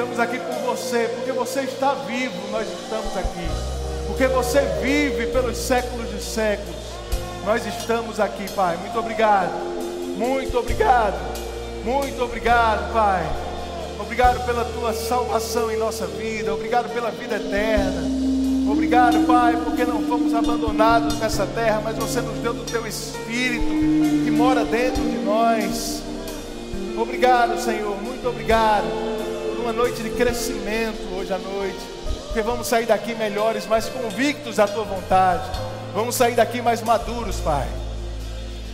estamos 0.00 0.18
aqui 0.18 0.38
por 0.38 0.74
você, 0.74 1.10
porque 1.14 1.30
você 1.30 1.60
está 1.60 1.92
vivo, 1.92 2.34
nós 2.50 2.66
estamos 2.66 3.14
aqui. 3.18 3.46
Porque 4.06 4.26
você 4.28 4.62
vive 4.82 5.26
pelos 5.26 5.58
séculos 5.58 6.08
de 6.08 6.22
séculos. 6.22 6.74
Nós 7.44 7.66
estamos 7.66 8.18
aqui, 8.18 8.50
Pai. 8.52 8.78
Muito 8.78 8.98
obrigado. 8.98 9.52
Muito 10.16 10.58
obrigado. 10.58 11.18
Muito 11.84 12.24
obrigado, 12.24 12.90
Pai. 12.94 13.30
Obrigado 14.00 14.46
pela 14.46 14.64
tua 14.64 14.94
salvação 14.94 15.70
em 15.70 15.76
nossa 15.76 16.06
vida. 16.06 16.54
Obrigado 16.54 16.90
pela 16.94 17.10
vida 17.10 17.36
eterna. 17.36 18.02
Obrigado, 18.72 19.26
Pai, 19.26 19.54
porque 19.62 19.84
não 19.84 20.02
fomos 20.04 20.32
abandonados 20.32 21.18
nessa 21.18 21.44
terra, 21.44 21.82
mas 21.84 21.98
você 21.98 22.22
nos 22.22 22.38
deu 22.38 22.54
do 22.54 22.64
teu 22.64 22.86
Espírito 22.86 23.66
que 24.24 24.30
mora 24.30 24.64
dentro 24.64 25.02
de 25.02 25.18
nós. 25.18 26.02
Obrigado, 26.96 27.60
Senhor. 27.60 28.00
Muito 28.00 28.26
obrigado 28.26 29.09
uma 29.70 29.84
noite 29.84 30.02
de 30.02 30.10
crescimento 30.10 31.14
hoje 31.16 31.32
à 31.32 31.38
noite. 31.38 31.78
Porque 32.24 32.42
vamos 32.42 32.66
sair 32.66 32.86
daqui 32.86 33.14
melhores, 33.14 33.66
mais 33.66 33.86
convictos 33.86 34.56
da 34.56 34.66
tua 34.66 34.82
vontade. 34.82 35.48
Vamos 35.94 36.16
sair 36.16 36.34
daqui 36.34 36.60
mais 36.60 36.82
maduros, 36.82 37.36
Pai. 37.36 37.68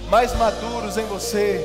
Mais 0.08 0.34
maduros 0.38 0.96
em 0.96 1.04
você. 1.04 1.64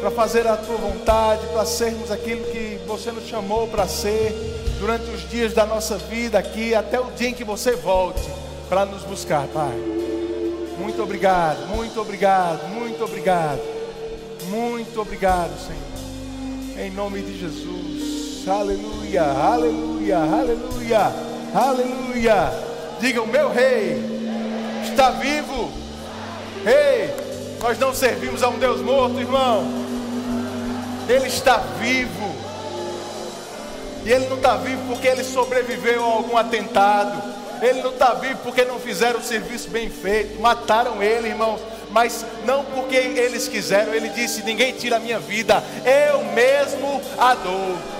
Para 0.00 0.10
fazer 0.10 0.48
a 0.48 0.56
tua 0.56 0.76
vontade, 0.76 1.46
para 1.52 1.64
sermos 1.64 2.10
aquilo 2.10 2.44
que 2.46 2.80
você 2.88 3.12
nos 3.12 3.24
chamou 3.24 3.68
para 3.68 3.86
ser 3.86 4.32
durante 4.80 5.08
os 5.10 5.28
dias 5.30 5.52
da 5.52 5.64
nossa 5.64 5.96
vida 5.96 6.38
aqui, 6.38 6.74
até 6.74 6.98
o 7.00 7.10
dia 7.12 7.28
em 7.28 7.34
que 7.34 7.44
você 7.44 7.72
volte 7.76 8.28
para 8.68 8.84
nos 8.84 9.04
buscar, 9.04 9.46
Pai. 9.48 9.74
Muito 10.76 11.00
obrigado, 11.00 11.68
muito 11.68 12.00
obrigado, 12.00 12.66
muito 12.68 13.04
obrigado. 13.04 13.60
Muito 14.50 15.00
obrigado, 15.00 15.52
Senhor. 15.60 16.84
Em 16.84 16.90
nome 16.90 17.20
de 17.22 17.38
Jesus. 17.38 17.97
Aleluia, 18.48 19.24
aleluia, 19.24 20.16
aleluia, 20.16 21.12
aleluia. 21.54 22.52
Diga: 22.98 23.22
O 23.22 23.26
meu 23.26 23.52
rei 23.52 24.02
está 24.84 25.10
vivo. 25.10 25.70
Ei, 26.64 27.14
nós 27.60 27.78
não 27.78 27.94
servimos 27.94 28.42
a 28.42 28.48
um 28.48 28.58
Deus 28.58 28.80
morto, 28.80 29.20
irmão. 29.20 29.64
Ele 31.06 31.26
está 31.26 31.58
vivo. 31.78 32.34
E 34.06 34.10
ele 34.10 34.26
não 34.28 34.38
está 34.38 34.56
vivo 34.56 34.82
porque 34.88 35.08
ele 35.08 35.24
sobreviveu 35.24 36.02
a 36.02 36.06
algum 36.06 36.36
atentado. 36.36 37.22
Ele 37.60 37.82
não 37.82 37.90
está 37.90 38.14
vivo 38.14 38.38
porque 38.42 38.64
não 38.64 38.80
fizeram 38.80 39.20
o 39.20 39.22
serviço 39.22 39.68
bem 39.68 39.90
feito. 39.90 40.40
Mataram 40.40 41.02
ele, 41.02 41.28
irmãos. 41.28 41.60
Mas 41.90 42.24
não 42.46 42.64
porque 42.64 42.96
eles 42.96 43.46
quiseram. 43.46 43.94
Ele 43.94 44.08
disse: 44.08 44.42
Ninguém 44.42 44.72
tira 44.72 44.96
a 44.96 45.00
minha 45.00 45.18
vida. 45.18 45.62
Eu 45.84 46.24
mesmo 46.32 47.02
a 47.18 47.34
dou. 47.34 47.97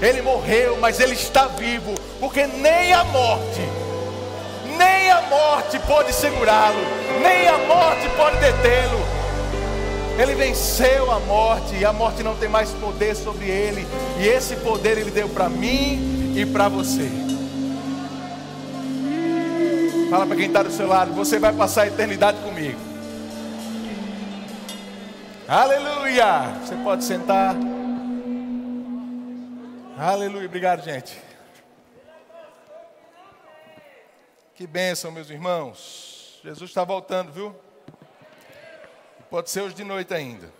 Ele 0.00 0.22
morreu, 0.22 0.78
mas 0.80 0.98
ele 0.98 1.14
está 1.14 1.46
vivo. 1.46 1.94
Porque 2.18 2.46
nem 2.46 2.92
a 2.92 3.04
morte, 3.04 3.60
nem 4.78 5.10
a 5.10 5.22
morte 5.22 5.78
pode 5.80 6.12
segurá-lo. 6.14 6.80
Nem 7.22 7.48
a 7.48 7.58
morte 7.58 8.08
pode 8.16 8.36
detê-lo. 8.38 9.20
Ele 10.18 10.34
venceu 10.34 11.10
a 11.10 11.18
morte 11.20 11.74
e 11.76 11.84
a 11.84 11.92
morte 11.92 12.22
não 12.22 12.36
tem 12.36 12.48
mais 12.48 12.70
poder 12.72 13.14
sobre 13.14 13.46
ele. 13.46 13.86
E 14.18 14.26
esse 14.26 14.56
poder 14.56 14.98
ele 14.98 15.10
deu 15.10 15.28
para 15.28 15.48
mim 15.48 16.34
e 16.36 16.44
para 16.46 16.68
você. 16.68 17.08
Fala 20.10 20.26
para 20.26 20.36
quem 20.36 20.46
está 20.46 20.62
do 20.62 20.70
seu 20.70 20.88
lado: 20.88 21.12
você 21.12 21.38
vai 21.38 21.52
passar 21.52 21.82
a 21.82 21.86
eternidade 21.86 22.38
comigo. 22.38 22.78
Aleluia! 25.48 26.52
Você 26.64 26.74
pode 26.76 27.04
sentar. 27.04 27.54
Aleluia, 30.02 30.46
obrigado, 30.46 30.82
gente. 30.82 31.20
Que 34.54 34.66
bênção, 34.66 35.12
meus 35.12 35.28
irmãos. 35.28 36.40
Jesus 36.42 36.70
está 36.70 36.82
voltando, 36.84 37.30
viu? 37.30 37.54
Pode 39.28 39.50
ser 39.50 39.60
hoje 39.60 39.74
de 39.74 39.84
noite 39.84 40.14
ainda. 40.14 40.50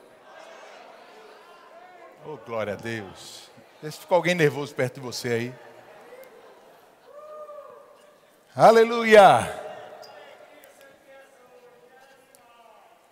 Oh, 2.27 2.37
glória 2.37 2.75
a 2.75 2.77
Deus. 2.77 3.50
Deixa 3.81 3.97
se 3.97 4.03
ficou 4.03 4.17
alguém 4.17 4.34
nervoso 4.34 4.75
perto 4.75 4.97
de 4.97 5.00
você 5.00 5.29
aí. 5.31 5.55
Aleluia. 8.55 9.59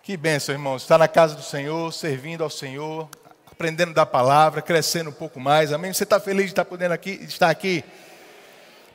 Que 0.03 0.15
bênção, 0.15 0.53
irmãos. 0.53 0.83
Estar 0.83 0.99
na 0.99 1.07
casa 1.07 1.33
do 1.33 1.41
Senhor, 1.41 1.91
servindo 1.91 2.43
ao 2.43 2.51
Senhor, 2.51 3.09
aprendendo 3.59 3.93
da 3.93 4.05
palavra, 4.05 4.61
crescendo 4.61 5.09
um 5.09 5.13
pouco 5.13 5.37
mais. 5.37 5.73
Amém? 5.73 5.91
Você 5.91 6.05
está 6.05 6.17
feliz 6.17 6.45
de 6.45 6.51
estar 6.51 6.63
podendo 6.63 6.93
aqui, 6.93 7.19
estar 7.27 7.49
aqui? 7.49 7.83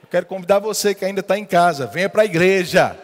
Eu 0.03 0.09
quero 0.09 0.25
convidar 0.25 0.59
você 0.59 0.95
que 0.95 1.05
ainda 1.05 1.21
está 1.21 1.37
em 1.37 1.45
casa, 1.45 1.87
venha 1.87 2.09
para 2.09 2.23
a 2.23 2.25
igreja. 2.25 2.99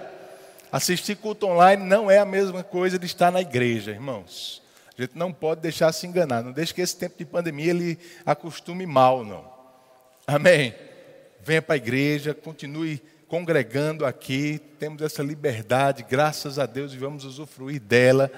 Assistir 0.72 1.16
culto 1.16 1.46
online 1.46 1.84
não 1.84 2.10
é 2.10 2.16
a 2.16 2.24
mesma 2.24 2.64
coisa 2.64 2.98
de 2.98 3.04
estar 3.04 3.30
na 3.30 3.42
igreja, 3.42 3.90
irmãos. 3.90 4.62
A 4.96 5.02
gente 5.02 5.18
não 5.18 5.34
pode 5.34 5.60
deixar 5.60 5.92
se 5.92 6.06
enganar. 6.06 6.42
Não 6.42 6.50
deixe 6.50 6.72
que 6.72 6.80
esse 6.80 6.96
tempo 6.96 7.18
de 7.18 7.26
pandemia 7.26 7.72
ele 7.72 7.98
acostume 8.24 8.86
mal, 8.86 9.22
não. 9.22 9.44
Amém? 10.26 10.74
Venha 11.42 11.60
para 11.60 11.74
a 11.74 11.76
igreja, 11.76 12.32
continue 12.32 13.02
congregando 13.28 14.06
aqui. 14.06 14.58
Temos 14.78 15.02
essa 15.02 15.22
liberdade, 15.22 16.06
graças 16.08 16.58
a 16.58 16.64
Deus, 16.64 16.94
e 16.94 16.96
vamos 16.96 17.26
usufruir 17.26 17.82
dela. 17.82 18.32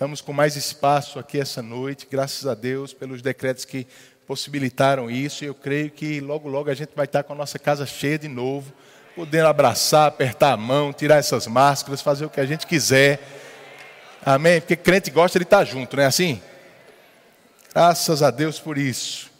Estamos 0.00 0.22
com 0.22 0.32
mais 0.32 0.56
espaço 0.56 1.18
aqui 1.18 1.38
essa 1.38 1.60
noite, 1.60 2.08
graças 2.10 2.46
a 2.46 2.54
Deus 2.54 2.94
pelos 2.94 3.20
decretos 3.20 3.66
que 3.66 3.86
possibilitaram 4.26 5.10
isso. 5.10 5.44
E 5.44 5.48
eu 5.48 5.54
creio 5.54 5.90
que 5.90 6.22
logo, 6.22 6.48
logo 6.48 6.70
a 6.70 6.74
gente 6.74 6.92
vai 6.96 7.04
estar 7.04 7.22
com 7.22 7.34
a 7.34 7.36
nossa 7.36 7.58
casa 7.58 7.84
cheia 7.84 8.18
de 8.18 8.26
novo 8.26 8.72
podendo 9.14 9.46
abraçar, 9.46 10.08
apertar 10.08 10.52
a 10.52 10.56
mão, 10.56 10.90
tirar 10.90 11.16
essas 11.16 11.46
máscaras, 11.46 12.00
fazer 12.00 12.24
o 12.24 12.30
que 12.30 12.40
a 12.40 12.46
gente 12.46 12.66
quiser. 12.66 13.20
Amém? 14.24 14.58
Porque 14.58 14.74
crente 14.74 15.10
gosta 15.10 15.38
de 15.38 15.42
estar 15.42 15.64
junto, 15.64 15.94
não 15.94 16.02
é 16.02 16.06
assim? 16.06 16.40
Graças 17.70 18.22
a 18.22 18.30
Deus 18.30 18.58
por 18.58 18.78
isso. 18.78 19.30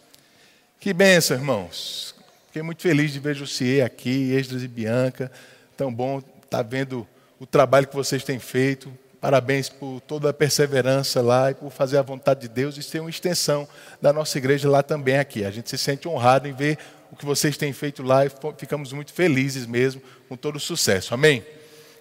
Que 0.78 0.92
benção, 0.92 1.38
irmãos. 1.38 2.14
Fiquei 2.48 2.60
muito 2.60 2.82
feliz 2.82 3.14
de 3.14 3.18
ver 3.18 3.34
Jussier 3.34 3.82
aqui, 3.82 4.34
Esdras 4.34 4.62
e 4.62 4.68
Bianca. 4.68 5.32
Tão 5.74 5.90
bom 5.90 6.18
estar 6.44 6.62
vendo 6.62 7.08
o 7.38 7.46
trabalho 7.46 7.86
que 7.86 7.96
vocês 7.96 8.22
têm 8.22 8.38
feito. 8.38 8.92
Parabéns 9.20 9.68
por 9.68 10.00
toda 10.00 10.30
a 10.30 10.32
perseverança 10.32 11.20
lá 11.20 11.50
e 11.50 11.54
por 11.54 11.70
fazer 11.70 11.98
a 11.98 12.02
vontade 12.02 12.40
de 12.40 12.48
Deus 12.48 12.78
e 12.78 12.82
ser 12.82 13.00
uma 13.00 13.10
extensão 13.10 13.68
da 14.00 14.14
nossa 14.14 14.38
igreja 14.38 14.68
lá 14.68 14.82
também 14.82 15.18
aqui. 15.18 15.44
A 15.44 15.50
gente 15.50 15.68
se 15.68 15.76
sente 15.76 16.08
honrado 16.08 16.48
em 16.48 16.54
ver 16.54 16.78
o 17.12 17.16
que 17.16 17.26
vocês 17.26 17.56
têm 17.58 17.70
feito 17.72 18.02
lá 18.02 18.24
e 18.24 18.30
ficamos 18.56 18.94
muito 18.94 19.12
felizes 19.12 19.66
mesmo 19.66 20.00
com 20.26 20.36
todo 20.36 20.56
o 20.56 20.60
sucesso. 20.60 21.12
Amém? 21.12 21.44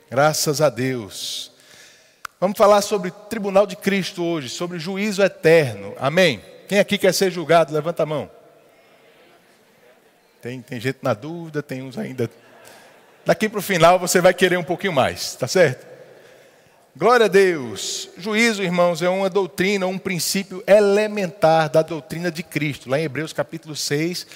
Graças 0.09 0.61
a 0.61 0.69
Deus. 0.69 1.51
Vamos 2.39 2.57
falar 2.57 2.81
sobre 2.81 3.11
tribunal 3.29 3.67
de 3.67 3.75
Cristo 3.75 4.23
hoje, 4.23 4.47
sobre 4.47 4.79
juízo 4.79 5.21
eterno. 5.21 5.93
Amém? 5.99 6.41
Quem 6.69 6.79
aqui 6.79 6.97
quer 6.97 7.13
ser 7.13 7.31
julgado? 7.31 7.73
Levanta 7.73 8.03
a 8.03 8.05
mão. 8.05 8.31
Tem, 10.41 10.61
tem 10.61 10.79
gente 10.79 10.99
na 11.01 11.13
dúvida, 11.13 11.61
tem 11.61 11.81
uns 11.81 11.97
ainda. 11.97 12.29
Daqui 13.25 13.49
para 13.49 13.59
o 13.59 13.61
final 13.61 13.99
você 13.99 14.21
vai 14.21 14.33
querer 14.33 14.57
um 14.57 14.63
pouquinho 14.63 14.93
mais, 14.93 15.35
tá 15.35 15.47
certo? 15.49 15.88
Glória 16.99 17.27
a 17.27 17.29
Deus. 17.29 18.09
Juízo, 18.17 18.61
irmãos, 18.61 19.01
é 19.01 19.07
uma 19.07 19.29
doutrina, 19.29 19.87
um 19.87 19.97
princípio 19.97 20.61
elementar 20.67 21.69
da 21.69 21.81
doutrina 21.81 22.29
de 22.29 22.43
Cristo. 22.43 22.89
Lá 22.89 22.99
em 22.99 23.03
Hebreus 23.03 23.31
capítulo 23.31 23.73
6, 23.73 24.27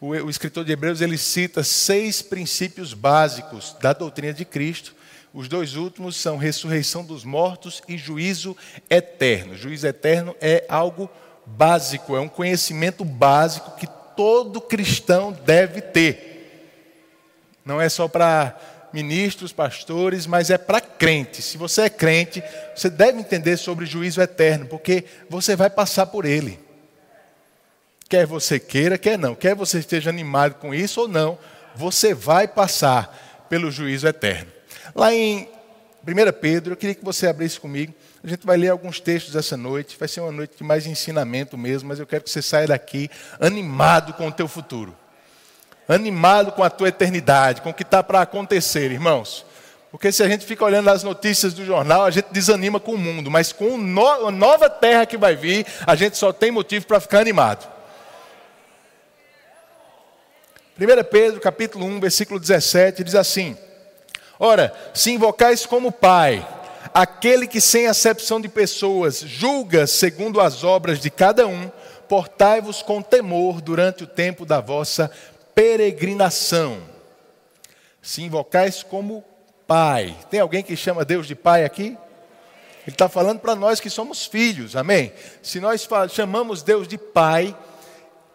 o, 0.00 0.30
escritor 0.30 0.64
de 0.64 0.70
Hebreus 0.70 1.00
ele 1.00 1.18
cita 1.18 1.64
seis 1.64 2.22
princípios 2.22 2.94
básicos 2.94 3.74
da 3.80 3.92
doutrina 3.92 4.32
de 4.32 4.44
Cristo. 4.44 4.94
Os 5.34 5.48
dois 5.48 5.74
últimos 5.74 6.14
são 6.14 6.36
ressurreição 6.36 7.04
dos 7.04 7.24
mortos 7.24 7.82
e 7.88 7.98
juízo 7.98 8.56
eterno. 8.88 9.56
Juízo 9.56 9.88
eterno 9.88 10.36
é 10.40 10.64
algo 10.68 11.10
básico, 11.44 12.14
é 12.14 12.20
um 12.20 12.28
conhecimento 12.28 13.04
básico 13.04 13.74
que 13.74 13.88
todo 14.16 14.60
cristão 14.60 15.36
deve 15.44 15.80
ter. 15.80 16.28
Não 17.64 17.80
é 17.80 17.88
só 17.88 18.06
para 18.06 18.56
ministros, 18.92 19.52
pastores, 19.52 20.26
mas 20.26 20.50
é 20.50 20.58
para 20.58 20.80
crente. 20.80 21.42
Se 21.42 21.56
você 21.56 21.82
é 21.82 21.90
crente, 21.90 22.42
você 22.74 22.90
deve 22.90 23.18
entender 23.18 23.56
sobre 23.56 23.86
juízo 23.86 24.20
eterno, 24.20 24.66
porque 24.66 25.04
você 25.28 25.56
vai 25.56 25.70
passar 25.70 26.06
por 26.06 26.24
ele. 26.24 26.58
Quer 28.08 28.26
você 28.26 28.60
queira, 28.60 28.98
quer 28.98 29.18
não. 29.18 29.34
Quer 29.34 29.54
você 29.54 29.78
esteja 29.78 30.10
animado 30.10 30.54
com 30.56 30.74
isso 30.74 31.00
ou 31.00 31.08
não, 31.08 31.38
você 31.74 32.12
vai 32.12 32.46
passar 32.46 33.46
pelo 33.48 33.70
juízo 33.70 34.06
eterno. 34.06 34.50
Lá 34.94 35.14
em 35.14 35.48
1 36.06 36.32
Pedro, 36.40 36.72
eu 36.72 36.76
queria 36.76 36.94
que 36.94 37.04
você 37.04 37.26
abrisse 37.26 37.58
comigo. 37.58 37.94
A 38.22 38.28
gente 38.28 38.46
vai 38.46 38.56
ler 38.56 38.68
alguns 38.68 39.00
textos 39.00 39.34
essa 39.34 39.56
noite. 39.56 39.96
Vai 39.98 40.08
ser 40.08 40.20
uma 40.20 40.32
noite 40.32 40.56
de 40.58 40.64
mais 40.64 40.86
ensinamento 40.86 41.56
mesmo, 41.56 41.88
mas 41.88 41.98
eu 41.98 42.06
quero 42.06 42.24
que 42.24 42.30
você 42.30 42.42
saia 42.42 42.66
daqui 42.66 43.08
animado 43.40 44.12
com 44.12 44.28
o 44.28 44.32
teu 44.32 44.46
futuro. 44.46 44.96
Animado 45.92 46.52
com 46.52 46.62
a 46.62 46.70
tua 46.70 46.88
eternidade, 46.88 47.60
com 47.60 47.70
o 47.70 47.74
que 47.74 47.82
está 47.82 48.02
para 48.02 48.22
acontecer, 48.22 48.90
irmãos. 48.90 49.44
Porque 49.90 50.10
se 50.10 50.22
a 50.22 50.28
gente 50.28 50.46
fica 50.46 50.64
olhando 50.64 50.88
as 50.88 51.02
notícias 51.02 51.52
do 51.52 51.66
jornal, 51.66 52.04
a 52.04 52.10
gente 52.10 52.28
desanima 52.30 52.80
com 52.80 52.92
o 52.92 52.98
mundo. 52.98 53.30
Mas 53.30 53.52
com 53.52 53.74
a 53.74 54.30
nova 54.30 54.70
terra 54.70 55.04
que 55.04 55.18
vai 55.18 55.36
vir, 55.36 55.66
a 55.86 55.94
gente 55.94 56.16
só 56.16 56.32
tem 56.32 56.50
motivo 56.50 56.86
para 56.86 56.98
ficar 56.98 57.20
animado. 57.20 57.70
1 60.80 61.04
Pedro 61.10 61.40
capítulo 61.40 61.84
1, 61.84 62.00
versículo 62.00 62.40
17, 62.40 63.04
diz 63.04 63.14
assim: 63.14 63.56
Ora, 64.38 64.74
se 64.94 65.12
invocais 65.12 65.66
como 65.66 65.92
Pai, 65.92 66.46
aquele 66.94 67.46
que 67.46 67.60
sem 67.60 67.86
acepção 67.86 68.40
de 68.40 68.48
pessoas 68.48 69.20
julga 69.20 69.86
segundo 69.86 70.40
as 70.40 70.64
obras 70.64 70.98
de 70.98 71.10
cada 71.10 71.46
um, 71.46 71.70
portai-vos 72.08 72.82
com 72.82 73.02
temor 73.02 73.60
durante 73.60 74.04
o 74.04 74.06
tempo 74.06 74.46
da 74.46 74.60
vossa 74.60 75.10
peregrinação. 75.54 76.82
Se 78.00 78.22
invocais 78.22 78.82
como 78.82 79.24
Pai. 79.66 80.16
Tem 80.30 80.40
alguém 80.40 80.62
que 80.62 80.76
chama 80.76 81.04
Deus 81.04 81.26
de 81.26 81.34
Pai 81.34 81.64
aqui? 81.64 81.96
Ele 82.84 82.94
está 82.94 83.08
falando 83.08 83.38
para 83.38 83.54
nós 83.54 83.78
que 83.78 83.88
somos 83.88 84.26
filhos, 84.26 84.74
amém? 84.74 85.12
Se 85.40 85.60
nós 85.60 85.88
chamamos 86.10 86.62
Deus 86.62 86.88
de 86.88 86.98
Pai, 86.98 87.56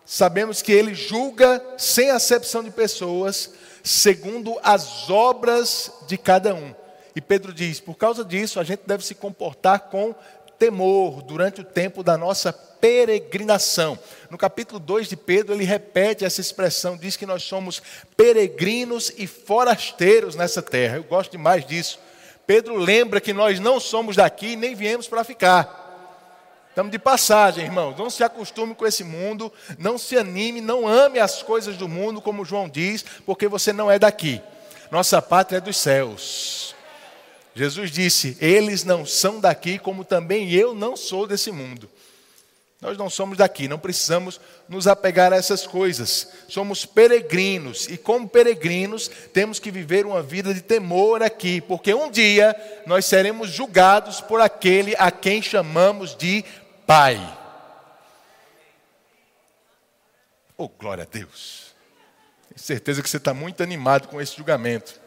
sabemos 0.06 0.62
que 0.62 0.72
Ele 0.72 0.96
julga 0.96 1.62
sem 1.78 2.12
acepção 2.12 2.64
de 2.64 2.72
pessoas, 2.72 3.52
segundo 3.84 4.58
as 4.64 5.10
obras 5.10 5.92
de 6.08 6.18
cada 6.18 6.56
um. 6.56 6.74
E 7.14 7.20
Pedro 7.20 7.54
diz: 7.54 7.80
por 7.80 7.96
causa 7.96 8.24
disso, 8.24 8.60
a 8.60 8.64
gente 8.64 8.84
deve 8.86 9.06
se 9.06 9.14
comportar 9.14 9.90
com 9.90 10.16
temor 10.58 11.22
durante 11.22 11.62
o 11.62 11.64
tempo 11.64 12.04
da 12.04 12.18
nossa 12.18 12.52
peregrinação. 12.52 13.98
No 14.30 14.38
capítulo 14.38 14.80
2 14.80 15.10
de 15.10 15.16
Pedro, 15.16 15.54
ele 15.54 15.64
repete 15.64 16.26
essa 16.26 16.42
expressão, 16.42 16.98
diz 16.98 17.16
que 17.16 17.26
nós 17.26 17.44
somos 17.44 17.82
peregrinos 18.16 19.12
e 19.18 19.28
forasteiros 19.28 20.36
nessa 20.36 20.62
terra. 20.62 20.98
Eu 20.98 21.04
gosto 21.04 21.32
demais 21.32 21.66
disso. 21.66 22.00
Pedro 22.46 22.76
lembra 22.76 23.20
que 23.20 23.34
nós 23.34 23.60
não 23.60 23.80
somos 23.80 24.16
daqui 24.16 24.56
nem 24.56 24.74
viemos 24.74 25.08
para 25.08 25.24
ficar. 25.24 25.86
Estamos 26.70 26.92
de 26.92 27.00
passagem, 27.00 27.66
irmãos. 27.66 27.98
Não 27.98 28.10
se 28.10 28.24
acostume 28.24 28.76
com 28.76 28.86
esse 28.86 29.04
mundo, 29.04 29.52
não 29.80 29.98
se 29.98 30.16
anime, 30.16 30.62
não 30.62 30.88
ame 30.88 31.20
as 31.20 31.42
coisas 31.42 31.76
do 31.76 31.88
mundo, 31.88 32.22
como 32.22 32.46
João 32.46 32.70
diz, 32.70 33.04
porque 33.26 33.48
você 33.48 33.74
não 33.74 33.90
é 33.90 33.98
daqui. 33.98 34.42
Nossa 34.92 35.22
pátria 35.22 35.58
é 35.58 35.62
dos 35.62 35.76
céus. 35.76 36.76
Jesus 37.58 37.90
disse: 37.90 38.38
Eles 38.40 38.84
não 38.84 39.04
são 39.04 39.40
daqui, 39.40 39.80
como 39.80 40.06
também 40.06 40.52
eu 40.52 40.76
não 40.76 40.96
sou 40.96 41.26
desse 41.26 41.52
mundo. 41.52 41.90
Nós 42.80 42.96
não 42.96 43.10
somos 43.10 43.40
daqui, 43.40 43.68
não 43.68 43.80
precisamos 43.80 44.40
nos 44.70 44.86
apegar 44.86 45.34
a 45.34 45.38
essas 45.38 45.66
coisas. 45.66 46.32
Somos 46.48 46.86
peregrinos 46.86 47.88
e, 47.88 47.98
como 47.98 48.30
peregrinos, 48.30 49.10
temos 49.34 49.58
que 49.58 49.72
viver 49.72 50.06
uma 50.06 50.22
vida 50.22 50.54
de 50.54 50.62
temor 50.62 51.24
aqui, 51.24 51.60
porque 51.60 51.92
um 51.92 52.12
dia 52.12 52.56
nós 52.86 53.06
seremos 53.06 53.50
julgados 53.50 54.22
por 54.22 54.40
aquele 54.40 54.96
a 55.00 55.10
quem 55.10 55.42
chamamos 55.42 56.16
de 56.16 56.46
Pai. 56.86 57.18
Oh, 60.56 60.70
glória 60.70 61.04
a 61.04 61.08
Deus. 61.12 61.74
Tenho 62.50 62.60
certeza 62.60 63.02
que 63.02 63.10
você 63.10 63.18
está 63.18 63.34
muito 63.34 63.64
animado 63.64 64.08
com 64.08 64.22
esse 64.22 64.38
julgamento. 64.38 65.07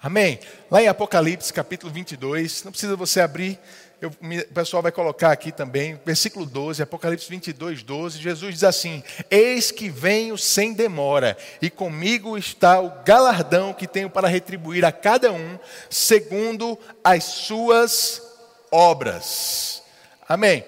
Amém? 0.00 0.38
Lá 0.70 0.80
em 0.80 0.86
Apocalipse, 0.86 1.52
capítulo 1.52 1.92
22, 1.92 2.62
não 2.62 2.70
precisa 2.70 2.94
você 2.94 3.20
abrir, 3.20 3.58
eu, 4.00 4.10
o 4.10 4.54
pessoal 4.54 4.80
vai 4.80 4.92
colocar 4.92 5.32
aqui 5.32 5.50
também, 5.50 5.98
versículo 6.06 6.46
12, 6.46 6.80
Apocalipse 6.80 7.28
22, 7.28 7.82
12, 7.82 8.18
Jesus 8.20 8.54
diz 8.54 8.62
assim: 8.62 9.02
Eis 9.28 9.72
que 9.72 9.88
venho 9.90 10.38
sem 10.38 10.72
demora, 10.72 11.36
e 11.60 11.68
comigo 11.68 12.38
está 12.38 12.80
o 12.80 13.02
galardão 13.04 13.72
que 13.72 13.88
tenho 13.88 14.08
para 14.08 14.28
retribuir 14.28 14.84
a 14.84 14.92
cada 14.92 15.32
um, 15.32 15.58
segundo 15.90 16.78
as 17.02 17.24
suas 17.24 18.22
obras. 18.70 19.82
Amém? 20.28 20.64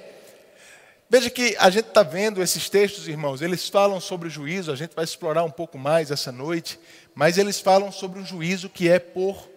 Veja 1.12 1.28
que 1.28 1.56
a 1.58 1.68
gente 1.70 1.88
está 1.88 2.04
vendo 2.04 2.40
esses 2.40 2.70
textos, 2.70 3.08
irmãos, 3.08 3.42
eles 3.42 3.68
falam 3.68 3.98
sobre 3.98 4.28
o 4.28 4.30
juízo, 4.30 4.70
a 4.70 4.76
gente 4.76 4.94
vai 4.94 5.04
explorar 5.04 5.42
um 5.42 5.50
pouco 5.50 5.76
mais 5.76 6.12
essa 6.12 6.30
noite, 6.30 6.78
mas 7.16 7.36
eles 7.36 7.58
falam 7.58 7.90
sobre 7.90 8.20
um 8.20 8.24
juízo 8.24 8.68
que 8.68 8.88
é 8.88 9.00
por 9.00 9.50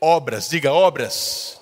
obras. 0.00 0.48
Diga, 0.48 0.72
obras. 0.72 1.60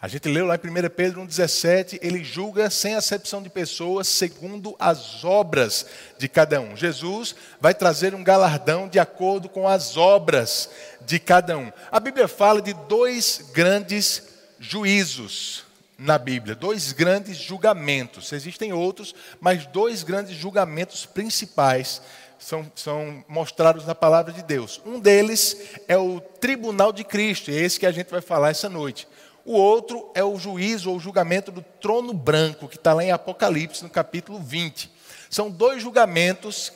A 0.00 0.08
gente 0.08 0.30
leu 0.30 0.46
lá 0.46 0.54
em 0.54 0.58
1 0.58 0.88
Pedro 0.96 1.20
1,17, 1.26 1.98
ele 2.00 2.24
julga 2.24 2.70
sem 2.70 2.94
acepção 2.94 3.42
de 3.42 3.50
pessoas, 3.50 4.08
segundo 4.08 4.74
as 4.78 5.22
obras 5.22 5.84
de 6.18 6.26
cada 6.26 6.62
um. 6.62 6.74
Jesus 6.74 7.34
vai 7.60 7.74
trazer 7.74 8.14
um 8.14 8.24
galardão 8.24 8.88
de 8.88 8.98
acordo 8.98 9.46
com 9.46 9.68
as 9.68 9.98
obras 9.98 10.70
de 11.02 11.18
cada 11.18 11.58
um. 11.58 11.70
A 11.92 12.00
Bíblia 12.00 12.28
fala 12.28 12.62
de 12.62 12.72
dois 12.88 13.44
grandes 13.52 14.22
juízos 14.58 15.63
na 15.98 16.18
Bíblia, 16.18 16.54
dois 16.54 16.92
grandes 16.92 17.36
julgamentos. 17.36 18.32
Existem 18.32 18.72
outros, 18.72 19.14
mas 19.40 19.66
dois 19.66 20.02
grandes 20.02 20.36
julgamentos 20.36 21.06
principais 21.06 22.02
são, 22.38 22.70
são 22.74 23.24
mostrados 23.28 23.86
na 23.86 23.94
palavra 23.94 24.32
de 24.32 24.42
Deus. 24.42 24.80
Um 24.84 24.98
deles 24.98 25.56
é 25.88 25.96
o 25.96 26.20
tribunal 26.20 26.92
de 26.92 27.04
Cristo, 27.04 27.50
é 27.50 27.54
esse 27.54 27.78
que 27.78 27.86
a 27.86 27.92
gente 27.92 28.10
vai 28.10 28.20
falar 28.20 28.50
essa 28.50 28.68
noite. 28.68 29.08
O 29.44 29.52
outro 29.52 30.10
é 30.14 30.24
o 30.24 30.38
juízo 30.38 30.90
ou 30.90 30.98
julgamento 30.98 31.52
do 31.52 31.62
trono 31.80 32.12
branco, 32.12 32.68
que 32.68 32.76
está 32.76 32.92
lá 32.94 33.04
em 33.04 33.12
Apocalipse, 33.12 33.82
no 33.82 33.90
capítulo 33.90 34.38
20. 34.38 34.90
São 35.28 35.50
dois 35.50 35.82
julgamentos 35.82 36.72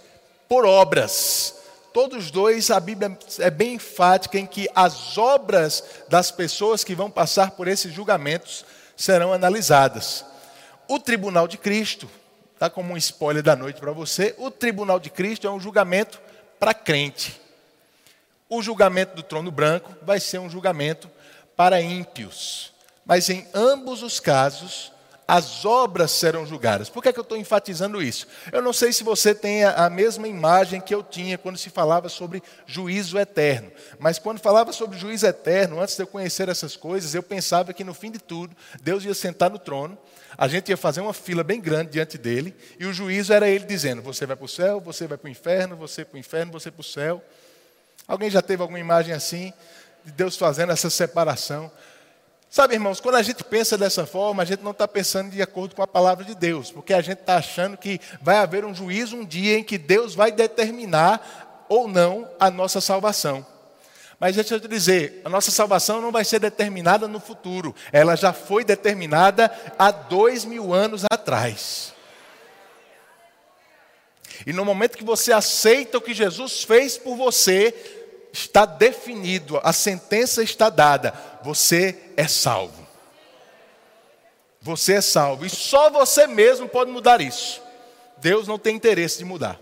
por 0.49 0.65
obras. 0.65 1.55
Todos 1.93 2.31
dois, 2.31 2.71
a 2.71 2.79
Bíblia 2.79 3.17
é 3.39 3.51
bem 3.51 3.75
enfática 3.75 4.39
em 4.39 4.47
que 4.47 4.69
as 4.75 5.17
obras 5.17 5.83
das 6.09 6.31
pessoas 6.31 6.85
que 6.85 6.95
vão 6.95 7.11
passar 7.11 7.53
por 7.53 7.67
esses 7.67 7.93
julgamentos 7.93 8.65
serão 8.99 9.33
analisadas. 9.33 10.27
O 10.87 10.99
tribunal 10.99 11.49
de 11.49 11.57
Cristo 11.57 12.07
Está 12.59 12.69
como 12.69 12.93
um 12.93 12.97
spoiler 12.97 13.41
da 13.41 13.55
noite 13.55 13.79
para 13.79 13.93
você. 13.93 14.35
O 14.37 14.51
tribunal 14.51 14.99
de 14.99 15.11
Cristo 15.11 15.47
é 15.47 15.51
um 15.51 15.61
julgamento 15.61 16.21
para 16.59 16.75
crente. 16.75 17.41
O 18.49 18.61
julgamento 18.61 19.15
do 19.15 19.23
trono 19.23 19.53
branco 19.53 19.95
vai 20.03 20.19
ser 20.19 20.41
um 20.41 20.51
julgamento 20.51 21.09
para 21.55 21.81
ímpios. 21.81 22.73
Mas 23.07 23.31
em 23.31 23.47
ambos 23.55 24.03
os 24.03 24.19
casos, 24.19 24.91
as 25.29 25.67
obras 25.67 26.11
serão 26.11 26.47
julgadas. 26.47 26.89
Por 26.89 27.03
que, 27.03 27.11
é 27.11 27.13
que 27.13 27.19
eu 27.19 27.23
estou 27.23 27.37
enfatizando 27.37 28.03
isso? 28.03 28.27
Eu 28.51 28.63
não 28.63 28.73
sei 28.73 28.95
se 28.95 29.05
você 29.05 29.35
tem 29.35 29.63
a 29.63 29.91
mesma 29.91 30.27
imagem 30.27 30.81
que 30.81 30.95
eu 30.95 31.03
tinha 31.03 31.37
quando 31.37 31.59
se 31.59 31.69
falava 31.69 32.09
sobre 32.09 32.43
juízo 32.67 33.19
eterno. 33.19 33.71
Mas 33.99 34.19
quando 34.19 34.41
falava 34.41 34.73
sobre 34.73 34.99
juízo 34.99 35.27
eterno, 35.27 35.81
antes 35.81 35.97
de 35.97 36.03
eu 36.03 36.07
conhecer 36.07 36.49
essas 36.49 36.75
coisas, 36.75 37.15
eu 37.15 37.23
pensava 37.23 37.75
que 37.75 37.85
no 37.85 37.93
fim 37.93 38.11
de 38.11 38.19
tudo, 38.19 38.57
Deus 38.81 39.05
ia 39.05 39.13
sentar 39.13 39.51
no 39.51 39.59
trono 39.59 39.99
a 40.37 40.47
gente 40.47 40.69
ia 40.69 40.77
fazer 40.77 41.01
uma 41.01 41.13
fila 41.13 41.43
bem 41.43 41.61
grande 41.61 41.91
diante 41.91 42.17
dele, 42.17 42.55
e 42.79 42.87
o 42.87 42.93
juízo 42.93 43.33
era 43.33 43.49
ele 43.49 43.65
dizendo: 43.65 44.01
Você 44.03 44.25
vai 44.25 44.37
para 44.37 44.45
o 44.45 44.49
céu, 44.49 44.81
você 44.81 45.07
vai 45.09 45.19
para 45.19 45.27
o 45.27 45.31
inferno, 45.31 45.75
você 45.75 46.05
para 46.05 46.17
o 46.17 46.19
inferno, 46.19 46.53
você 46.53 46.71
para 46.71 46.81
o 46.81 46.85
céu. 46.85 47.21
Alguém 48.07 48.31
já 48.31 48.41
teve 48.41 48.63
alguma 48.63 48.79
imagem 48.79 49.13
assim, 49.13 49.53
de 50.05 50.13
Deus 50.13 50.37
fazendo 50.37 50.71
essa 50.71 50.89
separação? 50.91 51.71
Sabe, 52.59 52.75
irmãos, 52.75 52.99
quando 52.99 53.15
a 53.15 53.23
gente 53.23 53.45
pensa 53.45 53.79
dessa 53.79 54.05
forma, 54.05 54.43
a 54.43 54.45
gente 54.45 54.65
não 54.65 54.73
está 54.73 54.89
pensando 54.89 55.31
de 55.31 55.41
acordo 55.41 55.77
com 55.77 55.83
a 55.85 55.87
palavra 55.87 56.25
de 56.25 56.35
Deus, 56.35 56.73
porque 56.73 56.93
a 56.93 57.01
gente 57.01 57.21
está 57.21 57.37
achando 57.37 57.77
que 57.77 58.01
vai 58.21 58.39
haver 58.39 58.65
um 58.65 58.75
juízo 58.75 59.15
um 59.15 59.25
dia 59.25 59.57
em 59.57 59.63
que 59.63 59.79
Deus 59.79 60.13
vai 60.13 60.33
determinar 60.33 61.65
ou 61.69 61.87
não 61.87 62.29
a 62.37 62.51
nossa 62.51 62.81
salvação. 62.81 63.47
Mas 64.19 64.35
deixa 64.35 64.57
eu 64.57 64.61
te 64.61 64.67
dizer, 64.67 65.23
a 65.25 65.29
nossa 65.29 65.53
salvação 65.53 66.01
não 66.01 66.11
vai 66.11 66.25
ser 66.25 66.41
determinada 66.41 67.07
no 67.07 67.21
futuro, 67.21 67.73
ela 67.93 68.17
já 68.17 68.33
foi 68.33 68.65
determinada 68.65 69.53
há 69.79 69.93
dois 69.93 70.45
mil 70.45 70.75
anos 70.75 71.05
atrás. 71.09 71.95
E 74.45 74.53
no 74.53 74.65
momento 74.65 74.99
que 74.99 75.05
você 75.05 75.31
aceita 75.33 75.99
o 75.99 76.01
que 76.01 76.13
Jesus 76.13 76.65
fez 76.65 76.99
por 76.99 77.17
você, 77.17 78.08
está 78.33 78.65
definido, 78.65 79.61
a 79.63 79.73
sentença 79.73 80.43
está 80.43 80.69
dada, 80.69 81.15
você 81.43 82.13
é 82.17 82.27
salvo. 82.29 82.87
Você 84.61 84.95
é 84.95 85.01
salvo, 85.01 85.47
e 85.47 85.51
só 85.51 85.89
você 85.89 86.27
mesmo 86.27 86.69
pode 86.69 86.91
mudar 86.91 87.21
isso. 87.21 87.63
Deus 88.19 88.49
não 88.49 88.59
tem 88.59 88.77
interesse 88.77 89.19
de 89.19 89.25
mudar. 89.25 89.59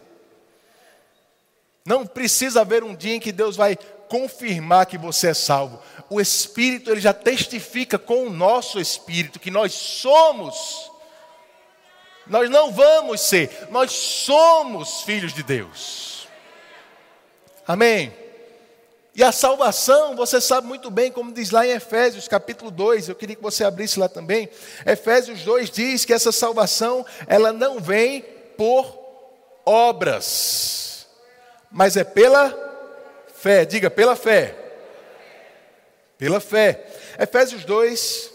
Não 1.85 2.07
precisa 2.07 2.63
haver 2.63 2.83
um 2.83 2.95
dia 2.95 3.15
em 3.15 3.21
que 3.21 3.31
Deus 3.31 3.55
vai 3.55 3.77
confirmar 4.09 4.87
que 4.87 4.99
você 4.99 5.29
é 5.29 5.35
salvo. 5.35 5.81
O 6.09 6.21
Espírito 6.21 6.91
ele 6.91 7.01
já 7.01 7.13
testifica 7.13 7.99
com 7.99 8.27
o 8.27 8.31
nosso 8.31 8.81
espírito 8.81 9.39
que 9.39 9.51
nós 9.51 9.73
somos. 9.73 10.91
Nós 12.27 12.51
não 12.51 12.73
vamos 12.73 13.21
ser, 13.21 13.69
nós 13.71 13.93
somos 13.93 15.03
filhos 15.03 15.33
de 15.33 15.45
Deus. 15.45 16.27
Amém. 17.67 18.26
E 19.17 19.25
a 19.25 19.33
salvação, 19.33 20.15
você 20.15 20.43
sabe 20.43 20.67
muito 20.67 20.91
bem, 20.91 21.11
como 21.11 21.33
diz 21.33 21.51
lá 21.51 21.67
em 21.67 21.71
Efésios 21.71 22.29
capítulo 22.29 22.71
2, 22.71 23.09
eu 23.09 23.15
queria 23.15 23.35
que 23.35 23.43
você 23.43 23.65
abrisse 23.65 23.99
lá 23.99 24.11
também. 24.11 24.47
Efésios 24.85 25.41
2 25.43 25.71
diz 25.71 26.05
que 26.05 26.13
essa 26.13 26.31
salvação, 26.31 27.05
ela 27.27 27.51
não 27.51 27.81
vem 27.81 28.21
por 28.59 29.07
obras, 29.65 31.07
mas 31.71 31.97
é 31.97 32.05
pela 32.05 32.55
fé, 33.35 33.65
diga 33.65 33.89
pela 33.89 34.15
fé. 34.15 34.55
Pela 36.19 36.39
fé. 36.39 36.87
Efésios 37.19 37.65
2, 37.65 38.31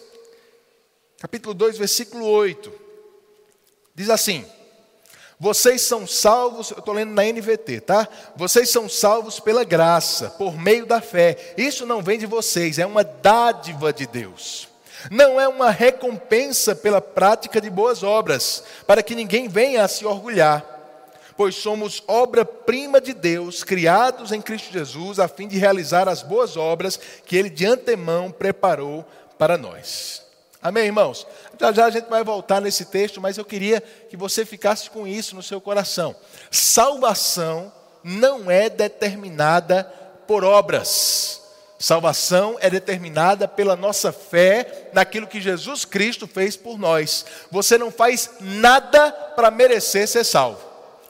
capítulo 1.19 1.53
2, 1.53 1.77
versículo 1.77 2.25
8. 2.25 2.73
Diz 3.93 4.09
assim: 4.09 4.43
Vocês 5.41 5.81
são 5.81 6.05
salvos, 6.05 6.69
eu 6.69 6.77
estou 6.77 6.93
lendo 6.93 7.13
na 7.13 7.23
NVT, 7.23 7.81
tá? 7.81 8.07
Vocês 8.35 8.69
são 8.69 8.87
salvos 8.87 9.39
pela 9.39 9.63
graça, 9.63 10.29
por 10.37 10.55
meio 10.55 10.85
da 10.85 11.01
fé. 11.01 11.55
Isso 11.57 11.83
não 11.83 11.99
vem 11.99 12.19
de 12.19 12.27
vocês, 12.27 12.77
é 12.77 12.85
uma 12.85 13.03
dádiva 13.03 13.91
de 13.91 14.05
Deus. 14.05 14.67
Não 15.09 15.41
é 15.41 15.47
uma 15.47 15.71
recompensa 15.71 16.75
pela 16.75 17.01
prática 17.01 17.59
de 17.59 17.71
boas 17.71 18.03
obras, 18.03 18.63
para 18.85 19.01
que 19.01 19.15
ninguém 19.15 19.47
venha 19.47 19.83
a 19.83 19.87
se 19.87 20.05
orgulhar. 20.05 20.63
Pois 21.35 21.55
somos 21.55 22.03
obra-prima 22.07 23.01
de 23.01 23.11
Deus, 23.11 23.63
criados 23.63 24.31
em 24.31 24.43
Cristo 24.43 24.71
Jesus, 24.71 25.17
a 25.17 25.27
fim 25.27 25.47
de 25.47 25.57
realizar 25.57 26.07
as 26.07 26.21
boas 26.21 26.55
obras 26.55 26.99
que 27.25 27.35
Ele 27.35 27.49
de 27.49 27.65
antemão 27.65 28.29
preparou 28.29 29.03
para 29.39 29.57
nós. 29.57 30.21
Amém, 30.61 30.85
irmãos? 30.85 31.25
Já 31.59 31.71
já 31.71 31.85
a 31.85 31.89
gente 31.89 32.07
vai 32.07 32.23
voltar 32.23 32.61
nesse 32.61 32.85
texto, 32.85 33.19
mas 33.19 33.37
eu 33.37 33.43
queria 33.43 33.81
que 33.81 34.15
você 34.15 34.45
ficasse 34.45 34.89
com 34.89 35.07
isso 35.07 35.35
no 35.35 35.41
seu 35.41 35.59
coração. 35.59 36.15
Salvação 36.51 37.73
não 38.03 38.49
é 38.51 38.69
determinada 38.69 39.83
por 40.27 40.43
obras. 40.43 41.41
Salvação 41.79 42.57
é 42.61 42.69
determinada 42.69 43.47
pela 43.47 43.75
nossa 43.75 44.11
fé 44.11 44.89
naquilo 44.93 45.25
que 45.25 45.41
Jesus 45.41 45.83
Cristo 45.83 46.27
fez 46.27 46.55
por 46.55 46.77
nós. 46.77 47.25
Você 47.49 47.75
não 47.75 47.89
faz 47.89 48.29
nada 48.39 49.11
para 49.11 49.49
merecer 49.49 50.07
ser 50.07 50.23
salvo. 50.23 50.61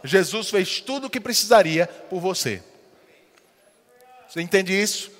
Jesus 0.01 0.49
fez 0.49 0.79
tudo 0.79 1.07
o 1.07 1.09
que 1.09 1.19
precisaria 1.19 1.87
por 2.09 2.21
você. 2.21 2.63
Você 4.29 4.41
entende 4.41 4.73
isso? 4.73 5.11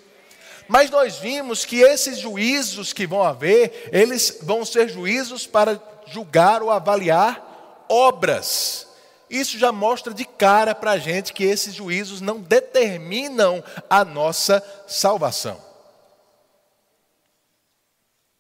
Mas 0.72 0.90
nós 0.90 1.18
vimos 1.18 1.66
que 1.66 1.82
esses 1.82 2.18
juízos 2.18 2.94
que 2.94 3.06
vão 3.06 3.22
haver, 3.22 3.90
eles 3.92 4.40
vão 4.42 4.64
ser 4.64 4.88
juízos 4.88 5.46
para 5.46 5.78
julgar 6.06 6.64
ou 6.64 6.72
avaliar 6.72 7.86
obras. 7.90 8.88
Isso 9.30 9.60
já 9.60 9.70
mostra 9.74 10.14
de 10.14 10.24
cara 10.24 10.74
para 10.74 10.92
a 10.92 10.98
gente 10.98 11.34
que 11.34 11.44
esses 11.44 11.74
juízos 11.74 12.22
não 12.22 12.40
determinam 12.40 13.62
a 13.90 14.06
nossa 14.06 14.64
salvação. 14.88 15.62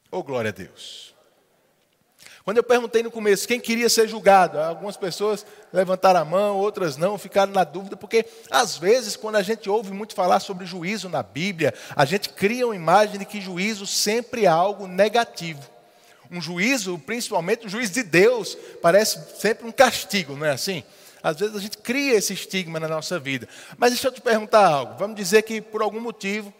Oh, 0.09 0.23
glória 0.23 0.51
a 0.51 0.53
Deus. 0.53 1.10
Quando 2.43 2.57
eu 2.57 2.63
perguntei 2.63 3.03
no 3.03 3.11
começo 3.11 3.47
quem 3.47 3.59
queria 3.59 3.87
ser 3.87 4.07
julgado, 4.07 4.59
algumas 4.59 4.97
pessoas 4.97 5.45
levantaram 5.71 6.21
a 6.21 6.25
mão, 6.25 6.57
outras 6.57 6.97
não, 6.97 7.17
ficaram 7.17 7.53
na 7.53 7.63
dúvida, 7.63 7.95
porque 7.95 8.25
às 8.49 8.77
vezes, 8.77 9.15
quando 9.15 9.35
a 9.35 9.43
gente 9.43 9.69
ouve 9.69 9.91
muito 9.91 10.15
falar 10.15 10.39
sobre 10.39 10.65
juízo 10.65 11.07
na 11.07 11.21
Bíblia, 11.21 11.73
a 11.95 12.03
gente 12.03 12.29
cria 12.29 12.65
uma 12.65 12.75
imagem 12.75 13.19
de 13.19 13.25
que 13.25 13.39
juízo 13.39 13.85
sempre 13.85 14.45
é 14.45 14.47
algo 14.47 14.87
negativo. 14.87 15.61
Um 16.31 16.41
juízo, 16.41 16.97
principalmente 17.05 17.67
o 17.67 17.69
juízo 17.69 17.93
de 17.93 18.03
Deus, 18.03 18.57
parece 18.81 19.19
sempre 19.39 19.67
um 19.67 19.71
castigo, 19.71 20.35
não 20.35 20.45
é 20.45 20.51
assim? 20.51 20.83
Às 21.21 21.37
vezes 21.37 21.55
a 21.55 21.59
gente 21.59 21.77
cria 21.77 22.15
esse 22.15 22.33
estigma 22.33 22.79
na 22.79 22.87
nossa 22.87 23.19
vida. 23.19 23.47
Mas 23.77 23.91
deixa 23.91 24.07
eu 24.07 24.11
te 24.11 24.21
perguntar 24.21 24.65
algo. 24.65 24.95
Vamos 24.97 25.15
dizer 25.15 25.43
que 25.43 25.61
por 25.61 25.81
algum 25.81 25.99
motivo 25.99 26.51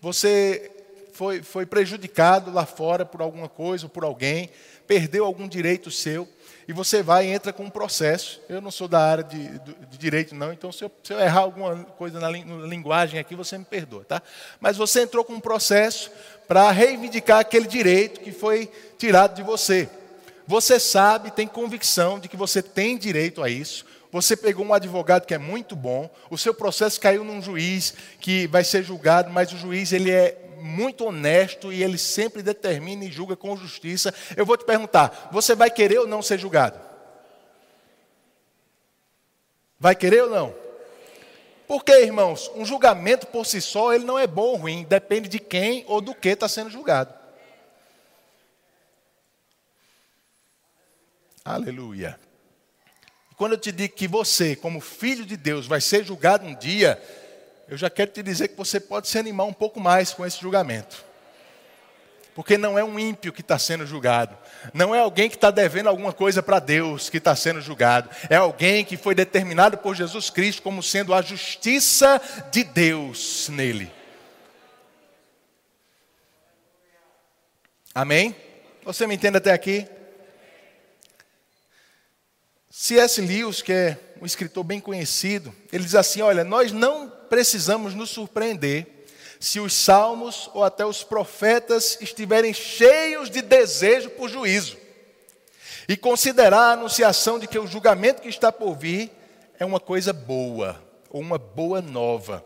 você 0.00 0.70
foi, 1.12 1.42
foi 1.42 1.66
prejudicado 1.66 2.50
lá 2.50 2.66
fora 2.66 3.04
por 3.04 3.20
alguma 3.20 3.48
coisa 3.48 3.86
ou 3.86 3.90
por 3.90 4.02
alguém 4.02 4.50
perdeu 4.88 5.26
algum 5.26 5.46
direito 5.46 5.90
seu, 5.90 6.26
e 6.66 6.72
você 6.72 7.02
vai 7.02 7.26
e 7.26 7.30
entra 7.30 7.52
com 7.52 7.64
um 7.64 7.70
processo. 7.70 8.40
Eu 8.48 8.60
não 8.60 8.70
sou 8.70 8.88
da 8.88 8.98
área 8.98 9.22
de, 9.22 9.58
de, 9.58 9.98
direito, 9.98 10.34
não, 10.34 10.52
então 10.52 10.72
se 10.72 10.82
eu, 10.82 10.90
se 11.04 11.12
eu, 11.12 11.20
errar 11.20 11.40
alguma 11.40 11.84
coisa 11.84 12.18
na, 12.18 12.30
na 12.30 12.66
linguagem 12.66 13.20
aqui, 13.20 13.34
você 13.34 13.56
me 13.56 13.64
perdoa, 13.64 14.04
tá? 14.04 14.22
Mas 14.58 14.76
você 14.76 15.02
entrou 15.02 15.24
com 15.24 15.34
um 15.34 15.40
processo 15.40 16.10
para 16.48 16.70
reivindicar 16.70 17.38
aquele 17.38 17.66
direito 17.66 18.20
que 18.20 18.32
foi 18.32 18.70
tirado 18.98 19.34
de 19.34 19.42
você. 19.42 19.88
Você 20.46 20.80
sabe, 20.80 21.30
tem 21.30 21.46
convicção 21.46 22.18
de 22.18 22.28
que 22.28 22.36
você 22.36 22.62
tem 22.62 22.96
direito 22.96 23.42
a 23.42 23.50
isso. 23.50 23.84
Você 24.10 24.34
pegou 24.34 24.64
um 24.64 24.72
advogado 24.72 25.26
que 25.26 25.34
é 25.34 25.38
muito 25.38 25.76
bom, 25.76 26.10
o 26.30 26.38
seu 26.38 26.54
processo 26.54 26.98
caiu 26.98 27.22
num 27.22 27.42
juiz 27.42 27.92
que 28.20 28.46
vai 28.46 28.64
ser 28.64 28.82
julgado, 28.82 29.30
mas 29.30 29.52
o 29.52 29.58
juiz 29.58 29.92
ele 29.92 30.10
é 30.10 30.47
muito 30.60 31.06
honesto 31.06 31.72
e 31.72 31.82
ele 31.82 31.98
sempre 31.98 32.42
determina 32.42 33.04
e 33.04 33.10
julga 33.10 33.36
com 33.36 33.56
justiça. 33.56 34.14
Eu 34.36 34.44
vou 34.44 34.56
te 34.56 34.64
perguntar: 34.64 35.28
você 35.32 35.54
vai 35.54 35.70
querer 35.70 35.98
ou 35.98 36.06
não 36.06 36.22
ser 36.22 36.38
julgado? 36.38 36.78
Vai 39.78 39.94
querer 39.94 40.24
ou 40.24 40.30
não? 40.30 40.54
Porque, 41.66 41.92
irmãos, 41.92 42.50
um 42.54 42.64
julgamento 42.64 43.26
por 43.26 43.44
si 43.44 43.60
só, 43.60 43.92
ele 43.92 44.04
não 44.04 44.18
é 44.18 44.26
bom 44.26 44.42
ou 44.42 44.56
ruim, 44.56 44.86
depende 44.88 45.28
de 45.28 45.38
quem 45.38 45.84
ou 45.86 46.00
do 46.00 46.14
que 46.14 46.30
está 46.30 46.48
sendo 46.48 46.70
julgado. 46.70 47.12
Aleluia. 51.44 52.18
Quando 53.36 53.52
eu 53.52 53.58
te 53.58 53.70
digo 53.70 53.94
que 53.94 54.08
você, 54.08 54.56
como 54.56 54.80
filho 54.80 55.24
de 55.24 55.36
Deus, 55.36 55.66
vai 55.66 55.80
ser 55.80 56.04
julgado 56.04 56.44
um 56.44 56.54
dia, 56.54 57.00
eu 57.68 57.76
já 57.76 57.90
quero 57.90 58.10
te 58.10 58.22
dizer 58.22 58.48
que 58.48 58.56
você 58.56 58.80
pode 58.80 59.08
se 59.08 59.18
animar 59.18 59.44
um 59.44 59.52
pouco 59.52 59.78
mais 59.78 60.14
com 60.14 60.24
esse 60.24 60.40
julgamento. 60.40 61.04
Porque 62.34 62.56
não 62.56 62.78
é 62.78 62.84
um 62.84 62.98
ímpio 62.98 63.32
que 63.32 63.42
está 63.42 63.58
sendo 63.58 63.84
julgado. 63.84 64.38
Não 64.72 64.94
é 64.94 65.00
alguém 65.00 65.28
que 65.28 65.34
está 65.34 65.50
devendo 65.50 65.88
alguma 65.88 66.12
coisa 66.12 66.42
para 66.42 66.60
Deus 66.60 67.10
que 67.10 67.18
está 67.18 67.36
sendo 67.36 67.60
julgado. 67.60 68.08
É 68.30 68.36
alguém 68.36 68.84
que 68.84 68.96
foi 68.96 69.14
determinado 69.14 69.76
por 69.76 69.94
Jesus 69.94 70.30
Cristo 70.30 70.62
como 70.62 70.82
sendo 70.82 71.12
a 71.12 71.20
justiça 71.20 72.20
de 72.50 72.64
Deus 72.64 73.48
nele. 73.50 73.92
Amém? 77.94 78.34
Você 78.84 79.06
me 79.06 79.16
entende 79.16 79.36
até 79.36 79.52
aqui? 79.52 79.86
C.S. 82.70 83.20
Lewis, 83.20 83.60
que 83.60 83.72
é 83.72 83.98
um 84.22 84.24
escritor 84.24 84.62
bem 84.62 84.78
conhecido, 84.78 85.52
ele 85.72 85.82
diz 85.82 85.96
assim: 85.96 86.22
Olha, 86.22 86.44
nós 86.44 86.70
não 86.70 87.17
precisamos 87.28 87.94
nos 87.94 88.10
surpreender 88.10 88.86
se 89.40 89.60
os 89.60 89.72
salmos 89.72 90.50
ou 90.52 90.64
até 90.64 90.84
os 90.84 91.04
profetas 91.04 91.98
estiverem 92.00 92.52
cheios 92.52 93.30
de 93.30 93.40
desejo 93.40 94.10
por 94.10 94.28
juízo 94.28 94.76
e 95.88 95.96
considerar 95.96 96.60
a 96.60 96.72
anunciação 96.72 97.38
de 97.38 97.46
que 97.46 97.58
o 97.58 97.66
julgamento 97.66 98.22
que 98.22 98.28
está 98.28 98.52
por 98.52 98.74
vir 98.74 99.10
é 99.58 99.64
uma 99.64 99.80
coisa 99.80 100.12
boa 100.12 100.82
ou 101.10 101.20
uma 101.20 101.38
boa 101.38 101.80
nova. 101.80 102.44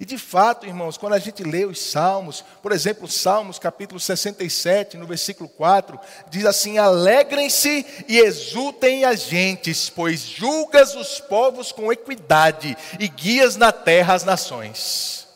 E 0.00 0.04
de 0.04 0.18
fato, 0.18 0.66
irmãos, 0.66 0.96
quando 0.96 1.12
a 1.12 1.18
gente 1.18 1.44
lê 1.44 1.64
os 1.64 1.80
Salmos, 1.80 2.44
por 2.62 2.72
exemplo, 2.72 3.08
Salmos 3.08 3.58
capítulo 3.58 4.00
67, 4.00 4.96
no 4.96 5.06
versículo 5.06 5.48
4, 5.48 5.98
diz 6.28 6.44
assim: 6.44 6.78
Alegrem-se 6.78 7.86
e 8.08 8.18
exultem 8.18 9.04
as 9.04 9.22
gentes, 9.22 9.88
pois 9.88 10.20
julgas 10.20 10.94
os 10.94 11.20
povos 11.20 11.70
com 11.70 11.92
equidade 11.92 12.76
e 12.98 13.06
guias 13.06 13.56
na 13.56 13.70
terra 13.70 14.14
as 14.14 14.24
nações. 14.24 15.28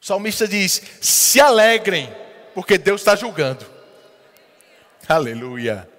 O 0.00 0.06
salmista 0.06 0.48
diz: 0.48 0.82
Se 1.00 1.40
alegrem, 1.40 2.12
porque 2.54 2.78
Deus 2.78 3.00
está 3.00 3.14
julgando. 3.14 3.66
Aleluia. 5.08 5.89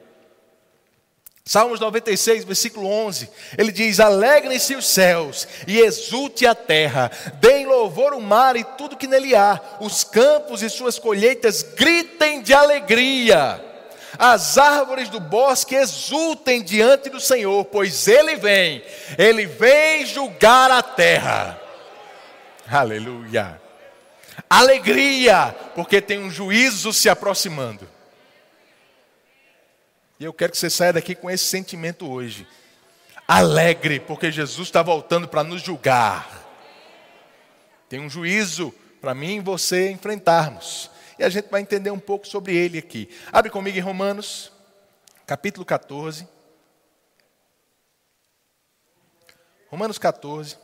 Salmos 1.43 1.79
96, 1.79 2.43
versículo 2.43 2.87
11, 2.87 3.29
ele 3.57 3.71
diz: 3.71 3.99
Alegrem-se 3.99 4.75
os 4.75 4.85
céus 4.85 5.47
e 5.67 5.79
exulte 5.79 6.45
a 6.45 6.53
terra, 6.53 7.11
deem 7.39 7.65
louvor 7.65 8.13
o 8.13 8.21
mar 8.21 8.55
e 8.55 8.63
tudo 8.63 8.95
que 8.95 9.07
nele 9.07 9.35
há, 9.35 9.59
os 9.79 10.03
campos 10.03 10.61
e 10.61 10.69
suas 10.69 10.99
colheitas 10.99 11.63
gritem 11.63 12.41
de 12.41 12.53
alegria. 12.53 13.59
As 14.19 14.57
árvores 14.57 15.09
do 15.09 15.19
bosque 15.19 15.73
exultem 15.73 16.61
diante 16.61 17.09
do 17.09 17.19
Senhor, 17.19 17.65
pois 17.65 18.07
ele 18.07 18.35
vem, 18.35 18.83
ele 19.17 19.47
vem 19.47 20.05
julgar 20.05 20.69
a 20.69 20.83
terra. 20.83 21.59
Aleluia. 22.69 23.59
Alegria, 24.49 25.55
porque 25.73 25.99
tem 26.01 26.19
um 26.19 26.29
juízo 26.29 26.93
se 26.93 27.09
aproximando. 27.09 27.87
E 30.21 30.23
eu 30.23 30.31
quero 30.31 30.51
que 30.51 30.57
você 30.59 30.69
saia 30.69 30.93
daqui 30.93 31.15
com 31.15 31.31
esse 31.31 31.45
sentimento 31.45 32.07
hoje. 32.07 32.47
Alegre, 33.27 33.99
porque 33.99 34.31
Jesus 34.31 34.67
está 34.67 34.83
voltando 34.83 35.27
para 35.27 35.43
nos 35.43 35.63
julgar. 35.63 36.47
Tem 37.89 37.99
um 37.99 38.07
juízo 38.07 38.71
para 39.01 39.15
mim 39.15 39.37
e 39.37 39.39
você 39.39 39.89
enfrentarmos. 39.89 40.91
E 41.17 41.23
a 41.23 41.29
gente 41.29 41.49
vai 41.49 41.59
entender 41.59 41.89
um 41.89 41.97
pouco 41.97 42.27
sobre 42.27 42.55
ele 42.55 42.77
aqui. 42.77 43.09
Abre 43.33 43.49
comigo 43.49 43.75
em 43.75 43.81
Romanos, 43.81 44.51
capítulo 45.25 45.65
14. 45.65 46.27
Romanos 49.71 49.97
14, 49.97 50.55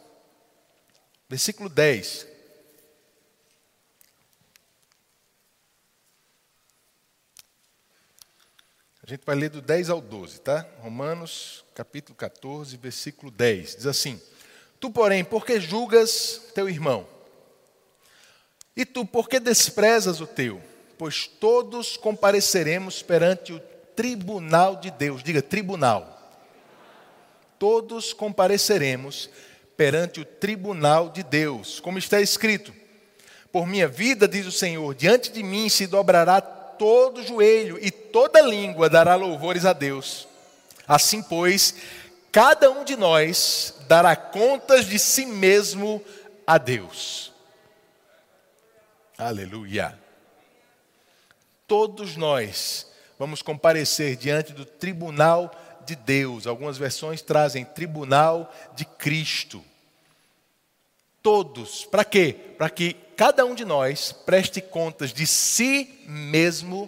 versículo 1.27 1.67
10. 1.67 2.27
A 9.07 9.11
gente 9.11 9.23
vai 9.25 9.37
ler 9.37 9.49
do 9.49 9.61
10 9.61 9.89
ao 9.89 10.01
12, 10.01 10.41
tá? 10.41 10.65
Romanos, 10.81 11.63
capítulo 11.73 12.13
14, 12.13 12.75
versículo 12.75 13.31
10. 13.31 13.77
Diz 13.77 13.85
assim: 13.87 14.21
Tu, 14.81 14.91
porém, 14.91 15.23
por 15.23 15.45
que 15.45 15.61
julgas 15.61 16.41
teu 16.53 16.67
irmão? 16.67 17.07
E 18.75 18.85
tu, 18.85 19.05
por 19.05 19.29
que 19.29 19.39
desprezas 19.39 20.19
o 20.19 20.27
teu? 20.27 20.61
Pois 20.97 21.25
todos 21.25 21.95
compareceremos 21.95 23.01
perante 23.01 23.53
o 23.53 23.61
tribunal 23.95 24.75
de 24.75 24.91
Deus. 24.91 25.23
Diga, 25.23 25.41
tribunal. 25.41 26.13
todos 27.57 28.11
compareceremos 28.11 29.29
perante 29.77 30.19
o 30.19 30.25
tribunal 30.25 31.09
de 31.09 31.23
Deus, 31.23 31.79
como 31.79 31.97
está 31.97 32.19
escrito: 32.19 32.73
Por 33.53 33.65
minha 33.67 33.87
vida, 33.87 34.27
diz 34.27 34.45
o 34.45 34.51
Senhor, 34.51 34.93
diante 34.93 35.31
de 35.31 35.43
mim 35.43 35.69
se 35.69 35.87
dobrará 35.87 36.56
todo 36.77 37.23
joelho 37.23 37.77
e 37.81 37.91
toda 37.91 38.41
língua 38.41 38.89
dará 38.89 39.15
louvores 39.15 39.65
a 39.65 39.73
Deus. 39.73 40.27
Assim, 40.87 41.21
pois, 41.21 41.75
cada 42.31 42.71
um 42.71 42.83
de 42.83 42.95
nós 42.95 43.75
dará 43.87 44.15
contas 44.15 44.85
de 44.85 44.97
si 44.97 45.25
mesmo 45.25 46.03
a 46.45 46.57
Deus. 46.57 47.33
Aleluia. 49.17 49.97
Todos 51.67 52.15
nós 52.15 52.87
vamos 53.17 53.41
comparecer 53.41 54.15
diante 54.15 54.53
do 54.53 54.63
tribunal 54.63 55.51
de 55.85 55.95
Deus. 55.95 56.45
Algumas 56.45 56.77
versões 56.77 57.21
trazem 57.21 57.65
tribunal 57.65 58.53
de 58.75 58.85
Cristo. 58.85 59.63
Todos, 61.21 61.83
para 61.85 62.05
quê? 62.05 62.33
Para 62.57 62.69
que 62.69 62.95
cada 63.17 63.43
um 63.43 63.55
de 63.55 63.65
nós 63.65 64.11
preste 64.11 64.61
contas 64.61 65.11
de 65.11 65.25
si 65.25 66.01
mesmo 66.05 66.87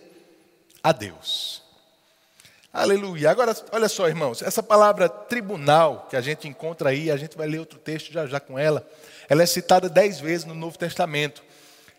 a 0.83 0.91
Deus. 0.91 1.63
Aleluia. 2.71 3.31
Agora, 3.31 3.57
olha 3.71 3.89
só, 3.89 4.07
irmãos, 4.07 4.43
essa 4.43 4.61
palavra 4.61 5.09
tribunal 5.09 6.05
que 6.07 6.15
a 6.15 6.21
gente 6.21 6.47
encontra 6.47 6.91
aí, 6.91 7.09
a 7.09 7.17
gente 7.17 7.35
vai 7.35 7.47
ler 7.47 7.57
outro 7.57 7.79
texto 7.79 8.13
já 8.13 8.27
já 8.27 8.39
com 8.39 8.59
ela, 8.59 8.87
ela 9.27 9.41
é 9.41 9.45
citada 9.47 9.89
dez 9.89 10.19
vezes 10.19 10.45
no 10.45 10.53
Novo 10.53 10.77
Testamento. 10.77 11.43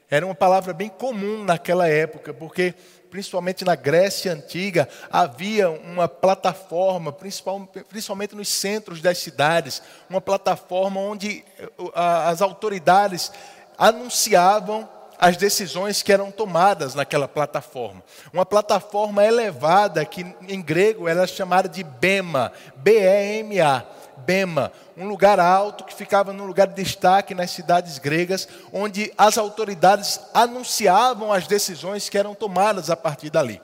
Era 0.09 0.25
uma 0.25 0.35
palavra 0.35 0.73
bem 0.73 0.89
comum 0.89 1.43
naquela 1.43 1.89
época, 1.89 2.33
porque 2.33 2.73
principalmente 3.11 3.65
na 3.65 3.75
Grécia 3.75 4.33
antiga, 4.33 4.89
havia 5.11 5.69
uma 5.69 6.09
plataforma, 6.09 7.13
principalmente 7.13 8.35
nos 8.35 8.49
centros 8.49 9.03
das 9.03 9.19
cidades, 9.19 9.83
uma 10.09 10.21
plataforma 10.21 11.01
onde 11.01 11.45
eh, 11.59 11.69
as 11.95 12.41
autoridades 12.41 13.33
anunciavam 13.81 14.87
as 15.19 15.39
decisões 15.39 16.03
que 16.03 16.13
eram 16.13 16.31
tomadas 16.31 16.95
naquela 16.95 17.27
plataforma. 17.27 18.03
Uma 18.33 18.45
plataforma 18.45 19.25
elevada, 19.25 20.05
que 20.05 20.25
em 20.47 20.61
grego 20.61 21.09
era 21.09 21.27
chamada 21.27 21.69
de 21.69 21.83
Bema, 21.83 22.53
B-E-M-A. 22.77 23.85
Bema, 24.19 24.71
um 24.99 25.09
lugar 25.09 25.41
alto 25.41 25.85
que 25.85 25.95
ficava 25.95 26.31
num 26.31 26.45
lugar 26.45 26.67
de 26.67 26.75
destaque 26.75 27.35
nas 27.35 27.51
cidades 27.51 27.99
gregas, 27.99 28.47
onde 28.71 29.11
as 29.17 29.39
autoridades 29.39 30.21
anunciavam 30.35 31.33
as 31.33 31.47
decisões 31.47 32.11
que 32.11 32.19
eram 32.19 32.35
tomadas 32.35 32.91
a 32.91 32.97
partir 32.97 33.31
dali. 33.31 33.63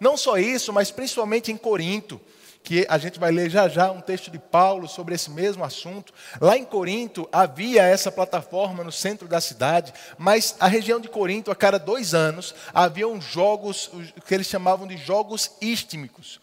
Não 0.00 0.16
só 0.16 0.38
isso, 0.38 0.72
mas 0.72 0.90
principalmente 0.90 1.52
em 1.52 1.58
Corinto, 1.58 2.18
que 2.62 2.86
a 2.88 2.98
gente 2.98 3.18
vai 3.18 3.30
ler 3.30 3.48
já 3.48 3.68
já 3.68 3.90
um 3.90 4.00
texto 4.00 4.30
de 4.30 4.38
Paulo 4.38 4.86
sobre 4.88 5.14
esse 5.14 5.30
mesmo 5.30 5.64
assunto. 5.64 6.12
Lá 6.40 6.56
em 6.56 6.64
Corinto 6.64 7.28
havia 7.32 7.82
essa 7.82 8.12
plataforma 8.12 8.84
no 8.84 8.92
centro 8.92 9.26
da 9.26 9.40
cidade, 9.40 9.92
mas 10.18 10.56
a 10.60 10.66
região 10.66 11.00
de 11.00 11.08
Corinto, 11.08 11.50
a 11.50 11.56
cada 11.56 11.78
dois 11.78 12.14
anos, 12.14 12.54
haviam 12.74 13.20
jogos 13.20 13.90
que 14.26 14.34
eles 14.34 14.46
chamavam 14.46 14.86
de 14.86 14.96
jogos 14.96 15.52
istmicos, 15.60 16.40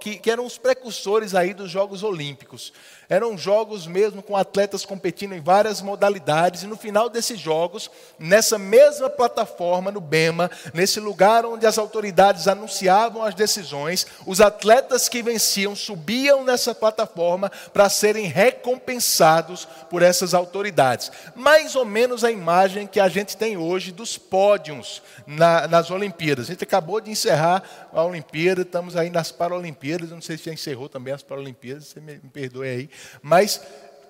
que, 0.00 0.30
eram 0.30 0.44
os 0.44 0.58
precursores 0.58 1.34
aí 1.34 1.54
dos 1.54 1.70
Jogos 1.70 2.02
Olímpicos. 2.02 2.72
Eram 3.08 3.36
jogos 3.36 3.86
mesmo 3.86 4.22
com 4.22 4.36
atletas 4.36 4.84
competindo 4.84 5.34
em 5.34 5.40
várias 5.40 5.82
modalidades, 5.82 6.62
e 6.62 6.66
no 6.66 6.76
final 6.76 7.08
desses 7.08 7.38
jogos, 7.38 7.90
nessa 8.18 8.58
mesma 8.58 9.10
plataforma, 9.10 9.90
no 9.90 10.00
BEMA, 10.00 10.50
nesse 10.72 11.00
lugar 11.00 11.44
onde 11.44 11.66
as 11.66 11.78
autoridades 11.78 12.48
anunciavam 12.48 13.22
as 13.22 13.34
decisões, 13.34 14.06
os 14.26 14.40
atletas 14.40 15.08
que 15.08 15.22
venciam 15.22 15.76
subiam 15.76 16.44
nessa 16.44 16.74
plataforma 16.74 17.50
para 17.72 17.88
serem 17.88 18.26
recompensados 18.26 19.66
por 19.90 20.02
essas 20.02 20.34
autoridades. 20.34 21.10
Mais 21.34 21.76
ou 21.76 21.84
menos 21.84 22.24
a 22.24 22.30
imagem 22.30 22.86
que 22.86 23.00
a 23.00 23.08
gente 23.08 23.36
tem 23.36 23.56
hoje 23.56 23.92
dos 23.92 24.16
pódios 24.16 25.02
na, 25.26 25.68
nas 25.68 25.90
Olimpíadas. 25.90 26.46
A 26.46 26.52
gente 26.52 26.64
acabou 26.64 27.00
de 27.00 27.10
encerrar 27.10 27.62
a 27.92 28.02
Olimpíada, 28.02 28.62
estamos 28.62 28.96
aí 28.96 29.10
nas 29.10 29.30
Paralimpíadas, 29.30 30.10
não 30.10 30.20
sei 30.20 30.36
se 30.36 30.44
já 30.46 30.52
encerrou 30.52 30.88
também 30.88 31.12
as 31.12 31.22
Paralimpíadas, 31.22 31.86
você 31.86 32.00
me, 32.00 32.14
me 32.14 32.30
perdoe 32.30 32.68
aí 32.68 32.90
mas 33.22 33.60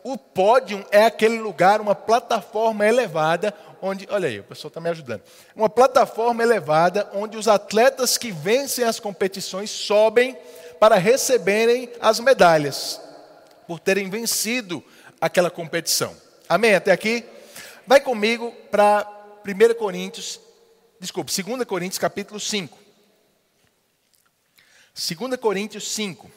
o 0.02 0.18
pódio 0.18 0.84
é 0.90 1.04
aquele 1.04 1.38
lugar, 1.38 1.80
uma 1.80 1.94
plataforma 1.94 2.86
elevada, 2.86 3.54
onde, 3.80 4.06
olha 4.10 4.28
aí, 4.28 4.38
o 4.38 4.44
pessoal 4.44 4.68
está 4.68 4.80
me 4.80 4.90
ajudando. 4.90 5.22
Uma 5.56 5.68
plataforma 5.68 6.42
elevada 6.42 7.08
onde 7.14 7.38
os 7.38 7.48
atletas 7.48 8.18
que 8.18 8.30
vencem 8.30 8.84
as 8.84 9.00
competições 9.00 9.70
sobem 9.70 10.36
para 10.78 10.96
receberem 10.96 11.90
as 12.00 12.20
medalhas, 12.20 13.00
por 13.66 13.80
terem 13.80 14.10
vencido 14.10 14.84
aquela 15.18 15.50
competição. 15.50 16.14
Amém? 16.46 16.74
Até 16.74 16.92
aqui? 16.92 17.24
Vai 17.86 18.00
comigo 18.00 18.52
para 18.70 19.08
1 19.46 19.74
Coríntios, 19.74 20.38
desculpe, 21.00 21.32
2 21.42 21.64
Coríntios 21.64 21.98
capítulo 21.98 22.38
5. 22.38 22.76
2 24.94 25.36
Coríntios 25.40 25.90
5. 25.92 26.30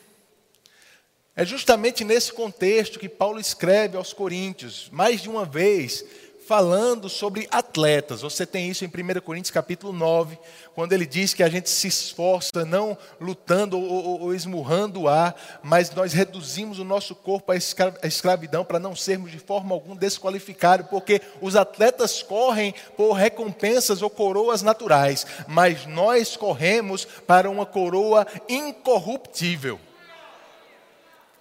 É 1.40 1.46
justamente 1.46 2.04
nesse 2.04 2.34
contexto 2.34 2.98
que 2.98 3.08
Paulo 3.08 3.40
escreve 3.40 3.96
aos 3.96 4.12
Coríntios, 4.12 4.90
mais 4.92 5.22
de 5.22 5.30
uma 5.30 5.46
vez, 5.46 6.04
falando 6.48 7.08
sobre 7.08 7.48
atletas. 7.52 8.22
Você 8.24 8.44
tem 8.44 8.68
isso 8.68 8.84
em 8.84 8.88
1 8.88 9.22
Coríntios 9.22 9.52
capítulo 9.52 9.94
9, 9.94 10.36
quando 10.74 10.94
ele 10.94 11.06
diz 11.06 11.36
que 11.36 11.44
a 11.44 11.50
gente 11.50 11.70
se 11.70 11.88
esforça 11.88 12.66
não 12.66 12.98
lutando 13.22 13.78
ou, 13.78 13.86
ou, 13.86 14.22
ou 14.22 14.34
esmurrando 14.34 15.02
o 15.02 15.08
ar, 15.08 15.36
mas 15.62 15.92
nós 15.92 16.12
reduzimos 16.12 16.80
o 16.80 16.84
nosso 16.84 17.14
corpo 17.14 17.52
à 17.52 18.08
escravidão 18.08 18.66
para 18.66 18.80
não 18.80 18.96
sermos 18.96 19.30
de 19.30 19.38
forma 19.38 19.76
alguma 19.76 19.96
desqualificados, 19.96 20.88
porque 20.88 21.22
os 21.40 21.56
atletas 21.56 22.24
correm 22.24 22.74
por 22.96 23.14
recompensas 23.14 24.02
ou 24.02 24.10
coroas 24.10 24.64
naturais, 24.64 25.28
mas 25.48 25.86
nós 25.86 26.36
corremos 26.36 27.06
para 27.06 27.48
uma 27.48 27.66
coroa 27.68 28.26
incorruptível. 28.50 29.80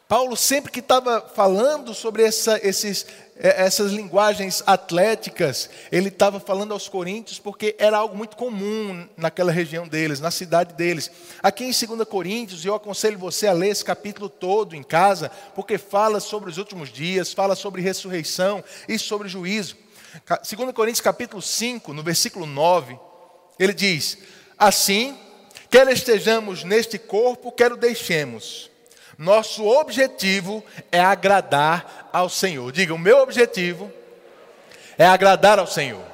Paulo 0.09 0.37
sempre 0.37 0.71
que 0.71 0.79
estava 0.79 1.21
falando 1.21 1.93
sobre 1.93 2.23
essa, 2.23 2.61
esses, 2.63 3.05
é, 3.37 3.65
essas 3.65 3.91
linguagens 3.91 4.63
atléticas, 4.65 5.69
ele 5.91 6.11
estava 6.11 6.39
falando 6.39 6.73
aos 6.73 6.89
coríntios 6.89 7.41
porque 7.41 7.75
era 7.77 7.99
algo 7.99 8.17
muito 8.17 8.37
comum 8.37 9.09
naquela 9.17 9.51
região 9.51 9.89
deles, 9.89 10.21
na 10.21 10.31
cidade 10.31 10.75
deles. 10.75 11.11
Aqui 11.43 11.65
em 11.65 11.73
2 11.73 12.09
Coríntios, 12.09 12.65
eu 12.65 12.73
aconselho 12.73 13.19
você 13.19 13.49
a 13.49 13.53
ler 13.53 13.71
esse 13.71 13.85
capítulo 13.85 14.29
todo 14.29 14.77
em 14.77 14.83
casa, 14.83 15.29
porque 15.57 15.77
fala 15.77 16.21
sobre 16.21 16.51
os 16.51 16.57
últimos 16.57 16.93
dias, 16.93 17.33
fala 17.33 17.57
sobre 17.57 17.83
ressurreição 17.83 18.63
e 18.89 19.01
sobre 19.01 19.29
juízo. 19.29 19.77
2 20.29 20.73
Coríntios 20.73 21.01
capítulo 21.01 21.43
5, 21.43 21.93
no 21.93 22.05
versículo 22.05 22.47
9, 22.47 22.97
ele 23.59 23.75
diz: 23.75 24.19
Assim, 24.57 25.19
quer 25.69 25.89
estejamos 25.89 26.63
neste 26.63 26.97
corpo, 26.97 27.51
quer 27.51 27.73
o 27.73 27.77
deixemos 27.77 28.71
nosso 29.19 29.65
objetivo 29.65 30.63
é 30.93 31.01
agradar 31.01 32.11
ao 32.13 32.29
Senhor. 32.29 32.71
Diga, 32.71 32.95
o 32.95 32.99
meu 32.99 33.19
objetivo 33.19 33.91
é 34.99 35.07
agradar 35.07 35.59
ao 35.59 35.67
Senhor. 35.67 36.05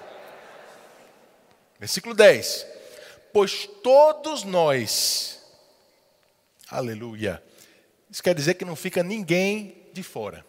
Versículo 1.78 2.14
10. 2.14 2.66
Pois 3.32 3.66
todos 3.82 4.44
nós, 4.44 5.42
aleluia, 6.70 7.42
isso 8.10 8.22
quer 8.22 8.34
dizer 8.34 8.54
que 8.54 8.64
não 8.64 8.76
fica 8.76 9.02
ninguém 9.02 9.88
de 9.92 10.02
fora. 10.02 10.44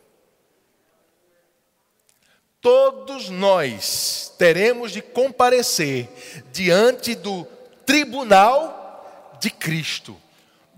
Todos 2.62 3.30
nós 3.30 4.34
teremos 4.38 4.92
de 4.92 5.02
comparecer 5.02 6.10
diante 6.52 7.16
do 7.16 7.46
tribunal 7.86 9.36
de 9.40 9.50
Cristo 9.50 10.16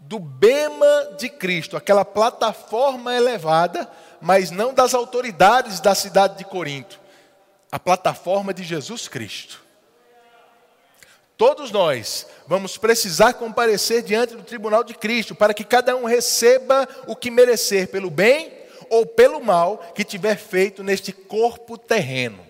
do 0.07 0.19
bema 0.19 1.15
de 1.17 1.29
Cristo, 1.29 1.75
aquela 1.75 2.05
plataforma 2.05 3.15
elevada, 3.15 3.89
mas 4.21 4.51
não 4.51 4.73
das 4.73 4.93
autoridades 4.93 5.79
da 5.79 5.95
cidade 5.95 6.37
de 6.37 6.45
Corinto, 6.45 6.99
a 7.71 7.79
plataforma 7.79 8.53
de 8.53 8.63
Jesus 8.63 9.07
Cristo. 9.07 9.63
Todos 11.37 11.71
nós 11.71 12.27
vamos 12.47 12.77
precisar 12.77 13.33
comparecer 13.33 14.03
diante 14.03 14.35
do 14.35 14.43
tribunal 14.43 14.83
de 14.83 14.93
Cristo, 14.93 15.35
para 15.35 15.53
que 15.53 15.63
cada 15.63 15.95
um 15.95 16.05
receba 16.05 16.87
o 17.07 17.15
que 17.15 17.31
merecer, 17.31 17.89
pelo 17.89 18.09
bem 18.09 18.53
ou 18.89 19.05
pelo 19.05 19.43
mal 19.43 19.79
que 19.95 20.03
tiver 20.03 20.37
feito 20.37 20.83
neste 20.83 21.11
corpo 21.11 21.77
terreno. 21.77 22.45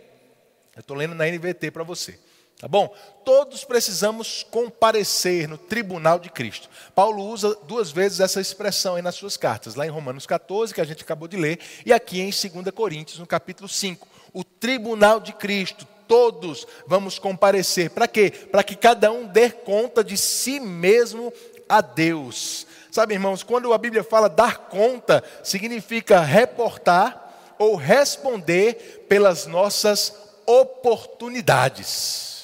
Eu 0.76 0.82
estou 0.82 0.96
lendo 0.96 1.16
na 1.16 1.26
NVT 1.26 1.72
para 1.72 1.84
você. 1.84 2.20
Tá 2.60 2.70
bom? 2.70 2.96
Todos 3.26 3.66
precisamos 3.66 4.46
comparecer 4.50 5.48
no 5.48 5.58
tribunal 5.58 6.18
de 6.20 6.30
Cristo. 6.30 6.70
Paulo 6.94 7.26
usa 7.26 7.54
duas 7.64 7.92
vezes 7.92 8.22
essa 8.22 8.40
expressão 8.40 8.96
aí 8.96 9.02
nas 9.02 9.16
suas 9.16 9.36
cartas, 9.36 9.76
lá 9.76 9.86
em 9.86 9.90
Romanos 9.90 10.26
14, 10.26 10.74
que 10.74 10.80
a 10.80 10.86
gente 10.86 11.04
acabou 11.04 11.28
de 11.28 11.36
ler, 11.36 11.60
e 11.86 11.92
aqui 11.92 12.22
em 12.22 12.30
2 12.30 12.72
Coríntios, 12.74 13.20
no 13.20 13.28
capítulo 13.28 13.68
5. 13.68 14.08
O 14.32 14.44
tribunal 14.44 15.20
de 15.20 15.34
Cristo, 15.34 15.86
todos 16.08 16.66
vamos 16.88 17.20
comparecer. 17.20 17.90
Para 17.90 18.08
quê? 18.08 18.32
Para 18.32 18.64
que 18.64 18.76
cada 18.76 19.12
um 19.12 19.28
dê 19.28 19.50
conta 19.50 20.02
de 20.02 20.16
si 20.18 20.60
mesmo 20.60 21.34
a 21.68 21.82
Deus. 21.82 22.66
Sabe, 22.90 23.16
irmãos, 23.16 23.44
quando 23.44 23.74
a 23.74 23.78
Bíblia 23.78 24.04
fala 24.04 24.30
dar 24.30 24.70
conta, 24.70 25.22
significa 25.44 26.22
reportar 26.22 27.54
ou 27.60 27.76
responder 27.76 29.06
pelas 29.10 29.46
nossas 29.46 30.16
oportunidades. 30.46 32.35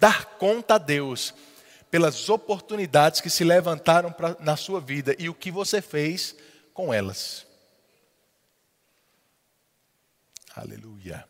Dar 0.00 0.24
conta 0.38 0.76
a 0.76 0.78
Deus 0.78 1.34
pelas 1.90 2.30
oportunidades 2.30 3.20
que 3.20 3.28
se 3.28 3.44
levantaram 3.44 4.10
pra, 4.10 4.34
na 4.40 4.56
sua 4.56 4.80
vida 4.80 5.14
e 5.18 5.28
o 5.28 5.34
que 5.34 5.50
você 5.50 5.82
fez 5.82 6.34
com 6.72 6.92
elas. 6.92 7.46
Aleluia. 10.56 11.28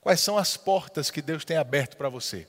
Quais 0.00 0.18
são 0.18 0.36
as 0.36 0.56
portas 0.56 1.12
que 1.12 1.22
Deus 1.22 1.44
tem 1.44 1.56
aberto 1.56 1.96
para 1.96 2.08
você? 2.08 2.48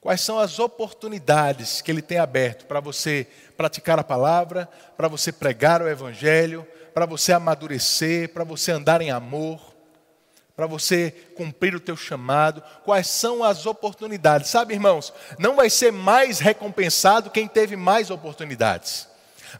Quais 0.00 0.20
são 0.20 0.38
as 0.38 0.60
oportunidades 0.60 1.80
que 1.80 1.90
Ele 1.90 2.02
tem 2.02 2.18
aberto 2.18 2.64
para 2.66 2.78
você 2.78 3.26
praticar 3.56 3.98
a 3.98 4.04
palavra, 4.04 4.68
para 4.96 5.08
você 5.08 5.32
pregar 5.32 5.82
o 5.82 5.88
Evangelho, 5.88 6.64
para 6.92 7.06
você 7.06 7.32
amadurecer, 7.32 8.32
para 8.32 8.44
você 8.44 8.70
andar 8.70 9.00
em 9.00 9.10
amor? 9.10 9.73
Para 10.56 10.66
você 10.66 11.10
cumprir 11.36 11.74
o 11.74 11.80
teu 11.80 11.96
chamado, 11.96 12.62
quais 12.84 13.08
são 13.08 13.42
as 13.42 13.66
oportunidades. 13.66 14.50
Sabe, 14.50 14.74
irmãos, 14.74 15.12
não 15.38 15.56
vai 15.56 15.68
ser 15.68 15.90
mais 15.90 16.38
recompensado 16.38 17.30
quem 17.30 17.48
teve 17.48 17.74
mais 17.76 18.10
oportunidades. 18.10 19.08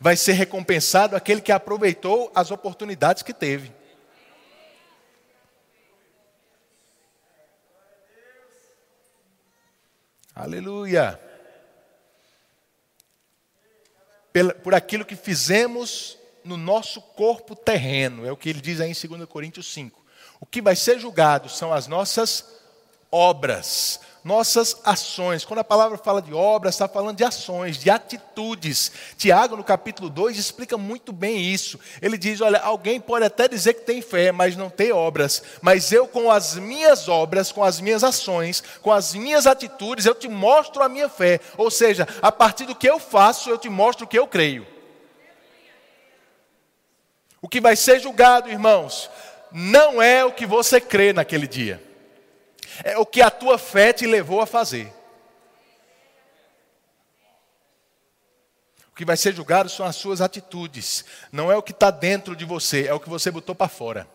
Vai 0.00 0.16
ser 0.16 0.32
recompensado 0.32 1.16
aquele 1.16 1.40
que 1.40 1.52
aproveitou 1.52 2.30
as 2.34 2.50
oportunidades 2.50 3.22
que 3.22 3.32
teve. 3.32 3.72
Aleluia. 10.34 11.20
Por 14.64 14.74
aquilo 14.74 15.04
que 15.04 15.14
fizemos 15.14 16.18
no 16.44 16.56
nosso 16.56 17.00
corpo 17.00 17.54
terreno, 17.54 18.26
é 18.26 18.32
o 18.32 18.36
que 18.36 18.48
ele 18.48 18.60
diz 18.60 18.80
aí 18.80 18.90
em 18.90 19.08
2 19.08 19.28
Coríntios 19.28 19.72
5. 19.72 20.03
O 20.44 20.46
que 20.46 20.60
vai 20.60 20.76
ser 20.76 20.98
julgado 20.98 21.48
são 21.48 21.72
as 21.72 21.86
nossas 21.86 22.44
obras, 23.10 23.98
nossas 24.22 24.76
ações. 24.84 25.42
Quando 25.42 25.60
a 25.60 25.64
palavra 25.64 25.96
fala 25.96 26.20
de 26.20 26.34
obras, 26.34 26.74
está 26.74 26.86
falando 26.86 27.16
de 27.16 27.24
ações, 27.24 27.78
de 27.78 27.88
atitudes. 27.88 28.92
Tiago, 29.16 29.56
no 29.56 29.64
capítulo 29.64 30.10
2, 30.10 30.36
explica 30.36 30.76
muito 30.76 31.14
bem 31.14 31.40
isso. 31.40 31.80
Ele 32.02 32.18
diz: 32.18 32.42
Olha, 32.42 32.58
alguém 32.58 33.00
pode 33.00 33.24
até 33.24 33.48
dizer 33.48 33.72
que 33.72 33.86
tem 33.86 34.02
fé, 34.02 34.32
mas 34.32 34.54
não 34.54 34.68
tem 34.68 34.92
obras. 34.92 35.42
Mas 35.62 35.90
eu, 35.90 36.06
com 36.06 36.30
as 36.30 36.56
minhas 36.56 37.08
obras, 37.08 37.50
com 37.50 37.64
as 37.64 37.80
minhas 37.80 38.04
ações, 38.04 38.62
com 38.82 38.92
as 38.92 39.14
minhas 39.14 39.46
atitudes, 39.46 40.04
eu 40.04 40.14
te 40.14 40.28
mostro 40.28 40.82
a 40.82 40.90
minha 40.90 41.08
fé. 41.08 41.40
Ou 41.56 41.70
seja, 41.70 42.06
a 42.20 42.30
partir 42.30 42.66
do 42.66 42.74
que 42.74 42.86
eu 42.86 43.00
faço, 43.00 43.48
eu 43.48 43.56
te 43.56 43.70
mostro 43.70 44.04
o 44.04 44.08
que 44.08 44.18
eu 44.18 44.26
creio. 44.26 44.74
O 47.44 47.48
que 47.48 47.60
vai 47.60 47.76
ser 47.76 47.98
julgado, 48.00 48.50
irmãos, 48.50 49.10
não 49.52 50.00
é 50.00 50.24
o 50.24 50.32
que 50.32 50.46
você 50.46 50.80
crê 50.80 51.12
naquele 51.12 51.46
dia, 51.46 51.82
é 52.82 52.98
o 52.98 53.06
que 53.06 53.22
a 53.22 53.30
tua 53.30 53.58
fé 53.58 53.92
te 53.92 54.06
levou 54.06 54.40
a 54.40 54.46
fazer. 54.46 54.92
O 58.90 58.96
que 58.96 59.04
vai 59.04 59.16
ser 59.16 59.34
julgado 59.34 59.68
são 59.68 59.84
as 59.84 59.96
suas 59.96 60.20
atitudes, 60.20 61.04
não 61.32 61.50
é 61.50 61.56
o 61.56 61.62
que 61.62 61.72
está 61.72 61.90
dentro 61.90 62.36
de 62.36 62.44
você, 62.44 62.86
é 62.86 62.94
o 62.94 63.00
que 63.00 63.08
você 63.08 63.30
botou 63.30 63.54
para 63.54 63.68
fora. 63.68 64.08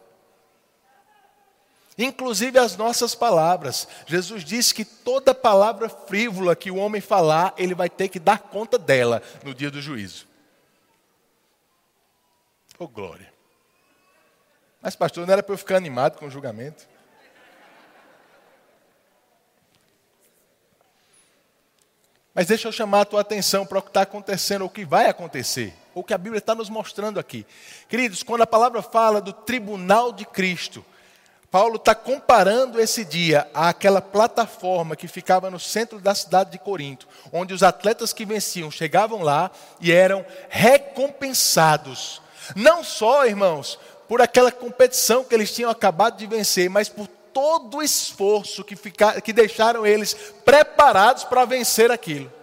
Inclusive 1.97 2.57
as 2.57 2.77
nossas 2.77 3.13
palavras. 3.13 3.85
Jesus 4.07 4.45
disse 4.45 4.73
que 4.73 4.85
toda 4.85 5.35
palavra 5.35 5.89
frívola 5.89 6.55
que 6.55 6.71
o 6.71 6.77
homem 6.77 7.01
falar, 7.01 7.53
ele 7.57 7.75
vai 7.75 7.89
ter 7.89 8.07
que 8.07 8.17
dar 8.17 8.39
conta 8.39 8.77
dela 8.77 9.21
no 9.43 9.53
dia 9.53 9.69
do 9.69 9.81
juízo. 9.81 10.25
Oh 12.77 12.87
glória. 12.87 13.28
Mas, 14.81 14.95
pastor, 14.95 15.25
não 15.25 15.33
era 15.33 15.43
para 15.43 15.53
eu 15.53 15.57
ficar 15.57 15.75
animado 15.75 16.17
com 16.17 16.25
o 16.25 16.31
julgamento? 16.31 16.87
Mas 22.33 22.47
deixa 22.47 22.67
eu 22.67 22.71
chamar 22.71 23.01
a 23.01 23.05
tua 23.05 23.21
atenção 23.21 23.65
para 23.65 23.79
o 23.79 23.81
que 23.81 23.89
está 23.89 24.03
acontecendo, 24.03 24.61
ou 24.61 24.67
o 24.67 24.71
que 24.71 24.85
vai 24.85 25.07
acontecer, 25.09 25.73
ou 25.93 26.01
o 26.01 26.05
que 26.05 26.13
a 26.13 26.17
Bíblia 26.17 26.39
está 26.39 26.55
nos 26.55 26.69
mostrando 26.69 27.19
aqui. 27.19 27.45
Queridos, 27.89 28.23
quando 28.23 28.43
a 28.43 28.47
palavra 28.47 28.81
fala 28.81 29.19
do 29.19 29.33
tribunal 29.33 30.13
de 30.13 30.23
Cristo, 30.25 30.85
Paulo 31.51 31.77
está 31.77 31.95
comparando 31.95 32.79
esse 32.79 33.03
dia 33.03 33.49
àquela 33.53 34.01
plataforma 34.01 34.95
que 34.95 35.07
ficava 35.07 35.49
no 35.49 35.59
centro 35.59 35.99
da 35.99 36.13
cidade 36.13 36.51
de 36.51 36.59
Corinto, 36.59 37.07
onde 37.33 37.53
os 37.53 37.63
atletas 37.63 38.13
que 38.13 38.23
venciam 38.23 38.69
chegavam 38.69 39.23
lá 39.23 39.51
e 39.81 39.91
eram 39.91 40.25
recompensados. 40.47 42.21
Não 42.55 42.83
só, 42.83 43.25
irmãos, 43.25 43.79
por 44.09 44.23
aquela 44.23 44.51
competição 44.51 45.23
que 45.23 45.35
eles 45.35 45.53
tinham 45.53 45.69
acabado 45.69 46.17
de 46.17 46.25
vencer, 46.25 46.67
mas 46.67 46.89
por 46.89 47.07
todo 47.31 47.77
o 47.77 47.83
esforço 47.83 48.63
que, 48.63 48.75
ficar, 48.75 49.21
que 49.21 49.31
deixaram 49.31 49.85
eles 49.85 50.15
preparados 50.43 51.23
para 51.23 51.45
vencer 51.45 51.91
aquilo. 51.91 52.33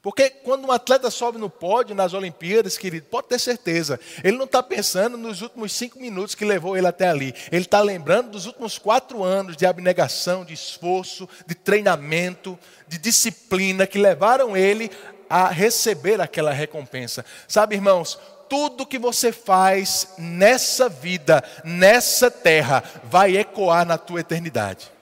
Porque 0.00 0.30
quando 0.30 0.66
um 0.66 0.72
atleta 0.72 1.10
sobe 1.10 1.36
no 1.36 1.50
pódio 1.50 1.96
nas 1.96 2.14
Olimpíadas, 2.14 2.78
querido, 2.78 3.06
pode 3.06 3.26
ter 3.26 3.40
certeza, 3.40 3.98
ele 4.22 4.36
não 4.36 4.44
está 4.44 4.62
pensando 4.62 5.18
nos 5.18 5.42
últimos 5.42 5.72
cinco 5.72 5.98
minutos 5.98 6.36
que 6.36 6.44
levou 6.44 6.76
ele 6.76 6.86
até 6.86 7.08
ali. 7.08 7.34
Ele 7.50 7.62
está 7.62 7.80
lembrando 7.80 8.30
dos 8.30 8.46
últimos 8.46 8.78
quatro 8.78 9.24
anos 9.24 9.56
de 9.56 9.66
abnegação, 9.66 10.44
de 10.44 10.54
esforço, 10.54 11.28
de 11.44 11.56
treinamento, 11.56 12.56
de 12.86 12.98
disciplina 12.98 13.84
que 13.84 13.98
levaram 13.98 14.56
ele 14.56 14.90
a 15.32 15.48
receber 15.48 16.20
aquela 16.20 16.52
recompensa. 16.52 17.24
Sabe, 17.48 17.74
irmãos, 17.74 18.18
tudo 18.52 18.84
que 18.84 18.98
você 18.98 19.32
faz 19.32 20.12
nessa 20.18 20.86
vida, 20.86 21.42
nessa 21.64 22.30
terra, 22.30 22.84
vai 23.02 23.38
ecoar 23.38 23.86
na 23.86 23.96
tua 23.96 24.20
eternidade. 24.20 24.92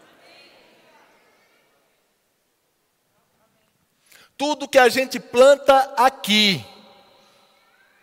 Tudo 4.38 4.68
que 4.68 4.78
a 4.78 4.88
gente 4.88 5.18
planta 5.18 5.76
aqui, 5.96 6.64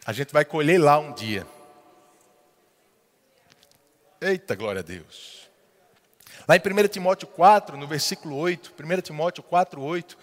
a 0.06 0.12
gente 0.12 0.34
vai 0.34 0.44
colher 0.44 0.82
lá 0.82 1.00
um 1.00 1.14
dia. 1.14 1.48
Eita, 4.20 4.54
glória 4.54 4.82
a 4.82 4.84
Deus. 4.84 5.48
Lá 6.46 6.58
em 6.58 6.60
1 6.60 6.88
Timóteo 6.90 7.26
4, 7.30 7.78
no 7.78 7.88
versículo 7.88 8.36
8, 8.36 8.74
1 8.78 9.00
Timóteo 9.00 9.44
4, 9.44 9.82
8, 9.82 10.18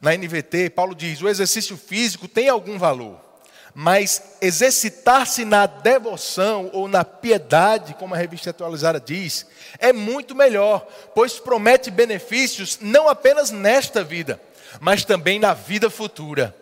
na 0.00 0.16
NVT, 0.16 0.70
Paulo 0.70 0.96
diz: 0.96 1.22
o 1.22 1.28
exercício 1.28 1.76
físico 1.76 2.26
tem 2.26 2.48
algum 2.48 2.76
valor 2.76 3.30
mas 3.74 4.36
exercitar-se 4.40 5.44
na 5.44 5.66
devoção 5.66 6.70
ou 6.72 6.86
na 6.86 7.04
piedade, 7.04 7.94
como 7.94 8.14
a 8.14 8.18
revista 8.18 8.50
atualizada 8.50 9.00
diz, 9.00 9.46
é 9.78 9.92
muito 9.92 10.34
melhor, 10.34 10.86
pois 11.14 11.38
promete 11.38 11.90
benefícios 11.90 12.78
não 12.80 13.08
apenas 13.08 13.50
nesta 13.50 14.04
vida, 14.04 14.40
mas 14.80 15.04
também 15.04 15.38
na 15.38 15.54
vida 15.54 15.88
futura. 15.88 16.54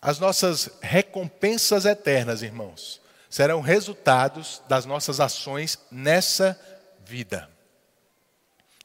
As 0.00 0.18
nossas 0.18 0.70
recompensas 0.80 1.84
eternas, 1.84 2.42
irmãos, 2.42 3.00
serão 3.28 3.60
resultados 3.60 4.62
das 4.68 4.86
nossas 4.86 5.20
ações 5.20 5.78
nessa 5.90 6.58
vida, 7.04 7.50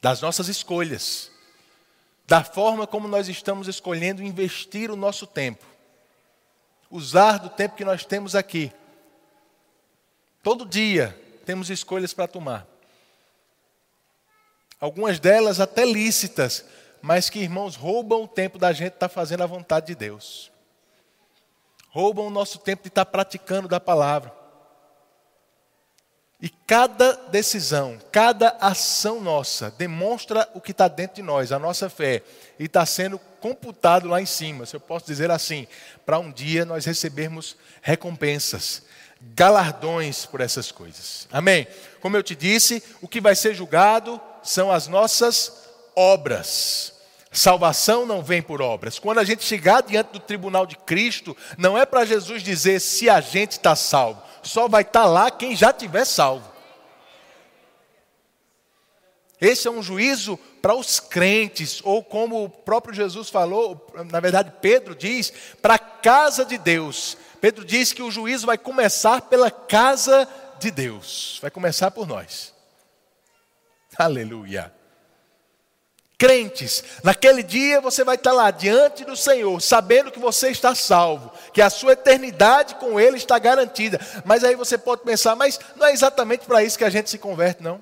das 0.02 0.22
nossas 0.22 0.50
escolhas 0.50 1.35
da 2.28 2.44
forma 2.44 2.88
como 2.88 3.08
nós 3.08 3.28
estamos 3.28 3.68
escolhendo 3.68 4.24
investir 4.24 4.90
o 4.90 4.96
nosso 4.96 5.28
tempo, 5.28 5.66
usar 6.90 7.38
do 7.38 7.50
tempo 7.50 7.76
que 7.76 7.86
nós 7.86 8.04
temos 8.06 8.36
aqui. 8.36 8.72
Todo 10.42 10.66
dia 10.66 11.20
temos 11.46 11.70
escolhas 11.70 12.14
para 12.14 12.28
tomar. 12.28 12.68
Algumas 14.80 15.20
delas 15.20 15.60
até 15.60 15.86
lícitas, 15.86 16.66
mas 17.02 17.30
que, 17.30 17.40
irmãos, 17.40 17.76
roubam 17.76 18.24
o 18.24 18.28
tempo 18.28 18.58
da 18.58 18.74
gente 18.74 18.94
estar 18.94 19.08
tá 19.08 19.14
fazendo 19.14 19.44
a 19.44 19.48
vontade 19.48 19.88
de 19.88 19.96
Deus. 19.96 20.52
Roubam 21.90 22.28
o 22.28 22.32
nosso 22.32 22.60
tempo 22.60 22.84
de 22.84 22.90
estar 22.90 23.06
tá 23.06 23.12
praticando 23.12 23.68
da 23.68 23.80
palavra. 23.80 24.45
E 26.46 26.50
cada 26.68 27.14
decisão, 27.32 27.98
cada 28.12 28.56
ação 28.62 29.20
nossa 29.20 29.74
demonstra 29.80 30.48
o 30.54 30.62
que 30.62 30.74
está 30.74 30.88
dentro 30.88 31.16
de 31.16 31.24
nós, 31.24 31.52
a 31.52 31.58
nossa 31.58 31.90
fé, 31.90 32.22
e 32.60 32.66
está 32.66 32.86
sendo 32.86 33.18
computado 33.42 34.08
lá 34.08 34.22
em 34.22 34.28
cima, 34.28 34.64
se 34.64 34.76
eu 34.76 34.80
posso 34.80 35.08
dizer 35.08 35.32
assim, 35.32 35.66
para 36.06 36.20
um 36.20 36.32
dia 36.32 36.64
nós 36.64 36.86
recebermos 36.86 37.58
recompensas, 37.82 38.84
galardões 39.20 40.28
por 40.28 40.40
essas 40.40 40.72
coisas. 40.72 41.28
Amém? 41.32 41.66
Como 42.00 42.16
eu 42.16 42.22
te 42.22 42.36
disse, 42.36 42.84
o 43.02 43.08
que 43.08 43.20
vai 43.20 43.36
ser 43.36 43.56
julgado 43.56 44.22
são 44.44 44.72
as 44.72 44.88
nossas 44.88 45.52
obras. 45.96 46.94
Salvação 47.32 48.06
não 48.06 48.22
vem 48.22 48.44
por 48.44 48.62
obras. 48.62 49.00
Quando 49.00 49.18
a 49.18 49.24
gente 49.24 49.44
chegar 49.44 49.82
diante 49.82 50.12
do 50.12 50.20
tribunal 50.20 50.68
de 50.68 50.76
Cristo, 50.76 51.36
não 51.58 51.76
é 51.76 51.88
para 51.88 52.06
Jesus 52.06 52.44
dizer 52.44 52.80
se 52.80 53.10
a 53.10 53.20
gente 53.20 53.54
está 53.54 53.76
salvo 53.76 54.22
só 54.46 54.68
vai 54.68 54.84
estar 54.84 55.06
lá 55.06 55.32
quem 55.32 55.56
já 55.56 55.74
tiver 55.74 56.06
salvo. 56.06 56.54
Esse 59.42 59.68
é 59.68 59.72
um 59.72 59.84
juízo 59.84 60.38
para 60.62 60.74
os 60.74 61.00
crentes, 61.00 61.82
ou 61.84 62.04
como 62.04 62.46
o 62.46 62.50
próprio 62.50 62.94
Jesus 62.94 63.30
falou, 63.30 63.86
na 64.12 64.20
verdade 64.20 64.54
Pedro 64.62 64.96
diz, 64.96 65.32
para 65.62 65.76
a 65.76 65.80
casa 65.80 66.46
de 66.46 66.58
Deus. 66.58 67.18
Pedro 67.42 67.66
diz 67.66 67.92
que 67.92 68.02
o 68.02 68.10
juízo 68.10 68.48
vai 68.48 68.58
começar 68.58 69.22
pela 69.22 69.52
casa 69.52 70.28
de 70.60 70.72
Deus, 70.72 71.38
vai 71.42 71.52
começar 71.52 71.92
por 71.92 72.08
nós. 72.08 72.54
Aleluia. 73.98 74.75
Crentes, 76.26 76.84
naquele 77.04 77.44
dia 77.44 77.80
você 77.80 78.04
vai 78.04 78.16
estar 78.16 78.32
lá 78.32 78.50
diante 78.50 79.06
do 79.06 79.16
Senhor, 79.16 79.62
sabendo 79.62 80.12
que 80.12 80.18
você 80.18 80.50
está 80.50 80.74
salvo, 80.74 81.32
que 81.54 81.62
a 81.62 81.70
sua 81.70 81.94
eternidade 81.94 82.74
com 82.76 83.00
Ele 83.00 83.16
está 83.16 83.38
garantida. 83.38 84.00
Mas 84.26 84.44
aí 84.44 84.56
você 84.56 84.76
pode 84.76 85.04
pensar, 85.04 85.36
mas 85.36 85.60
não 85.76 85.86
é 85.86 85.92
exatamente 85.92 86.48
para 86.48 86.64
isso 86.64 86.80
que 86.80 86.84
a 86.84 86.90
gente 86.90 87.12
se 87.12 87.20
converte, 87.20 87.62
não. 87.62 87.80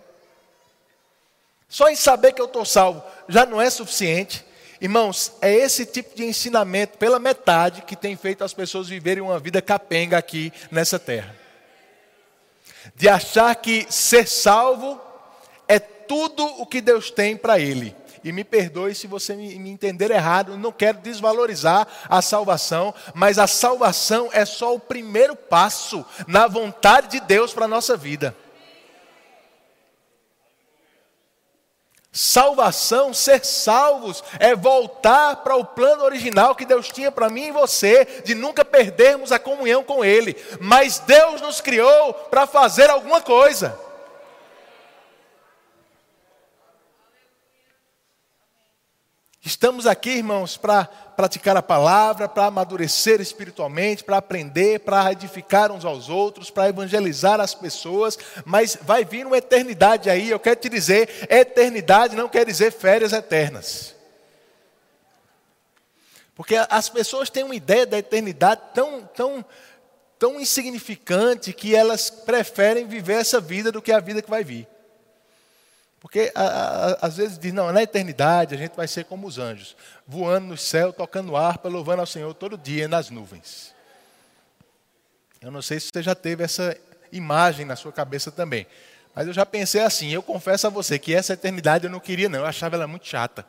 Só 1.69 1.87
em 1.87 1.95
saber 1.95 2.33
que 2.33 2.41
eu 2.41 2.45
estou 2.47 2.65
salvo 2.65 3.01
já 3.29 3.45
não 3.45 3.61
é 3.61 3.69
suficiente. 3.69 4.45
Irmãos, 4.81 5.31
é 5.41 5.53
esse 5.53 5.85
tipo 5.85 6.13
de 6.13 6.25
ensinamento, 6.25 6.97
pela 6.97 7.19
metade, 7.19 7.83
que 7.83 7.95
tem 7.95 8.17
feito 8.17 8.43
as 8.43 8.53
pessoas 8.53 8.89
viverem 8.89 9.23
uma 9.23 9.39
vida 9.39 9.61
capenga 9.61 10.17
aqui 10.17 10.51
nessa 10.69 10.99
terra. 10.99 11.33
De 12.93 13.07
achar 13.07 13.55
que 13.55 13.87
ser 13.89 14.27
salvo 14.27 14.99
é 15.65 15.79
tudo 15.79 16.45
o 16.61 16.65
que 16.65 16.81
Deus 16.81 17.09
tem 17.09 17.37
para 17.37 17.57
ele. 17.57 18.02
E 18.23 18.31
me 18.31 18.43
perdoe 18.43 18.95
se 18.95 19.05
você 19.05 19.35
me, 19.35 19.69
entender 19.69 20.09
errado, 20.11 20.57
não 20.57 20.71
quero 20.71 20.99
desvalorizar 20.99 21.87
a 22.07 22.21
salvação, 22.21 22.93
mas 23.13 23.37
a 23.37 23.47
salvação 23.47 24.29
é 24.31 24.45
só 24.45 24.73
o 24.73 24.79
primeiro 24.79 25.35
passo 25.35 26.05
na 26.27 26.47
vontade 26.47 27.09
de 27.09 27.19
Deus 27.19 27.53
para 27.53 27.65
a 27.65 27.67
nossa 27.67 27.97
vida. 27.97 28.35
Salvação, 32.15 33.11
ser 33.11 33.43
salvos, 33.43 34.23
é 34.39 34.55
voltar 34.55 35.37
para 35.37 35.55
o 35.55 35.65
plano 35.65 36.03
original 36.03 36.53
que 36.53 36.63
Deus 36.63 36.87
tinha 36.87 37.11
para 37.11 37.27
mim 37.27 37.47
e 37.47 37.51
você, 37.51 38.05
de 38.23 38.35
nunca 38.35 38.63
perdermos 38.63 39.31
a 39.31 39.39
comunhão 39.39 39.83
com 39.83 40.05
Ele. 40.05 40.37
Mas 40.61 40.99
Deus 40.99 41.41
nos 41.41 41.59
criou 41.59 42.13
para 42.13 42.45
fazer 42.45 42.87
alguma 42.87 43.19
coisa. 43.19 43.82
Estamos 49.45 49.85
aqui, 49.85 50.11
irmãos, 50.11 50.55
para 50.55 50.85
praticar 50.85 51.57
a 51.57 51.61
palavra, 51.61 52.29
para 52.29 52.45
amadurecer 52.45 53.19
espiritualmente, 53.19 54.01
para 54.01 54.15
aprender, 54.15 54.79
para 54.79 55.11
edificar 55.11 55.69
uns 55.69 55.83
aos 55.83 56.07
outros, 56.07 56.49
para 56.49 56.69
evangelizar 56.69 57.41
as 57.41 57.53
pessoas, 57.53 58.17
mas 58.45 58.77
vai 58.81 59.03
vir 59.03 59.27
uma 59.27 59.37
eternidade 59.37 60.09
aí, 60.09 60.29
eu 60.29 60.39
quero 60.39 60.61
te 60.61 60.69
dizer, 60.69 61.27
eternidade 61.29 62.15
não 62.15 62.29
quer 62.29 62.45
dizer 62.45 62.71
férias 62.71 63.11
eternas. 63.11 63.93
Porque 66.35 66.55
as 66.69 66.87
pessoas 66.87 67.29
têm 67.29 67.43
uma 67.43 67.55
ideia 67.55 67.85
da 67.85 67.97
eternidade 67.97 68.61
tão, 68.73 69.01
tão, 69.13 69.45
tão 70.17 70.39
insignificante 70.39 71.51
que 71.51 71.75
elas 71.75 72.09
preferem 72.09 72.87
viver 72.87 73.19
essa 73.19 73.41
vida 73.41 73.73
do 73.73 73.81
que 73.81 73.91
a 73.91 73.99
vida 73.99 74.21
que 74.21 74.29
vai 74.29 74.43
vir. 74.45 74.65
Porque 76.03 76.33
a, 76.35 76.43
a, 76.43 77.07
às 77.07 77.15
vezes 77.15 77.39
diz, 77.39 77.53
não, 77.53 77.71
na 77.71 77.81
eternidade 77.81 78.53
a 78.53 78.57
gente 78.57 78.75
vai 78.75 78.89
ser 78.89 79.05
como 79.05 79.25
os 79.25 79.39
anjos, 79.39 79.73
voando 80.05 80.47
no 80.47 80.57
céu, 80.57 80.91
tocando 80.91 81.37
harpa, 81.37 81.69
louvando 81.69 82.01
ao 82.01 82.05
Senhor 82.05 82.33
todo 82.33 82.57
dia 82.57 82.89
nas 82.89 83.09
nuvens. 83.09 83.73
Eu 85.41 85.49
não 85.49 85.61
sei 85.61 85.79
se 85.79 85.89
você 85.93 86.03
já 86.03 86.13
teve 86.13 86.43
essa 86.43 86.77
imagem 87.09 87.65
na 87.65 87.77
sua 87.77 87.93
cabeça 87.93 88.29
também. 88.29 88.67
Mas 89.15 89.27
eu 89.27 89.33
já 89.33 89.45
pensei 89.45 89.81
assim, 89.81 90.09
eu 90.09 90.21
confesso 90.21 90.67
a 90.67 90.69
você 90.69 90.99
que 90.99 91.15
essa 91.15 91.33
eternidade 91.33 91.85
eu 91.85 91.89
não 91.89 92.01
queria 92.01 92.27
não, 92.27 92.39
eu 92.39 92.45
achava 92.45 92.75
ela 92.75 92.85
muito 92.85 93.07
chata. 93.07 93.45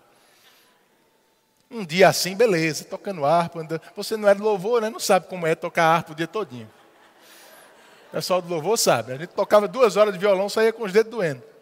Um 1.68 1.84
dia 1.84 2.08
assim, 2.08 2.36
beleza, 2.36 2.84
tocando 2.84 3.24
harpa, 3.24 3.58
andando. 3.58 3.82
você 3.96 4.16
não 4.16 4.28
é 4.28 4.34
do 4.34 4.44
louvor, 4.44 4.80
né? 4.80 4.88
não 4.88 5.00
sabe 5.00 5.26
como 5.26 5.44
é 5.44 5.56
tocar 5.56 5.86
harpa 5.86 6.12
o 6.12 6.14
dia 6.14 6.28
todinho. 6.28 6.70
O 8.10 8.12
pessoal 8.12 8.40
do 8.40 8.48
louvor 8.48 8.78
sabe, 8.78 9.12
a 9.12 9.16
gente 9.16 9.30
tocava 9.30 9.66
duas 9.66 9.96
horas 9.96 10.14
de 10.14 10.20
violão, 10.20 10.48
saía 10.48 10.72
com 10.72 10.84
os 10.84 10.92
dedos 10.92 11.10
doendo. 11.10 11.53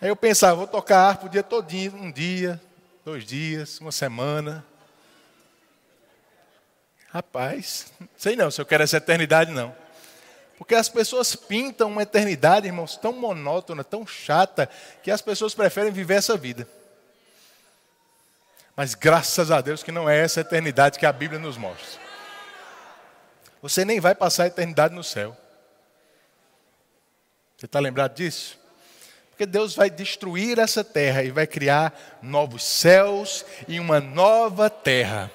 Aí 0.00 0.08
eu 0.08 0.16
pensava, 0.16 0.56
vou 0.56 0.66
tocar 0.66 1.00
harpa 1.00 1.26
o 1.26 1.28
dia 1.28 1.42
todinho, 1.42 1.94
um 1.94 2.10
dia, 2.10 2.60
dois 3.04 3.24
dias, 3.24 3.78
uma 3.80 3.92
semana. 3.92 4.64
Rapaz, 7.08 7.92
sei 8.16 8.34
não 8.34 8.50
se 8.50 8.60
eu 8.60 8.66
quero 8.66 8.82
essa 8.82 8.96
eternidade 8.96 9.50
não. 9.50 9.76
Porque 10.56 10.74
as 10.74 10.88
pessoas 10.88 11.34
pintam 11.34 11.88
uma 11.88 12.02
eternidade, 12.02 12.66
irmãos, 12.66 12.96
tão 12.96 13.12
monótona, 13.12 13.82
tão 13.82 14.06
chata, 14.06 14.68
que 15.02 15.10
as 15.10 15.20
pessoas 15.20 15.54
preferem 15.54 15.90
viver 15.90 16.14
essa 16.14 16.36
vida. 16.36 16.68
Mas 18.76 18.94
graças 18.94 19.50
a 19.50 19.60
Deus 19.60 19.82
que 19.82 19.90
não 19.90 20.08
é 20.08 20.18
essa 20.18 20.40
eternidade 20.40 20.98
que 20.98 21.06
a 21.06 21.12
Bíblia 21.12 21.40
nos 21.40 21.56
mostra. 21.56 22.00
Você 23.60 23.84
nem 23.84 24.00
vai 24.00 24.14
passar 24.14 24.44
a 24.44 24.46
eternidade 24.46 24.94
no 24.94 25.02
céu. 25.02 25.36
Você 27.56 27.66
está 27.66 27.78
lembrado 27.80 28.14
disso? 28.14 28.59
Porque 29.40 29.50
Deus 29.50 29.74
vai 29.74 29.88
destruir 29.88 30.58
essa 30.58 30.84
terra 30.84 31.22
e 31.22 31.30
vai 31.30 31.46
criar 31.46 31.98
novos 32.20 32.62
céus 32.62 33.42
e 33.66 33.80
uma 33.80 33.98
nova 33.98 34.68
terra. 34.68 35.30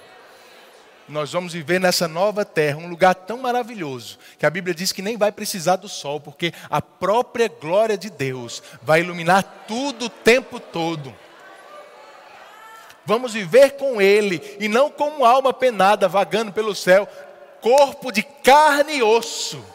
Nós 1.10 1.32
vamos 1.32 1.54
viver 1.54 1.80
nessa 1.80 2.08
nova 2.08 2.46
terra, 2.46 2.78
um 2.78 2.88
lugar 2.88 3.16
tão 3.16 3.40
maravilhoso, 3.40 4.20
que 4.38 4.46
a 4.46 4.50
Bíblia 4.52 4.76
diz 4.76 4.92
que 4.92 5.02
nem 5.02 5.18
vai 5.18 5.32
precisar 5.32 5.78
do 5.78 5.90
sol, 5.90 6.20
porque 6.20 6.54
a 6.70 6.84
própria 6.84 7.48
glória 7.48 7.98
de 7.98 8.12
Deus 8.12 8.62
vai 8.80 9.00
iluminar 9.00 9.42
tudo 9.68 10.06
o 10.06 10.10
tempo 10.10 10.60
todo. 10.60 11.12
Vamos 13.08 13.34
viver 13.34 13.72
com 13.72 14.00
Ele 14.00 14.40
e 14.60 14.68
não 14.68 14.92
como 14.92 15.26
alma 15.26 15.52
penada 15.52 16.08
vagando 16.08 16.54
pelo 16.54 16.76
céu, 16.76 17.08
corpo 17.60 18.12
de 18.12 18.22
carne 18.22 18.98
e 18.98 19.02
osso 19.02 19.74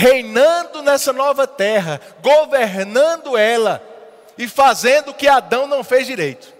reinando 0.00 0.80
nessa 0.80 1.12
nova 1.12 1.46
terra, 1.46 2.00
governando 2.22 3.36
ela 3.36 3.86
e 4.38 4.48
fazendo 4.48 5.10
o 5.10 5.14
que 5.14 5.28
Adão 5.28 5.66
não 5.66 5.84
fez 5.84 6.06
direito. 6.06 6.54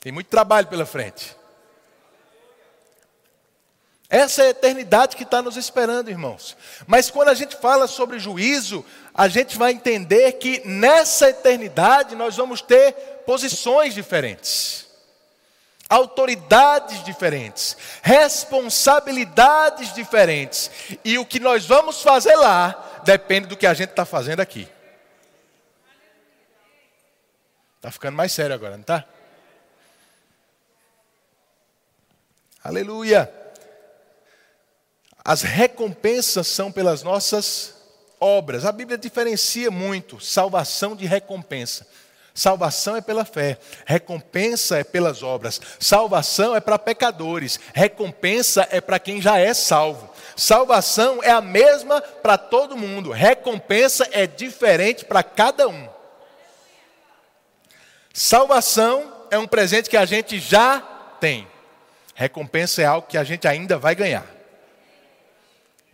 Tem 0.00 0.10
muito 0.10 0.28
trabalho 0.28 0.68
pela 0.68 0.86
frente. 0.86 1.36
Essa 4.08 4.44
é 4.44 4.46
a 4.46 4.50
eternidade 4.50 5.14
que 5.14 5.24
está 5.24 5.42
nos 5.42 5.58
esperando, 5.58 6.08
irmãos. 6.08 6.56
Mas 6.86 7.10
quando 7.10 7.28
a 7.28 7.34
gente 7.34 7.54
fala 7.56 7.86
sobre 7.86 8.18
juízo, 8.18 8.82
a 9.12 9.28
gente 9.28 9.58
vai 9.58 9.72
entender 9.72 10.32
que 10.32 10.62
nessa 10.66 11.28
eternidade 11.28 12.16
nós 12.16 12.34
vamos 12.34 12.62
ter 12.62 12.92
posições 13.26 13.92
diferentes 13.92 14.87
autoridades 15.88 17.02
diferentes, 17.02 17.76
responsabilidades 18.02 19.94
diferentes. 19.94 20.70
E 21.04 21.18
o 21.18 21.24
que 21.24 21.40
nós 21.40 21.64
vamos 21.64 22.02
fazer 22.02 22.36
lá 22.36 23.00
depende 23.04 23.46
do 23.46 23.56
que 23.56 23.66
a 23.66 23.74
gente 23.74 23.90
está 23.90 24.04
fazendo 24.04 24.40
aqui. 24.40 24.68
Está 27.76 27.90
ficando 27.90 28.16
mais 28.16 28.32
sério 28.32 28.54
agora, 28.54 28.72
não 28.72 28.82
está? 28.82 29.04
Aleluia. 32.62 33.32
As 35.24 35.42
recompensas 35.42 36.46
são 36.48 36.72
pelas 36.72 37.02
nossas 37.02 37.74
obras. 38.18 38.64
A 38.64 38.72
Bíblia 38.72 38.98
diferencia 38.98 39.70
muito 39.70 40.20
salvação 40.20 40.96
de 40.96 41.06
recompensa. 41.06 41.86
Salvação 42.38 42.94
é 42.94 43.00
pela 43.00 43.24
fé, 43.24 43.58
recompensa 43.84 44.78
é 44.78 44.84
pelas 44.84 45.24
obras. 45.24 45.60
Salvação 45.80 46.54
é 46.54 46.60
para 46.60 46.78
pecadores, 46.78 47.58
recompensa 47.74 48.64
é 48.70 48.80
para 48.80 49.00
quem 49.00 49.20
já 49.20 49.38
é 49.38 49.52
salvo. 49.52 50.08
Salvação 50.36 51.20
é 51.20 51.32
a 51.32 51.40
mesma 51.40 52.00
para 52.00 52.38
todo 52.38 52.76
mundo, 52.76 53.10
recompensa 53.10 54.08
é 54.12 54.24
diferente 54.24 55.04
para 55.04 55.24
cada 55.24 55.66
um. 55.66 55.88
Salvação 58.14 59.26
é 59.32 59.38
um 59.38 59.48
presente 59.48 59.90
que 59.90 59.96
a 59.96 60.04
gente 60.04 60.38
já 60.38 60.78
tem, 61.18 61.44
recompensa 62.14 62.80
é 62.82 62.84
algo 62.84 63.08
que 63.08 63.18
a 63.18 63.24
gente 63.24 63.48
ainda 63.48 63.76
vai 63.76 63.96
ganhar, 63.96 64.26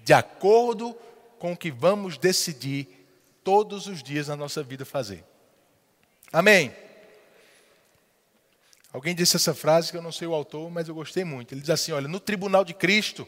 de 0.01 0.13
acordo 0.13 0.95
com 1.39 1.55
o 1.55 1.57
que 1.57 1.71
vamos 1.71 2.19
decidir 2.19 3.09
todos 3.43 3.87
os 3.87 4.03
dias 4.03 4.29
na 4.29 4.37
nossa 4.37 4.63
vida 4.63 4.85
fazer. 4.85 5.25
Amém. 6.35 6.75
Alguém 8.93 9.15
disse 9.15 9.37
essa 9.37 9.55
frase 9.55 9.93
que 9.93 9.97
eu 9.97 10.03
não 10.03 10.11
sei 10.11 10.27
o 10.27 10.35
autor, 10.35 10.69
mas 10.69 10.89
eu 10.89 10.95
gostei 10.97 11.23
muito. 11.23 11.55
Ele 11.55 11.61
diz 11.61 11.71
assim: 11.71 11.93
Olha, 11.93 12.09
no 12.09 12.19
tribunal 12.19 12.65
de 12.65 12.75
Cristo 12.75 13.27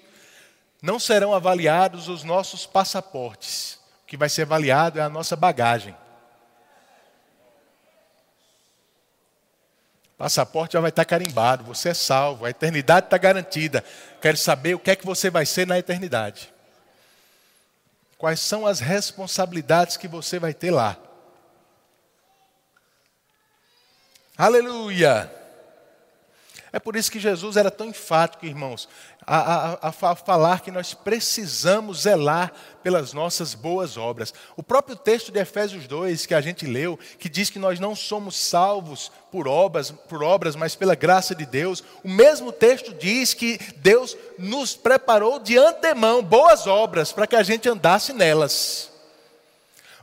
não 0.83 0.99
serão 0.99 1.33
avaliados 1.33 2.09
os 2.09 2.25
nossos 2.25 2.66
passaportes. 2.66 3.79
O 4.03 4.07
que 4.09 4.16
vai 4.16 4.29
ser 4.29 4.42
avaliado 4.42 4.99
é 4.99 5.03
a 5.03 5.09
nossa 5.09 5.37
bagagem. 5.37 5.95
passaporte 10.19 10.73
já 10.73 10.81
vai 10.81 10.88
estar 10.88 11.05
carimbado, 11.05 11.62
você 11.62 11.90
é 11.90 11.95
salvo, 11.95 12.47
a 12.47 12.51
eternidade 12.51 13.07
está 13.07 13.19
garantida. 13.19 13.85
Quero 14.21 14.37
saber 14.37 14.75
o 14.75 14.79
que 14.79 14.90
é 14.90 14.97
que 14.97 15.05
você 15.05 15.31
vai 15.31 15.47
ser 15.47 15.66
na 15.66 15.79
eternidade. 15.79 16.53
Quais 18.16 18.40
são 18.40 18.66
as 18.66 18.81
responsabilidades 18.81 19.97
que 19.97 20.09
você 20.09 20.38
vai 20.38 20.55
ter 20.55 20.71
lá? 20.71 20.97
Aleluia! 24.37 25.33
É 26.70 26.79
por 26.79 26.94
isso 26.94 27.11
que 27.11 27.18
Jesus 27.18 27.57
era 27.57 27.70
tão 27.70 27.87
enfático, 27.87 28.44
irmãos, 28.44 28.87
a, 29.27 29.87
a, 29.87 29.88
a, 29.88 30.14
falar 30.14 30.61
que 30.61 30.70
nós 30.70 30.92
precisamos 30.92 32.03
zelar 32.03 32.53
pelas 32.83 33.14
nossas 33.14 33.55
boas 33.55 33.96
obras. 33.96 34.35
O 34.59 34.62
próprio 34.62 34.94
texto 34.94 35.33
de 35.33 35.40
Efésios 35.40 35.87
2, 35.87 36.27
que 36.27 36.35
a 36.35 36.40
gente 36.42 36.66
leu, 36.66 36.99
que 37.18 37.31
diz 37.31 37.49
que 37.49 37.59
nós 37.59 37.81
não 37.81 37.96
somos 37.96 38.37
salvos 38.37 39.11
por 39.33 39.49
obras, 39.49 39.90
por 39.90 40.22
obras, 40.22 40.55
mas 40.55 40.77
pela 40.77 40.94
graça 40.94 41.35
de 41.35 41.46
Deus, 41.46 41.83
o 42.05 42.09
mesmo 42.11 42.53
texto 42.53 42.92
diz 42.92 43.33
que 43.33 43.59
Deus 43.79 44.14
nos 44.38 44.77
preparou 44.77 45.38
de 45.38 45.57
antemão 45.57 46.22
boas 46.22 46.66
obras 46.66 47.11
para 47.11 47.27
que 47.27 47.37
a 47.37 47.42
gente 47.42 47.66
andasse 47.70 48.12
nelas. 48.12 48.90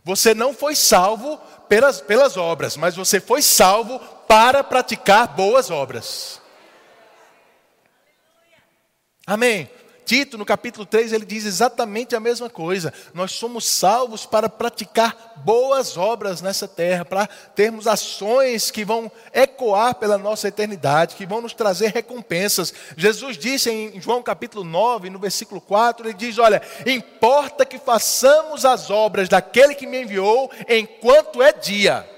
Você 0.04 0.34
não 0.34 0.56
foi 0.56 0.76
salvo 0.76 1.40
pelas, 1.70 2.02
pelas 2.02 2.36
obras, 2.36 2.76
mas 2.76 2.96
você 2.96 3.20
foi 3.20 3.42
salvo 3.42 4.00
para 4.28 4.64
praticar 4.64 5.28
boas 5.28 5.70
obras. 5.70 6.42
Amém. 9.26 9.70
Tito, 10.06 10.38
no 10.38 10.46
capítulo 10.46 10.86
3, 10.86 11.14
ele 11.14 11.26
diz 11.26 11.46
exatamente 11.46 12.16
a 12.16 12.20
mesma 12.20 12.50
coisa. 12.50 12.94
Nós 13.14 13.32
somos 13.32 13.66
salvos 13.66 14.26
para 14.26 14.50
praticar 14.50 15.34
boas 15.38 15.96
obras 15.96 16.42
nessa 16.42 16.68
terra, 16.68 17.06
para 17.06 17.28
termos 17.56 17.88
ações 17.88 18.70
que 18.70 18.84
vão 18.84 19.12
ecoar 19.34 19.96
pela 19.96 20.18
nossa 20.18 20.50
eternidade, 20.50 21.16
que 21.16 21.26
vão 21.26 21.42
nos 21.42 21.54
trazer 21.54 21.92
recompensas. 21.94 22.74
Jesus 22.98 23.38
disse 23.38 23.72
em 23.72 24.02
João 24.02 24.22
capítulo 24.22 24.64
9, 24.64 25.10
no 25.10 25.20
versículo 25.20 25.62
4, 25.62 26.08
ele 26.08 26.14
diz: 26.14 26.38
Olha, 26.38 26.62
importa 26.86 27.66
que 27.66 27.80
façamos 27.80 28.66
as 28.66 28.90
obras 28.90 29.30
daquele 29.30 29.74
que 29.74 29.88
me 29.88 30.02
enviou 30.02 30.52
enquanto 30.68 31.42
é 31.42 31.54
dia. 31.54 32.13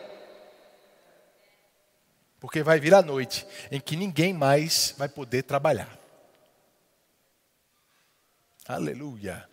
Porque 2.39 2.63
vai 2.63 2.79
vir 2.79 2.93
a 2.93 3.01
noite 3.01 3.45
em 3.71 3.79
que 3.79 3.95
ninguém 3.95 4.33
mais 4.33 4.93
vai 4.97 5.07
poder 5.09 5.43
trabalhar. 5.43 5.97
Aleluia. 8.67 9.47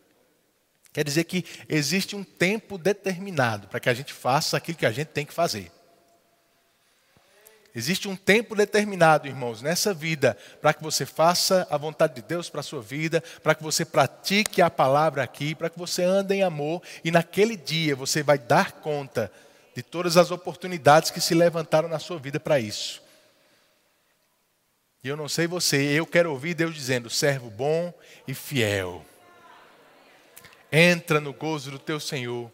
Quer 0.92 1.04
dizer 1.04 1.24
que 1.24 1.44
existe 1.68 2.14
um 2.14 2.24
tempo 2.24 2.76
determinado 2.76 3.68
para 3.68 3.80
que 3.80 3.88
a 3.88 3.94
gente 3.94 4.12
faça 4.12 4.56
aquilo 4.56 4.78
que 4.78 4.86
a 4.86 4.92
gente 4.92 5.08
tem 5.08 5.24
que 5.24 5.32
fazer. 5.32 5.70
Existe 7.74 8.06
um 8.06 8.14
tempo 8.14 8.54
determinado, 8.54 9.26
irmãos, 9.26 9.62
nessa 9.62 9.94
vida, 9.94 10.36
para 10.60 10.74
que 10.74 10.82
você 10.82 11.06
faça 11.06 11.66
a 11.70 11.78
vontade 11.78 12.16
de 12.16 12.22
Deus 12.22 12.50
para 12.50 12.60
a 12.60 12.62
sua 12.62 12.82
vida, 12.82 13.22
para 13.42 13.54
que 13.54 13.62
você 13.62 13.82
pratique 13.82 14.60
a 14.60 14.68
palavra 14.68 15.22
aqui, 15.22 15.54
para 15.54 15.70
que 15.70 15.78
você 15.78 16.02
ande 16.02 16.34
em 16.34 16.42
amor, 16.42 16.82
e 17.02 17.10
naquele 17.10 17.56
dia 17.56 17.96
você 17.96 18.22
vai 18.22 18.36
dar 18.36 18.72
conta 18.72 19.32
de 19.74 19.82
todas 19.82 20.16
as 20.16 20.30
oportunidades 20.30 21.10
que 21.10 21.20
se 21.20 21.34
levantaram 21.34 21.88
na 21.88 21.98
sua 21.98 22.18
vida 22.18 22.38
para 22.38 22.60
isso. 22.60 23.02
E 25.04 25.08
eu 25.08 25.16
não 25.16 25.28
sei 25.28 25.46
você, 25.46 25.76
eu 25.98 26.06
quero 26.06 26.30
ouvir 26.30 26.54
Deus 26.54 26.74
dizendo: 26.74 27.10
servo 27.10 27.50
bom 27.50 27.92
e 28.26 28.34
fiel. 28.34 29.04
Entra 30.70 31.20
no 31.20 31.32
gozo 31.32 31.70
do 31.70 31.78
teu 31.78 31.98
Senhor. 31.98 32.50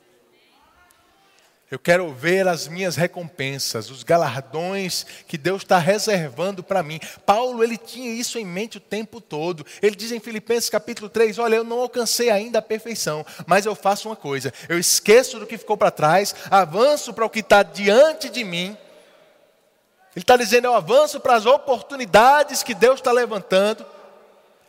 Eu 1.71 1.79
quero 1.79 2.13
ver 2.13 2.49
as 2.49 2.67
minhas 2.67 2.97
recompensas, 2.97 3.91
os 3.91 4.03
galardões 4.03 5.05
que 5.27 5.37
Deus 5.37 5.63
está 5.63 5.79
reservando 5.79 6.63
para 6.63 6.83
mim. 6.83 6.99
Paulo, 7.27 7.63
ele 7.63 7.77
tinha 7.77 8.11
isso 8.11 8.39
em 8.39 8.47
mente 8.47 8.79
o 8.79 8.81
tempo 8.81 9.21
todo. 9.21 9.67
Ele 9.83 9.95
diz 9.95 10.11
em 10.11 10.21
Filipenses 10.21 10.71
capítulo 10.71 11.09
3: 11.11 11.39
Olha, 11.39 11.57
eu 11.57 11.65
não 11.65 11.81
alcancei 11.81 12.31
ainda 12.31 12.61
a 12.61 12.63
perfeição, 12.63 13.25
mas 13.47 13.67
eu 13.67 13.75
faço 13.75 14.09
uma 14.09 14.17
coisa: 14.17 14.53
eu 14.69 14.79
esqueço 14.79 15.39
do 15.39 15.47
que 15.47 15.59
ficou 15.59 15.77
para 15.77 15.91
trás, 15.91 16.35
avanço 16.51 17.13
para 17.13 17.27
o 17.27 17.31
que 17.31 17.41
está 17.41 17.63
diante 17.63 18.31
de 18.31 18.45
mim 18.45 18.77
ele 20.19 20.25
está 20.25 20.37
dizendo: 20.37 20.65
eu 20.65 20.75
avanço 20.75 21.21
para 21.21 21.37
as 21.37 21.47
oportunidades 21.47 22.65
que 22.65 22.75
Deus 22.75 22.99
está 22.99 23.13
levantando, 23.13 23.87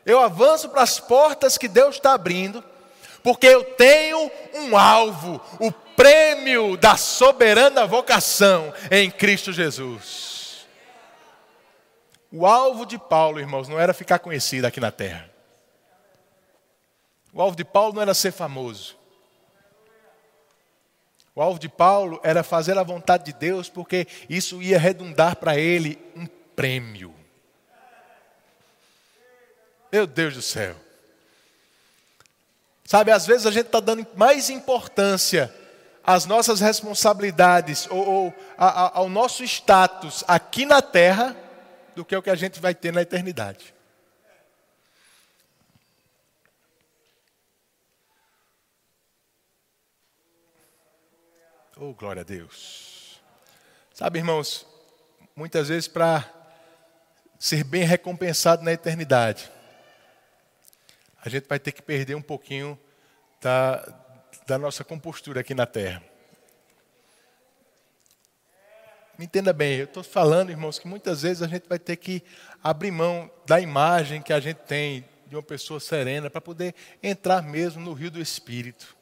eu 0.06 0.20
avanço 0.20 0.70
para 0.70 0.84
as 0.84 1.00
portas 1.00 1.58
que 1.58 1.68
Deus 1.68 1.96
está 1.96 2.14
abrindo, 2.14 2.64
porque 3.24 3.48
eu 3.48 3.64
tenho 3.64 4.32
um 4.54 4.78
alvo, 4.78 5.42
o 5.60 5.72
prêmio 5.72 6.78
da 6.78 6.96
soberana 6.96 7.86
vocação 7.86 8.74
em 8.90 9.12
Cristo 9.12 9.52
Jesus. 9.52 10.68
O 12.32 12.46
alvo 12.46 12.86
de 12.86 12.98
Paulo, 12.98 13.40
irmãos, 13.40 13.68
não 13.68 13.80
era 13.80 13.94
ficar 13.94 14.20
conhecido 14.20 14.66
aqui 14.66 14.80
na 14.80 14.92
terra. 14.92 15.30
O 17.34 17.42
alvo 17.42 17.56
de 17.56 17.66
Paulo 17.66 17.94
não 17.94 18.02
era 18.02 18.14
ser 18.14 18.32
famoso. 18.32 18.98
O 21.36 21.42
alvo 21.42 21.60
de 21.60 21.70
Paulo 21.70 22.20
era 22.24 22.44
fazer 22.44 22.78
a 22.78 22.84
vontade 22.84 23.26
de 23.26 23.34
Deus, 23.34 23.70
porque 23.70 24.08
isso 24.30 24.62
ia 24.62 24.78
redundar 24.78 25.38
para 25.38 25.58
ele 25.58 25.98
um 26.16 26.26
prêmio. 26.56 27.16
Meu 29.92 30.06
Deus 30.06 30.36
do 30.36 30.42
céu. 30.42 30.76
Sabe, 32.90 33.12
às 33.12 33.28
vezes 33.28 33.46
a 33.46 33.52
gente 33.52 33.68
está 33.68 33.80
dando 33.80 34.08
mais 34.16 34.50
importância 34.50 35.54
às 36.04 36.26
nossas 36.26 36.60
responsabilidades 36.60 37.88
ou, 37.92 38.04
ou 38.04 38.34
a, 38.58 38.66
a, 38.66 38.98
ao 38.98 39.08
nosso 39.08 39.44
status 39.44 40.24
aqui 40.28 40.66
na 40.66 40.82
terra 40.82 41.38
do 41.96 42.04
que 42.04 42.16
o 42.16 42.22
que 42.24 42.32
a 42.32 42.36
gente 42.36 42.60
vai 42.60 42.74
ter 42.74 42.92
na 42.92 43.04
eternidade. 43.04 43.76
Oh, 51.78 51.94
glória 51.94 52.22
a 52.22 52.26
Deus. 52.26 53.22
Sabe, 53.94 54.18
irmãos, 54.18 54.66
muitas 55.36 55.68
vezes 55.68 55.88
para 55.88 56.28
ser 57.38 57.64
bem 57.64 57.84
recompensado 57.84 58.64
na 58.64 58.74
eternidade, 58.74 59.52
a 61.24 61.30
gente 61.30 61.48
vai 61.48 61.60
ter 61.60 61.72
que 61.72 61.82
perder 61.82 62.16
um 62.16 62.22
pouquinho 62.22 62.80
da, 63.42 63.86
da 64.48 64.58
nossa 64.58 64.84
compostura 64.84 65.42
aqui 65.42 65.54
na 65.54 65.66
terra. 65.66 66.04
Me 69.18 69.26
entenda 69.26 69.52
bem, 69.52 69.78
eu 69.78 69.86
estou 69.86 70.04
falando, 70.04 70.50
irmãos, 70.50 70.80
que 70.80 70.88
muitas 70.88 71.24
vezes 71.24 71.44
a 71.44 71.48
gente 71.48 71.68
vai 71.68 71.78
ter 71.78 71.98
que 71.98 72.24
abrir 72.64 72.92
mão 72.92 73.30
da 73.46 73.60
imagem 73.60 74.22
que 74.22 74.32
a 74.32 74.40
gente 74.40 74.58
tem 74.58 75.04
de 75.28 75.36
uma 75.36 75.44
pessoa 75.44 75.80
serena 75.80 76.30
para 76.30 76.40
poder 76.40 76.74
entrar 77.04 77.42
mesmo 77.44 77.82
no 77.82 77.94
rio 77.94 78.10
do 78.10 78.22
Espírito. 78.22 78.98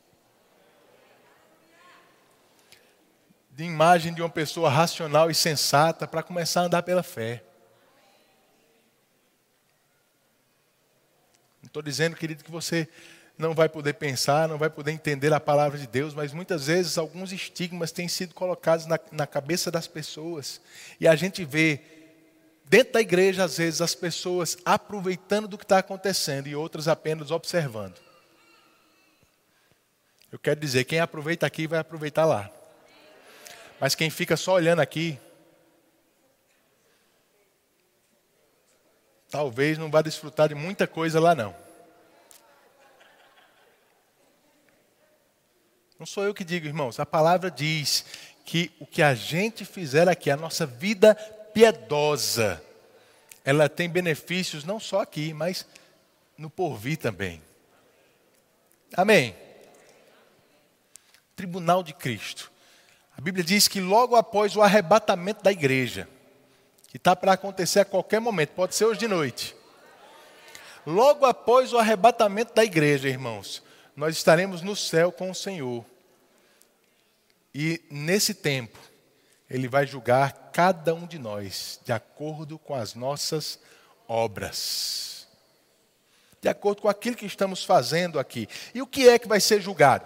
de 3.57 3.63
imagem 3.63 4.13
de 4.13 4.21
uma 4.21 4.29
pessoa 4.29 4.69
racional 4.69 5.31
e 5.31 5.33
sensata 5.33 6.07
para 6.07 6.21
começar 6.21 6.61
a 6.61 6.63
andar 6.65 6.83
pela 6.83 7.01
fé. 7.01 7.43
Estou 11.77 11.81
dizendo, 11.83 12.15
querido, 12.15 12.43
que 12.43 12.49
você 12.49 12.87
não 13.37 13.53
vai 13.53 13.69
poder 13.69 13.93
pensar, 13.93 14.47
não 14.47 14.57
vai 14.57 14.69
poder 14.69 14.91
entender 14.91 15.31
a 15.31 15.39
palavra 15.39 15.77
de 15.77 15.85
Deus, 15.85 16.13
mas 16.15 16.33
muitas 16.33 16.65
vezes 16.65 16.97
alguns 16.97 17.31
estigmas 17.31 17.91
têm 17.91 18.07
sido 18.07 18.33
colocados 18.33 18.87
na, 18.87 18.99
na 19.11 19.27
cabeça 19.27 19.69
das 19.69 19.85
pessoas. 19.85 20.59
E 20.99 21.07
a 21.07 21.15
gente 21.15 21.45
vê, 21.45 21.79
dentro 22.65 22.93
da 22.93 23.01
igreja, 23.01 23.43
às 23.43 23.57
vezes, 23.57 23.79
as 23.79 23.93
pessoas 23.93 24.57
aproveitando 24.65 25.47
do 25.47 25.57
que 25.57 25.65
está 25.65 25.77
acontecendo 25.77 26.47
e 26.47 26.55
outras 26.55 26.87
apenas 26.87 27.29
observando. 27.29 27.99
Eu 30.31 30.39
quero 30.39 30.59
dizer, 30.59 30.85
quem 30.85 30.99
aproveita 30.99 31.45
aqui 31.45 31.67
vai 31.67 31.77
aproveitar 31.77 32.25
lá. 32.25 32.49
Mas 33.79 33.93
quem 33.93 34.09
fica 34.09 34.35
só 34.35 34.53
olhando 34.53 34.79
aqui, 34.79 35.19
talvez 39.29 39.77
não 39.77 39.91
vá 39.91 40.01
desfrutar 40.01 40.49
de 40.49 40.55
muita 40.55 40.87
coisa 40.87 41.19
lá 41.19 41.35
não. 41.35 41.66
Não 45.99 46.05
sou 46.05 46.23
eu 46.23 46.33
que 46.33 46.43
digo, 46.43 46.67
irmãos, 46.67 46.99
a 46.99 47.05
palavra 47.05 47.49
diz 47.49 48.05
que 48.45 48.71
o 48.79 48.85
que 48.85 49.01
a 49.01 49.15
gente 49.15 49.65
fizer 49.65 50.07
aqui, 50.07 50.29
a 50.29 50.37
nossa 50.37 50.65
vida 50.65 51.15
piedosa, 51.53 52.61
ela 53.43 53.67
tem 53.67 53.89
benefícios 53.89 54.63
não 54.63 54.79
só 54.79 55.01
aqui, 55.01 55.33
mas 55.33 55.65
no 56.37 56.51
porvir 56.51 56.97
também. 56.97 57.41
Amém. 58.95 59.35
Tribunal 61.35 61.81
de 61.81 61.93
Cristo. 61.93 62.51
A 63.17 63.21
Bíblia 63.21 63.43
diz 63.43 63.67
que 63.67 63.81
logo 63.81 64.15
após 64.15 64.55
o 64.55 64.61
arrebatamento 64.61 65.43
da 65.43 65.51
igreja, 65.51 66.07
que 66.89 66.97
está 66.97 67.15
para 67.15 67.33
acontecer 67.33 67.79
a 67.79 67.85
qualquer 67.85 68.19
momento, 68.19 68.49
pode 68.49 68.75
ser 68.75 68.85
hoje 68.85 68.99
de 68.99 69.07
noite. 69.07 69.55
Logo 70.85 71.25
após 71.25 71.73
o 71.73 71.79
arrebatamento 71.79 72.53
da 72.53 72.63
igreja, 72.63 73.09
irmãos, 73.09 73.63
nós 73.97 74.15
estaremos 74.15 74.61
no 74.61 74.75
céu 74.75 75.11
com 75.11 75.31
o 75.31 75.35
Senhor. 75.35 75.83
E 77.51 77.81
nesse 77.89 78.31
tempo, 78.35 78.77
Ele 79.49 79.67
vai 79.67 79.87
julgar 79.87 80.51
cada 80.53 80.93
um 80.93 81.07
de 81.07 81.17
nós 81.17 81.79
de 81.83 81.91
acordo 81.91 82.59
com 82.59 82.75
as 82.75 82.93
nossas 82.93 83.59
obras. 84.07 85.27
De 86.39 86.47
acordo 86.47 86.83
com 86.83 86.87
aquilo 86.87 87.17
que 87.17 87.25
estamos 87.25 87.65
fazendo 87.65 88.19
aqui. 88.19 88.47
E 88.71 88.83
o 88.83 88.87
que 88.87 89.09
é 89.09 89.17
que 89.17 89.27
vai 89.27 89.39
ser 89.39 89.59
julgado? 89.59 90.05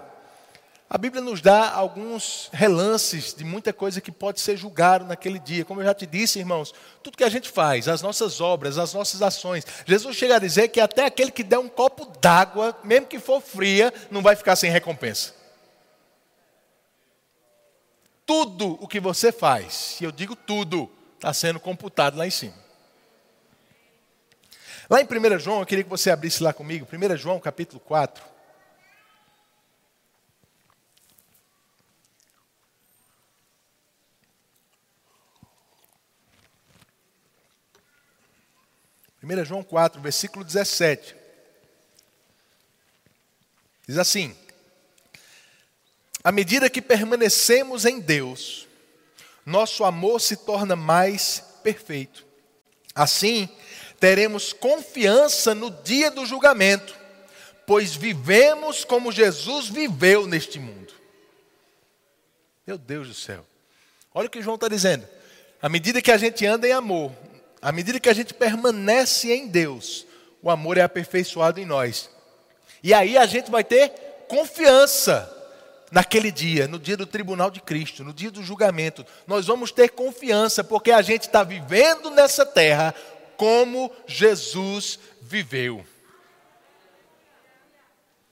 A 0.94 0.98
Bíblia 0.98 1.22
nos 1.22 1.39
dá 1.39 1.72
alguns 1.72 2.50
relances 2.52 3.34
de 3.34 3.46
muita 3.46 3.72
coisa 3.72 4.02
que 4.02 4.12
pode 4.12 4.42
ser 4.42 4.58
julgado 4.58 5.06
naquele 5.06 5.39
dia. 5.39 5.64
Como 5.64 5.80
eu 5.80 5.86
já 5.86 5.94
te 5.94 6.06
disse, 6.06 6.38
irmãos, 6.38 6.74
tudo 7.02 7.16
que 7.16 7.24
a 7.24 7.30
gente 7.30 7.50
faz, 7.50 7.88
as 7.88 8.02
nossas 8.02 8.42
obras, 8.42 8.78
as 8.78 8.94
nossas 8.94 9.22
ações. 9.22 9.66
Jesus 9.86 10.18
chega 10.18 10.36
a 10.36 10.39
dizer 10.39 10.68
que 10.68 10.82
até 10.82 11.06
aquele 11.06 11.32
que 11.32 11.44
der 11.44 11.60
um 11.60 11.70
copo 11.70 12.12
d'água, 12.20 12.78
mesmo 12.84 13.08
que 13.08 13.20
for 13.20 13.39
fria, 13.39 13.94
não 14.12 14.22
vai 14.22 14.36
ficar 14.36 14.58
sem 14.58 14.70
recompensa. 14.70 15.34
Tudo 18.26 18.78
o 18.82 18.86
que 18.86 19.00
você 19.00 19.32
faz, 19.32 19.96
e 20.02 20.04
eu 20.04 20.12
digo 20.12 20.36
tudo, 20.36 20.92
está 21.16 21.34
sendo 21.34 21.58
computado 21.58 22.18
lá 22.18 22.28
em 22.28 22.32
cima. 22.32 22.56
Lá 24.89 25.00
em 25.02 25.06
1 25.06 25.39
João, 25.39 25.62
eu 25.62 25.66
queria 25.66 25.86
que 25.86 25.89
você 25.89 26.12
abrisse 26.12 26.44
lá 26.44 26.52
comigo, 26.52 26.86
1 26.86 27.16
João 27.16 27.39
capítulo 27.39 27.80
4. 27.80 28.31
1 39.32 39.46
João 39.46 39.64
4, 39.64 40.02
versículo 40.02 40.44
17. 40.44 41.16
Diz 43.88 43.98
assim: 43.98 44.36
À 46.24 46.32
medida 46.32 46.70
que 46.70 46.82
permanecemos 46.82 47.86
em 47.86 48.00
Deus, 48.00 48.68
nosso 49.46 49.86
amor 49.86 50.20
se 50.20 50.36
torna 50.36 50.76
mais 50.76 51.44
perfeito. 51.64 52.26
Assim, 52.94 53.48
teremos 54.00 54.52
confiança 54.52 55.56
no 55.56 55.72
dia 55.72 56.12
do 56.12 56.26
julgamento, 56.26 56.94
pois 57.66 57.96
vivemos 57.96 58.84
como 58.84 59.14
Jesus 59.14 59.70
viveu 59.70 60.28
neste 60.28 60.60
mundo. 60.60 60.94
Meu 62.68 62.78
Deus 62.78 63.08
do 63.08 63.14
céu. 63.14 63.46
Olha 64.14 64.28
o 64.28 64.30
que 64.30 64.42
João 64.42 64.56
está 64.56 64.68
dizendo. 64.68 65.08
À 65.62 65.70
medida 65.70 66.02
que 66.02 66.12
a 66.12 66.18
gente 66.18 66.46
anda 66.46 66.68
em 66.68 66.74
amor, 66.74 67.14
à 67.62 67.72
medida 67.72 67.99
que 67.99 68.09
a 68.09 68.14
gente 68.14 68.34
permanece 68.34 69.32
em 69.32 69.47
Deus, 69.47 70.05
o 70.41 70.49
amor 70.49 70.78
é 70.78 70.82
aperfeiçoado 70.82 71.59
em 71.59 71.66
nós. 71.66 72.09
E 72.84 72.93
aí 72.93 73.18
a 73.18 73.26
gente 73.26 73.51
vai 73.51 73.64
ter 73.64 73.89
confiança 74.28 75.32
naquele 75.91 76.32
dia, 76.32 76.68
no 76.68 76.80
dia 76.80 76.97
do 76.97 77.05
tribunal 77.05 77.51
de 77.51 77.62
Cristo, 77.62 78.03
no 78.03 78.14
dia 78.14 78.32
do 78.32 78.41
julgamento. 78.41 79.05
Nós 79.28 79.45
vamos 79.45 79.72
ter 79.72 79.89
confiança, 79.89 80.64
porque 80.64 80.91
a 80.91 81.01
gente 81.01 81.24
está 81.24 81.43
vivendo 81.43 82.09
nessa 82.09 82.45
terra 82.45 82.95
como 83.38 83.91
Jesus 84.07 84.97
viveu. 85.22 85.86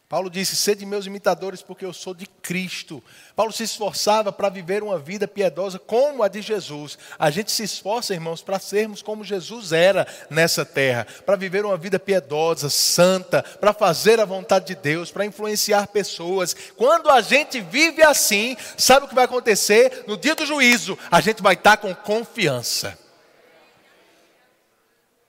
Paulo 0.10 0.28
disse: 0.28 0.56
Sede 0.56 0.88
meus 0.88 1.06
imitadores, 1.06 1.62
porque 1.62 1.86
eu 1.86 1.94
sou 1.94 2.16
de 2.16 2.26
Cristo. 2.26 3.02
Paulo 3.36 3.54
se 3.54 3.62
esforçava 3.62 4.32
para 4.32 4.50
viver 4.50 4.82
uma 4.82 4.98
vida 4.98 5.28
piedosa 5.28 5.78
como 5.78 6.24
a 6.24 6.28
de 6.28 6.42
Jesus. 6.42 6.98
A 7.20 7.30
gente 7.30 7.52
se 7.52 7.62
esforça, 7.62 8.16
irmãos, 8.16 8.42
para 8.42 8.58
sermos 8.58 9.04
como 9.04 9.24
Jesus 9.24 9.72
era 9.72 10.08
nessa 10.28 10.66
terra, 10.66 11.06
para 11.24 11.36
viver 11.36 11.64
uma 11.64 11.78
vida 11.78 12.00
piedosa, 12.00 12.72
santa, 12.72 13.44
para 13.44 13.72
fazer 13.72 14.20
a 14.20 14.26
vontade 14.26 14.66
de 14.66 14.76
Deus, 14.76 15.12
para 15.12 15.26
influenciar 15.26 15.86
pessoas. 15.90 16.56
Quando 16.76 17.12
a 17.12 17.22
gente 17.22 17.62
vive 17.62 18.02
assim, 18.02 18.58
sabe 18.76 19.06
o 19.06 19.10
que 19.10 19.14
vai 19.14 19.26
acontecer? 19.26 20.06
No 20.08 20.18
dia 20.18 20.34
do 20.34 20.44
juízo, 20.44 20.98
a 21.12 21.22
gente 21.22 21.44
vai 21.44 21.54
estar 21.54 21.78
com 21.78 21.94
confiança. 21.94 22.98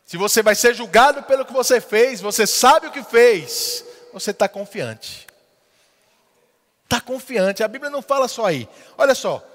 Se 0.06 0.16
você 0.16 0.42
vai 0.42 0.54
ser 0.54 0.74
julgado 0.74 1.22
pelo 1.24 1.44
que 1.44 1.52
você 1.52 1.82
fez, 1.82 2.22
você 2.22 2.46
sabe 2.46 2.86
o 2.86 2.90
que 2.90 3.02
fez 3.02 3.89
você 4.12 4.30
está 4.30 4.48
confiante. 4.48 5.26
Está 6.84 7.00
confiante. 7.00 7.62
A 7.62 7.68
Bíblia 7.68 7.90
não 7.90 8.02
fala 8.02 8.26
só 8.26 8.46
aí. 8.46 8.68
Olha 8.98 9.14
só. 9.14 9.46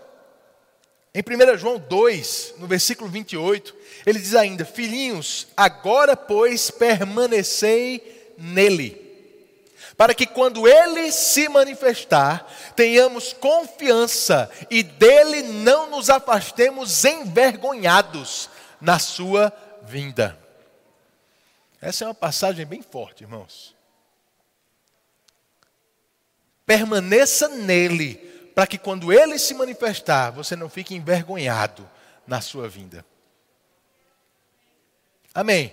Em 1.13 1.21
1 1.21 1.57
João 1.57 1.79
2, 1.79 2.55
no 2.57 2.67
versículo 2.67 3.09
28, 3.09 3.73
ele 4.05 4.19
diz 4.19 4.35
ainda: 4.35 4.65
Filhinhos, 4.65 5.47
agora, 5.55 6.15
pois, 6.17 6.69
permanecei 6.69 8.33
nele, 8.37 9.01
para 9.95 10.13
que 10.13 10.25
quando 10.25 10.67
ele 10.67 11.11
se 11.11 11.47
manifestar, 11.47 12.45
tenhamos 12.75 13.31
confiança 13.31 14.49
e 14.69 14.83
dele 14.83 15.43
não 15.43 15.89
nos 15.89 16.09
afastemos 16.09 17.05
envergonhados 17.05 18.49
na 18.81 18.99
sua 18.99 19.53
vinda. 19.83 20.37
Essa 21.81 22.03
é 22.03 22.07
uma 22.07 22.13
passagem 22.13 22.65
bem 22.65 22.81
forte, 22.81 23.23
irmãos. 23.23 23.74
Permaneça 26.65 27.47
nele, 27.47 28.15
para 28.55 28.65
que 28.65 28.77
quando 28.77 29.13
ele 29.13 29.37
se 29.37 29.53
manifestar, 29.53 30.31
você 30.31 30.55
não 30.55 30.69
fique 30.69 30.95
envergonhado 30.95 31.87
na 32.25 32.41
sua 32.41 32.67
vinda. 32.67 33.05
Amém. 35.33 35.71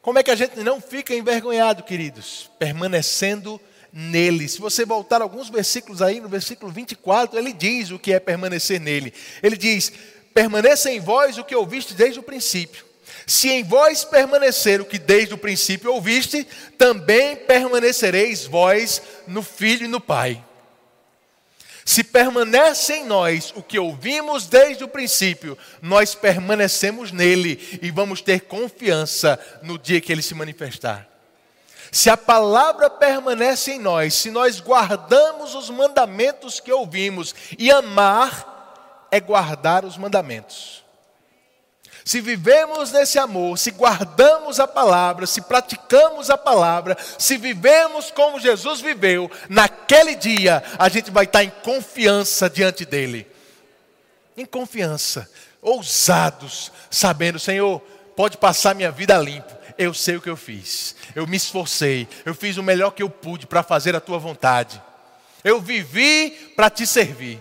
Como 0.00 0.18
é 0.18 0.22
que 0.22 0.30
a 0.30 0.36
gente 0.36 0.56
não 0.60 0.80
fica 0.80 1.14
envergonhado, 1.14 1.82
queridos? 1.82 2.50
Permanecendo 2.58 3.60
nele. 3.92 4.48
Se 4.48 4.60
você 4.60 4.84
voltar 4.84 5.20
alguns 5.20 5.50
versículos 5.50 6.00
aí, 6.00 6.20
no 6.20 6.28
versículo 6.28 6.70
24, 6.70 7.38
ele 7.38 7.52
diz 7.52 7.90
o 7.90 7.98
que 7.98 8.12
é 8.12 8.20
permanecer 8.20 8.80
nele. 8.80 9.12
Ele 9.42 9.56
diz: 9.56 9.92
Permaneça 10.32 10.90
em 10.90 11.00
vós 11.00 11.36
o 11.36 11.44
que 11.44 11.56
ouviste 11.56 11.94
desde 11.94 12.20
o 12.20 12.22
princípio. 12.22 12.87
Se 13.28 13.50
em 13.50 13.62
vós 13.62 14.04
permanecer 14.04 14.80
o 14.80 14.86
que 14.86 14.98
desde 14.98 15.34
o 15.34 15.38
princípio 15.38 15.92
ouviste, 15.92 16.48
também 16.78 17.36
permanecereis 17.36 18.46
vós 18.46 19.02
no 19.26 19.42
Filho 19.42 19.84
e 19.84 19.88
no 19.88 20.00
Pai. 20.00 20.42
Se 21.84 22.02
permanece 22.02 22.94
em 22.94 23.04
nós 23.04 23.52
o 23.54 23.62
que 23.62 23.78
ouvimos 23.78 24.46
desde 24.46 24.82
o 24.82 24.88
princípio, 24.88 25.58
nós 25.82 26.14
permanecemos 26.14 27.12
nele 27.12 27.78
e 27.82 27.90
vamos 27.90 28.22
ter 28.22 28.46
confiança 28.46 29.38
no 29.62 29.78
dia 29.78 30.00
que 30.00 30.10
ele 30.10 30.22
se 30.22 30.34
manifestar. 30.34 31.06
Se 31.92 32.08
a 32.08 32.16
palavra 32.16 32.88
permanece 32.88 33.72
em 33.72 33.78
nós, 33.78 34.14
se 34.14 34.30
nós 34.30 34.58
guardamos 34.58 35.54
os 35.54 35.68
mandamentos 35.68 36.60
que 36.60 36.72
ouvimos, 36.72 37.34
e 37.58 37.70
amar 37.70 39.06
é 39.10 39.20
guardar 39.20 39.84
os 39.84 39.98
mandamentos. 39.98 40.87
Se 42.08 42.22
vivemos 42.22 42.90
nesse 42.90 43.18
amor, 43.18 43.58
se 43.58 43.70
guardamos 43.70 44.58
a 44.58 44.66
palavra, 44.66 45.26
se 45.26 45.42
praticamos 45.42 46.30
a 46.30 46.38
palavra, 46.38 46.96
se 47.18 47.36
vivemos 47.36 48.10
como 48.10 48.40
Jesus 48.40 48.80
viveu, 48.80 49.30
naquele 49.46 50.14
dia 50.14 50.62
a 50.78 50.88
gente 50.88 51.10
vai 51.10 51.26
estar 51.26 51.44
em 51.44 51.52
confiança 51.62 52.48
diante 52.48 52.86
dele. 52.86 53.26
Em 54.38 54.46
confiança, 54.46 55.30
ousados, 55.60 56.72
sabendo, 56.90 57.38
Senhor, 57.38 57.78
pode 58.16 58.38
passar 58.38 58.74
minha 58.74 58.90
vida 58.90 59.18
limpo. 59.18 59.54
Eu 59.76 59.92
sei 59.92 60.16
o 60.16 60.22
que 60.22 60.30
eu 60.30 60.36
fiz. 60.36 60.96
Eu 61.14 61.26
me 61.26 61.36
esforcei. 61.36 62.08
Eu 62.24 62.34
fiz 62.34 62.56
o 62.56 62.62
melhor 62.62 62.92
que 62.92 63.02
eu 63.02 63.10
pude 63.10 63.46
para 63.46 63.62
fazer 63.62 63.94
a 63.94 64.00
tua 64.00 64.18
vontade. 64.18 64.82
Eu 65.44 65.60
vivi 65.60 66.30
para 66.56 66.70
te 66.70 66.86
servir. 66.86 67.38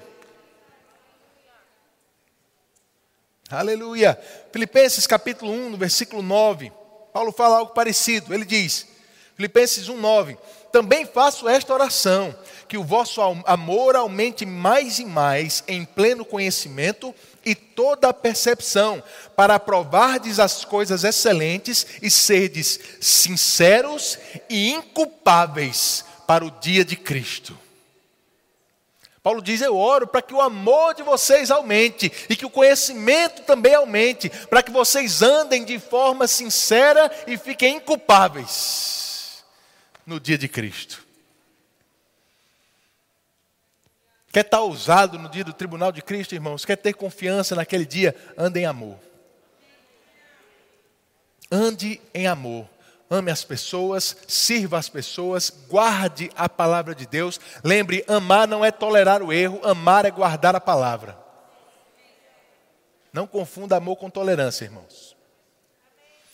Aleluia. 3.50 4.20
Filipenses 4.52 5.08
capítulo 5.08 5.52
1, 5.52 5.70
no 5.70 5.78
versículo 5.78 6.22
9. 6.22 6.70
Paulo 7.14 7.32
fala 7.32 7.60
algo 7.60 7.74
parecido. 7.74 8.34
Ele 8.34 8.44
diz, 8.44 8.86
Filipenses 9.36 9.88
1, 9.88 9.96
9: 9.96 10.38
Também 10.70 11.06
faço 11.06 11.48
esta 11.48 11.74
oração, 11.74 12.36
que 12.68 12.78
o 12.78 12.84
vosso 12.84 13.22
amor 13.46 13.96
aumente 13.96 14.46
mais 14.46 15.00
e 15.00 15.06
mais 15.06 15.64
em 15.66 15.86
pleno 15.86 16.26
conhecimento 16.26 17.16
e 17.46 17.56
toda 17.56 18.10
a 18.10 18.14
percepção, 18.14 19.02
para 19.34 19.56
aprovardes 19.56 20.40
as 20.40 20.66
coisas 20.66 21.06
excelentes 21.06 21.88
e 22.02 22.10
serdes 22.10 22.78
sinceros 23.00 24.20
e 24.50 24.72
inculpáveis 24.72 26.04
para 26.28 26.44
o 26.44 26.52
dia 26.52 26.84
de 26.84 26.98
Cristo 26.98 27.67
Paulo 29.28 29.42
diz: 29.42 29.60
Eu 29.60 29.76
oro 29.76 30.08
para 30.08 30.22
que 30.22 30.34
o 30.34 30.40
amor 30.40 30.96
de 30.96 31.04
vocês 31.04 31.52
aumente 31.52 32.10
e 32.30 32.36
que 32.38 32.46
o 32.46 32.50
conhecimento 32.50 33.42
também 33.42 33.76
aumente, 33.76 34.30
para 34.30 34.64
que 34.64 34.72
vocês 34.72 35.22
andem 35.22 35.66
de 35.66 35.78
forma 35.80 36.30
sincera 36.30 37.12
e 37.28 37.38
fiquem 37.38 37.76
inculpáveis 37.76 39.44
no 40.06 40.18
dia 40.18 40.38
de 40.38 40.48
Cristo. 40.48 41.06
Quer 44.32 44.46
estar 44.46 44.62
ousado 44.62 45.20
no 45.20 45.28
dia 45.28 45.44
do 45.44 45.52
tribunal 45.52 45.92
de 45.92 46.02
Cristo, 46.02 46.34
irmãos? 46.34 46.64
Quer 46.64 46.78
ter 46.78 46.94
confiança 46.94 47.54
naquele 47.54 47.86
dia? 47.86 48.16
Ande 48.38 48.62
em 48.62 48.66
amor. 48.66 48.98
Ande 51.52 52.00
em 52.14 52.28
amor 52.28 52.66
ame 53.10 53.32
as 53.32 53.44
pessoas, 53.44 54.18
sirva 54.28 54.78
as 54.78 54.90
pessoas, 54.90 55.52
guarde 55.70 56.30
a 56.36 56.50
palavra 56.50 56.94
de 56.94 57.06
Deus. 57.06 57.40
Lembre, 57.64 58.04
amar 58.08 58.48
não 58.48 58.64
é 58.64 58.72
tolerar 58.72 59.24
o 59.24 59.32
erro, 59.32 59.62
amar 59.64 60.06
é 60.06 60.12
guardar 60.12 60.56
a 60.56 60.62
palavra. 60.62 61.18
Não 63.12 63.26
confunda 63.26 63.78
amor 63.78 63.96
com 63.96 64.10
tolerância, 64.10 64.66
irmãos. 64.66 65.16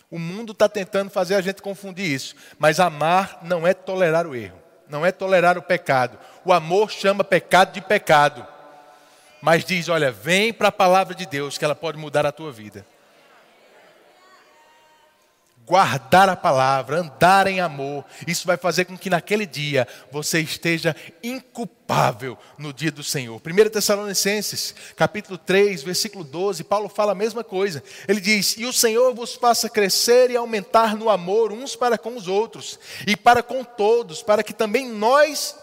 O 0.09 0.19
mundo 0.19 0.51
está 0.51 0.67
tentando 0.67 1.09
fazer 1.09 1.35
a 1.35 1.41
gente 1.41 1.61
confundir 1.61 2.05
isso. 2.05 2.35
Mas 2.59 2.79
amar 2.79 3.39
não 3.43 3.65
é 3.65 3.73
tolerar 3.73 4.27
o 4.27 4.35
erro, 4.35 4.59
não 4.87 5.05
é 5.05 5.11
tolerar 5.11 5.57
o 5.57 5.61
pecado. 5.61 6.19
O 6.43 6.51
amor 6.51 6.91
chama 6.91 7.23
pecado 7.23 7.73
de 7.73 7.81
pecado. 7.81 8.45
Mas 9.41 9.63
diz: 9.63 9.89
olha, 9.89 10.11
vem 10.11 10.51
para 10.51 10.67
a 10.69 10.71
palavra 10.71 11.15
de 11.15 11.25
Deus, 11.25 11.57
que 11.57 11.65
ela 11.65 11.75
pode 11.75 11.97
mudar 11.97 12.25
a 12.25 12.31
tua 12.31 12.51
vida 12.51 12.85
guardar 15.65 16.27
a 16.29 16.35
palavra, 16.35 16.99
andar 16.99 17.47
em 17.47 17.59
amor, 17.59 18.03
isso 18.27 18.45
vai 18.45 18.57
fazer 18.57 18.85
com 18.85 18.97
que 18.97 19.09
naquele 19.09 19.45
dia 19.45 19.87
você 20.11 20.39
esteja 20.39 20.95
inculpável 21.21 22.37
no 22.57 22.73
dia 22.73 22.91
do 22.91 23.03
Senhor. 23.03 23.39
1 23.39 23.69
Tessalonicenses, 23.69 24.75
capítulo 24.95 25.37
3, 25.37 25.83
versículo 25.83 26.23
12, 26.23 26.63
Paulo 26.63 26.89
fala 26.89 27.13
a 27.13 27.15
mesma 27.15 27.43
coisa. 27.43 27.83
Ele 28.07 28.19
diz: 28.19 28.55
"E 28.57 28.65
o 28.65 28.73
Senhor 28.73 29.13
vos 29.13 29.35
faça 29.35 29.69
crescer 29.69 30.29
e 30.31 30.35
aumentar 30.35 30.95
no 30.95 31.09
amor 31.09 31.51
uns 31.51 31.75
para 31.75 31.97
com 31.97 32.15
os 32.15 32.27
outros 32.27 32.79
e 33.07 33.15
para 33.15 33.41
com 33.41 33.63
todos, 33.63 34.21
para 34.21 34.43
que 34.43 34.53
também 34.53 34.89
nós, 34.89 35.55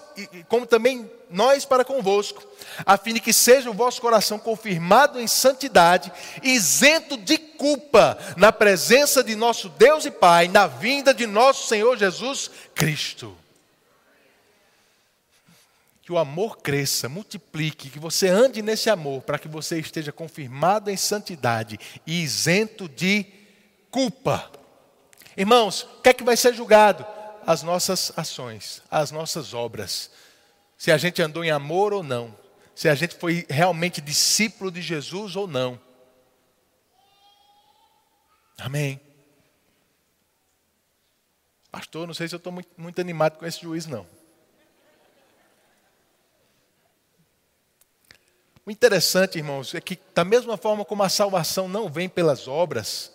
como 0.49 0.67
também 0.67 1.11
nós 1.31 1.65
para 1.65 1.85
convosco, 1.85 2.43
a 2.85 2.97
fim 2.97 3.15
de 3.15 3.21
que 3.21 3.33
seja 3.33 3.71
o 3.71 3.75
vosso 3.75 4.01
coração 4.01 4.39
confirmado 4.39 5.21
em 5.21 5.27
santidade, 5.27 6.13
isento 6.43 7.17
de 7.17 7.39
culpa, 7.39 8.19
na 8.37 8.53
presença 8.53 9.23
de 9.23 9.37
nosso 9.37 9.69
Deus 9.69 10.05
e 10.05 10.11
Pai, 10.11 10.49
na 10.49 10.67
vinda 10.67 11.15
de 11.15 11.27
nosso 11.27 11.69
Senhor 11.69 11.97
Jesus 11.97 12.51
Cristo. 12.75 13.37
Que 16.03 16.13
o 16.13 16.19
amor 16.19 16.59
cresça, 16.59 17.09
multiplique, 17.09 17.91
que 17.91 17.99
você 17.99 18.29
ande 18.29 18.63
nesse 18.63 18.91
amor, 18.91 19.23
para 19.23 19.39
que 19.39 19.47
você 19.47 19.79
esteja 19.79 20.11
confirmado 20.11 20.91
em 20.91 20.97
santidade 20.97 21.79
e 22.07 22.23
isento 22.23 22.89
de 22.89 23.25
culpa. 23.91 24.51
Irmãos, 25.37 25.83
o 25.83 26.03
que 26.03 26.09
é 26.09 26.13
que 26.13 26.25
vai 26.25 26.37
ser 26.37 26.55
julgado? 26.55 27.07
As 27.51 27.65
nossas 27.65 28.13
ações, 28.17 28.81
as 28.89 29.11
nossas 29.11 29.55
obras 29.55 30.09
se 30.79 30.93
a 30.93 30.97
gente 30.97 31.21
andou 31.21 31.45
em 31.45 31.51
amor 31.51 31.93
ou 31.93 32.01
não, 32.01 32.33
se 32.77 32.89
a 32.89 32.95
gente 32.95 33.17
foi 33.17 33.45
realmente 33.51 34.01
discípulo 34.01 34.71
de 34.71 34.81
Jesus 34.81 35.35
ou 35.35 35.49
não. 35.49 35.79
Amém. 38.57 39.01
Pastor, 41.73 42.07
não 42.07 42.15
sei 42.15 42.29
se 42.29 42.37
eu 42.37 42.39
estou 42.39 42.53
muito, 42.53 42.71
muito 42.79 43.01
animado 43.01 43.37
com 43.37 43.45
esse 43.45 43.61
juiz, 43.61 43.85
não. 43.85 44.07
O 48.65 48.71
interessante, 48.71 49.39
irmãos, 49.39 49.75
é 49.75 49.81
que, 49.81 49.99
da 50.15 50.25
mesma 50.25 50.57
forma 50.57 50.85
como 50.85 51.03
a 51.03 51.09
salvação 51.09 51.69
não 51.69 51.91
vem 51.91 52.09
pelas 52.09 52.47
obras, 52.47 53.13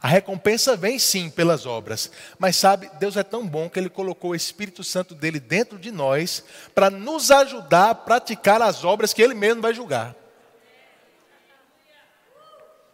a 0.00 0.08
recompensa 0.08 0.76
vem 0.76 0.98
sim 0.98 1.30
pelas 1.30 1.64
obras, 1.64 2.10
mas 2.38 2.56
sabe, 2.56 2.90
Deus 2.98 3.16
é 3.16 3.22
tão 3.22 3.46
bom 3.46 3.70
que 3.70 3.78
Ele 3.78 3.88
colocou 3.88 4.30
o 4.30 4.34
Espírito 4.34 4.84
Santo 4.84 5.14
dele 5.14 5.40
dentro 5.40 5.78
de 5.78 5.90
nós 5.90 6.44
para 6.74 6.90
nos 6.90 7.30
ajudar 7.30 7.90
a 7.90 7.94
praticar 7.94 8.60
as 8.60 8.84
obras 8.84 9.14
que 9.14 9.22
Ele 9.22 9.34
mesmo 9.34 9.62
vai 9.62 9.72
julgar. 9.72 10.14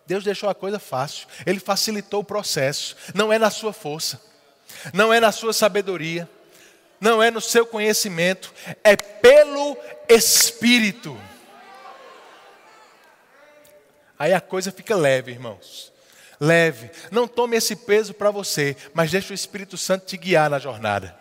Deus 0.06 0.22
deixou 0.22 0.48
a 0.48 0.54
coisa 0.54 0.78
fácil, 0.78 1.26
Ele 1.44 1.58
facilitou 1.58 2.20
o 2.20 2.24
processo, 2.24 2.96
não 3.12 3.32
é 3.32 3.38
na 3.38 3.50
sua 3.50 3.72
força, 3.72 4.20
não 4.92 5.12
é 5.12 5.18
na 5.18 5.32
sua 5.32 5.52
sabedoria, 5.52 6.28
não 7.00 7.20
é 7.20 7.30
no 7.30 7.40
seu 7.40 7.66
conhecimento, 7.66 8.54
é 8.84 8.94
pelo 8.96 9.76
Espírito. 10.08 11.20
Aí 14.16 14.32
a 14.32 14.40
coisa 14.40 14.70
fica 14.70 14.94
leve, 14.94 15.32
irmãos 15.32 15.93
leve. 16.44 16.90
Não 17.10 17.26
tome 17.26 17.56
esse 17.56 17.74
peso 17.74 18.14
para 18.14 18.30
você, 18.30 18.76
mas 18.92 19.10
deixe 19.10 19.32
o 19.32 19.34
Espírito 19.34 19.76
Santo 19.76 20.06
te 20.06 20.16
guiar 20.16 20.50
na 20.50 20.58
jornada. 20.58 21.16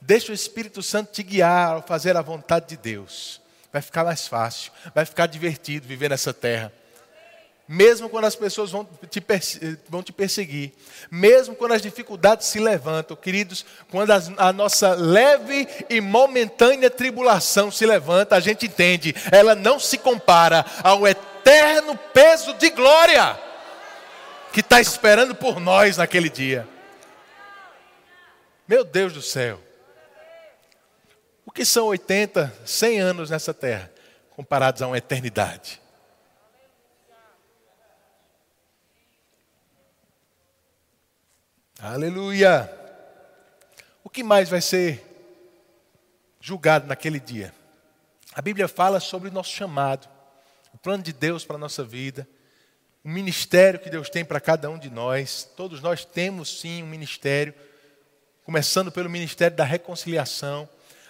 Deixe 0.00 0.32
o 0.32 0.34
Espírito 0.34 0.82
Santo 0.82 1.12
te 1.12 1.22
guiar 1.22 1.74
ao 1.74 1.82
fazer 1.82 2.16
a 2.16 2.22
vontade 2.22 2.68
de 2.68 2.76
Deus. 2.76 3.40
Vai 3.72 3.82
ficar 3.82 4.04
mais 4.04 4.26
fácil, 4.26 4.72
vai 4.94 5.04
ficar 5.04 5.26
divertido 5.26 5.86
viver 5.86 6.10
nessa 6.10 6.32
terra. 6.32 6.72
Mesmo 7.68 8.08
quando 8.08 8.24
as 8.24 8.34
pessoas 8.34 8.72
vão 8.72 8.88
te, 9.08 9.22
vão 9.88 10.02
te 10.02 10.12
perseguir, 10.12 10.72
mesmo 11.08 11.54
quando 11.54 11.72
as 11.72 11.80
dificuldades 11.80 12.48
se 12.48 12.58
levantam, 12.58 13.16
queridos, 13.16 13.64
quando 13.88 14.10
as, 14.10 14.28
a 14.38 14.52
nossa 14.52 14.94
leve 14.94 15.68
e 15.88 16.00
momentânea 16.00 16.90
tribulação 16.90 17.70
se 17.70 17.86
levanta, 17.86 18.34
a 18.34 18.40
gente 18.40 18.66
entende, 18.66 19.14
ela 19.30 19.54
não 19.54 19.78
se 19.78 19.98
compara 19.98 20.66
ao 20.82 21.06
eterno 21.06 21.96
peso 22.12 22.54
de 22.54 22.70
glória 22.70 23.49
que 24.52 24.60
está 24.60 24.80
esperando 24.80 25.34
por 25.34 25.60
nós 25.60 25.96
naquele 25.96 26.28
dia. 26.28 26.66
Meu 28.66 28.84
Deus 28.84 29.12
do 29.12 29.22
céu. 29.22 29.60
O 31.46 31.52
que 31.52 31.64
são 31.64 31.86
80, 31.86 32.52
100 32.64 33.00
anos 33.00 33.30
nessa 33.30 33.54
terra, 33.54 33.90
comparados 34.30 34.82
a 34.82 34.86
uma 34.86 34.98
eternidade? 34.98 35.80
Aleluia! 41.80 42.70
O 44.04 44.10
que 44.10 44.22
mais 44.22 44.48
vai 44.48 44.60
ser 44.60 45.04
julgado 46.40 46.86
naquele 46.86 47.18
dia? 47.18 47.54
A 48.32 48.42
Bíblia 48.42 48.68
fala 48.68 49.00
sobre 49.00 49.28
o 49.28 49.32
nosso 49.32 49.50
chamado, 49.50 50.08
o 50.72 50.78
plano 50.78 51.02
de 51.02 51.12
Deus 51.12 51.44
para 51.44 51.56
a 51.56 51.58
nossa 51.58 51.82
vida 51.82 52.28
o 53.04 53.08
ministério 53.08 53.80
que 53.80 53.90
Deus 53.90 54.10
tem 54.10 54.24
para 54.24 54.40
cada 54.40 54.68
um 54.68 54.78
de 54.78 54.90
nós. 54.90 55.48
Todos 55.56 55.80
nós 55.80 56.04
temos 56.04 56.60
sim 56.60 56.82
um 56.82 56.86
ministério, 56.86 57.54
começando 58.44 58.92
pelo 58.92 59.08
ministério 59.08 59.56
da 59.56 59.64
reconciliação. 59.64 60.68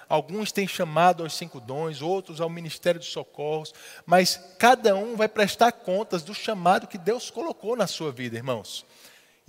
Alguns 0.08 0.50
têm 0.50 0.66
chamado 0.66 1.22
aos 1.22 1.36
cinco 1.36 1.60
dons, 1.60 2.02
outros 2.02 2.40
ao 2.40 2.50
ministério 2.50 2.98
dos 2.98 3.10
socorros, 3.10 3.72
mas 4.04 4.40
cada 4.58 4.94
um 4.96 5.16
vai 5.16 5.28
prestar 5.28 5.70
contas 5.72 6.22
do 6.22 6.34
chamado 6.34 6.88
que 6.88 6.98
Deus 6.98 7.30
colocou 7.30 7.76
na 7.76 7.86
sua 7.86 8.10
vida, 8.10 8.36
irmãos. 8.36 8.84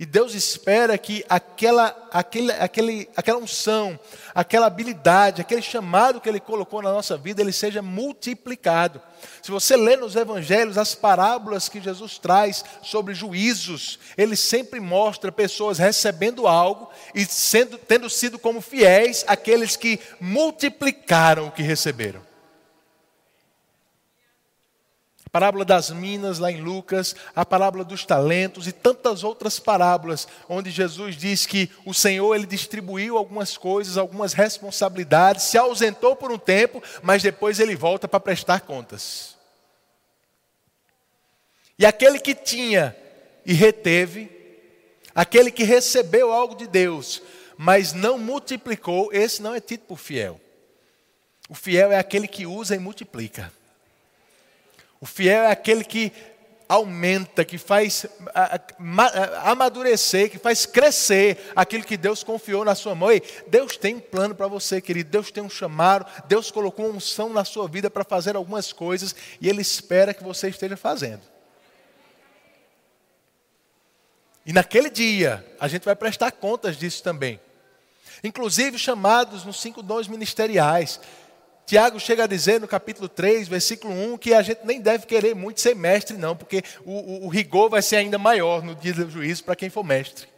E 0.02 0.04
Deus 0.04 0.34
espera 0.34 0.98
que 0.98 1.24
aquela, 1.28 1.96
aquele, 2.10 2.50
aquele, 2.50 3.08
aquela 3.14 3.38
unção, 3.38 3.96
aquela 4.34 4.66
habilidade, 4.66 5.40
aquele 5.40 5.62
chamado 5.62 6.20
que 6.20 6.28
Ele 6.28 6.40
colocou 6.40 6.82
na 6.82 6.90
nossa 6.90 7.16
vida, 7.16 7.40
ele 7.40 7.52
seja 7.52 7.80
multiplicado. 7.80 9.00
Se 9.40 9.52
você 9.52 9.76
lê 9.76 9.94
nos 9.94 10.16
evangelhos 10.16 10.76
as 10.76 10.92
parábolas 10.92 11.68
que 11.68 11.80
Jesus 11.80 12.18
traz 12.18 12.64
sobre 12.82 13.14
juízos, 13.14 14.00
ele 14.18 14.34
sempre 14.34 14.80
mostra 14.80 15.30
pessoas 15.30 15.78
recebendo 15.78 16.48
algo 16.48 16.90
e 17.14 17.24
sendo, 17.24 17.78
tendo 17.78 18.10
sido 18.10 18.40
como 18.40 18.60
fiéis 18.60 19.24
aqueles 19.28 19.76
que 19.76 20.00
multiplicaram 20.20 21.46
o 21.46 21.52
que 21.52 21.62
receberam 21.62 22.31
parábola 25.32 25.64
das 25.64 25.88
minas 25.88 26.38
lá 26.38 26.52
em 26.52 26.60
Lucas, 26.60 27.16
a 27.34 27.44
parábola 27.44 27.82
dos 27.82 28.04
talentos 28.04 28.68
e 28.68 28.72
tantas 28.72 29.24
outras 29.24 29.58
parábolas, 29.58 30.28
onde 30.46 30.70
Jesus 30.70 31.16
diz 31.16 31.46
que 31.46 31.70
o 31.86 31.94
Senhor 31.94 32.34
ele 32.34 32.44
distribuiu 32.44 33.16
algumas 33.16 33.56
coisas, 33.56 33.96
algumas 33.96 34.34
responsabilidades, 34.34 35.44
se 35.44 35.56
ausentou 35.56 36.14
por 36.14 36.30
um 36.30 36.36
tempo, 36.36 36.82
mas 37.02 37.22
depois 37.22 37.58
ele 37.58 37.74
volta 37.74 38.06
para 38.06 38.20
prestar 38.20 38.60
contas. 38.60 39.34
E 41.78 41.86
aquele 41.86 42.20
que 42.20 42.34
tinha 42.34 42.94
e 43.46 43.54
reteve, 43.54 44.30
aquele 45.14 45.50
que 45.50 45.64
recebeu 45.64 46.30
algo 46.30 46.54
de 46.54 46.66
Deus, 46.66 47.22
mas 47.56 47.94
não 47.94 48.18
multiplicou, 48.18 49.10
esse 49.10 49.40
não 49.40 49.54
é 49.54 49.60
tido 49.60 49.80
por 49.80 49.98
fiel. 49.98 50.38
O 51.48 51.54
fiel 51.54 51.90
é 51.90 51.98
aquele 51.98 52.28
que 52.28 52.44
usa 52.44 52.76
e 52.76 52.78
multiplica. 52.78 53.50
O 55.02 55.06
fiel 55.06 55.42
é 55.42 55.50
aquele 55.50 55.82
que 55.82 56.12
aumenta, 56.68 57.44
que 57.44 57.58
faz 57.58 58.06
amadurecer, 59.42 60.30
que 60.30 60.38
faz 60.38 60.64
crescer 60.64 61.50
aquilo 61.56 61.82
que 61.82 61.96
Deus 61.96 62.22
confiou 62.22 62.64
na 62.64 62.76
sua 62.76 62.94
mão. 62.94 63.10
E 63.10 63.20
Deus 63.48 63.76
tem 63.76 63.96
um 63.96 64.00
plano 64.00 64.32
para 64.32 64.46
você, 64.46 64.80
querido. 64.80 65.10
Deus 65.10 65.32
tem 65.32 65.42
um 65.42 65.50
chamado, 65.50 66.06
Deus 66.28 66.52
colocou 66.52 66.88
unção 66.88 67.30
na 67.30 67.44
sua 67.44 67.66
vida 67.66 67.90
para 67.90 68.04
fazer 68.04 68.36
algumas 68.36 68.72
coisas 68.72 69.12
e 69.40 69.48
Ele 69.48 69.60
espera 69.60 70.14
que 70.14 70.22
você 70.22 70.48
esteja 70.48 70.76
fazendo. 70.76 71.22
E 74.46 74.52
naquele 74.52 74.88
dia, 74.88 75.44
a 75.58 75.66
gente 75.66 75.84
vai 75.84 75.96
prestar 75.96 76.30
contas 76.30 76.76
disso 76.76 77.02
também. 77.02 77.40
Inclusive 78.22 78.78
chamados 78.78 79.44
nos 79.44 79.60
cinco 79.60 79.82
dons 79.82 80.06
ministeriais. 80.06 81.00
Tiago 81.72 81.98
chega 81.98 82.24
a 82.24 82.26
dizer 82.26 82.60
no 82.60 82.68
capítulo 82.68 83.08
3, 83.08 83.48
versículo 83.48 83.94
1, 84.12 84.18
que 84.18 84.34
a 84.34 84.42
gente 84.42 84.60
nem 84.62 84.78
deve 84.78 85.06
querer 85.06 85.34
muito 85.34 85.58
ser 85.58 85.74
mestre, 85.74 86.18
não, 86.18 86.36
porque 86.36 86.62
o, 86.84 86.92
o, 86.92 87.24
o 87.24 87.28
rigor 87.30 87.70
vai 87.70 87.80
ser 87.80 87.96
ainda 87.96 88.18
maior 88.18 88.62
no 88.62 88.74
dia 88.74 88.92
do 88.92 89.10
juízo 89.10 89.42
para 89.42 89.56
quem 89.56 89.70
for 89.70 89.82
mestre. 89.82 90.28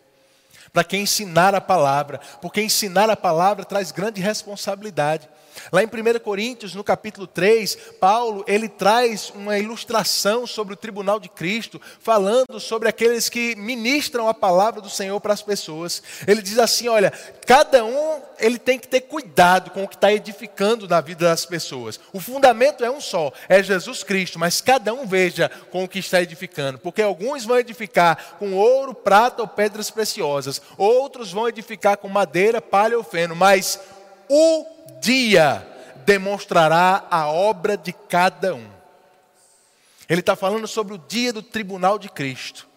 para 0.72 0.84
quem 0.84 1.02
ensinar 1.02 1.52
a 1.52 1.60
palavra, 1.60 2.20
porque 2.40 2.62
ensinar 2.62 3.10
a 3.10 3.16
palavra 3.16 3.64
traz 3.64 3.90
grande 3.90 4.20
responsabilidade. 4.20 5.28
Lá 5.72 5.82
em 5.82 5.86
1 5.86 6.18
Coríntios, 6.20 6.74
no 6.74 6.84
capítulo 6.84 7.26
3, 7.26 7.76
Paulo, 8.00 8.44
ele 8.46 8.68
traz 8.68 9.30
uma 9.34 9.58
ilustração 9.58 10.46
sobre 10.46 10.74
o 10.74 10.76
tribunal 10.76 11.18
de 11.18 11.28
Cristo, 11.28 11.80
falando 12.00 12.60
sobre 12.60 12.88
aqueles 12.88 13.28
que 13.28 13.54
ministram 13.56 14.28
a 14.28 14.34
palavra 14.34 14.80
do 14.80 14.90
Senhor 14.90 15.20
para 15.20 15.32
as 15.32 15.42
pessoas. 15.42 16.02
Ele 16.26 16.42
diz 16.42 16.58
assim, 16.58 16.88
olha, 16.88 17.12
cada 17.46 17.84
um, 17.84 18.20
ele 18.38 18.58
tem 18.58 18.78
que 18.78 18.88
ter 18.88 19.02
cuidado 19.02 19.70
com 19.70 19.84
o 19.84 19.88
que 19.88 19.94
está 19.94 20.12
edificando 20.12 20.88
na 20.88 21.00
vida 21.00 21.26
das 21.26 21.46
pessoas. 21.46 21.98
O 22.12 22.20
fundamento 22.20 22.84
é 22.84 22.90
um 22.90 23.00
só, 23.00 23.32
é 23.48 23.62
Jesus 23.62 24.02
Cristo, 24.02 24.38
mas 24.38 24.60
cada 24.60 24.92
um 24.92 25.06
veja 25.06 25.50
com 25.70 25.84
o 25.84 25.88
que 25.88 25.98
está 25.98 26.22
edificando, 26.22 26.78
porque 26.78 27.02
alguns 27.02 27.44
vão 27.44 27.58
edificar 27.58 28.36
com 28.38 28.54
ouro, 28.54 28.94
prata 28.94 29.42
ou 29.42 29.48
pedras 29.48 29.90
preciosas, 29.90 30.60
outros 30.76 31.32
vão 31.32 31.48
edificar 31.48 31.96
com 31.96 32.08
madeira, 32.08 32.60
palha 32.60 32.96
ou 32.96 33.04
feno, 33.04 33.34
mas 33.34 33.78
o 34.28 34.66
dia 35.00 35.66
demonstrará 36.04 37.06
a 37.10 37.28
obra 37.28 37.76
de 37.76 37.92
cada 37.92 38.54
um. 38.54 38.68
Ele 40.08 40.20
está 40.20 40.36
falando 40.36 40.68
sobre 40.68 40.94
o 40.94 40.98
dia 40.98 41.32
do 41.32 41.42
tribunal 41.42 41.98
de 41.98 42.08
Cristo, 42.08 42.68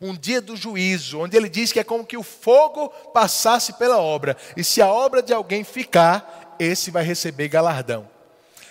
um 0.00 0.14
dia 0.14 0.40
do 0.40 0.56
juízo, 0.56 1.20
onde 1.20 1.36
ele 1.36 1.48
diz 1.48 1.72
que 1.72 1.80
é 1.80 1.84
como 1.84 2.06
que 2.06 2.16
o 2.16 2.22
fogo 2.22 2.88
passasse 3.12 3.72
pela 3.74 3.98
obra, 3.98 4.36
e 4.56 4.62
se 4.62 4.80
a 4.80 4.86
obra 4.86 5.22
de 5.22 5.32
alguém 5.32 5.64
ficar, 5.64 6.56
esse 6.58 6.90
vai 6.90 7.02
receber 7.02 7.48
galardão. 7.48 8.15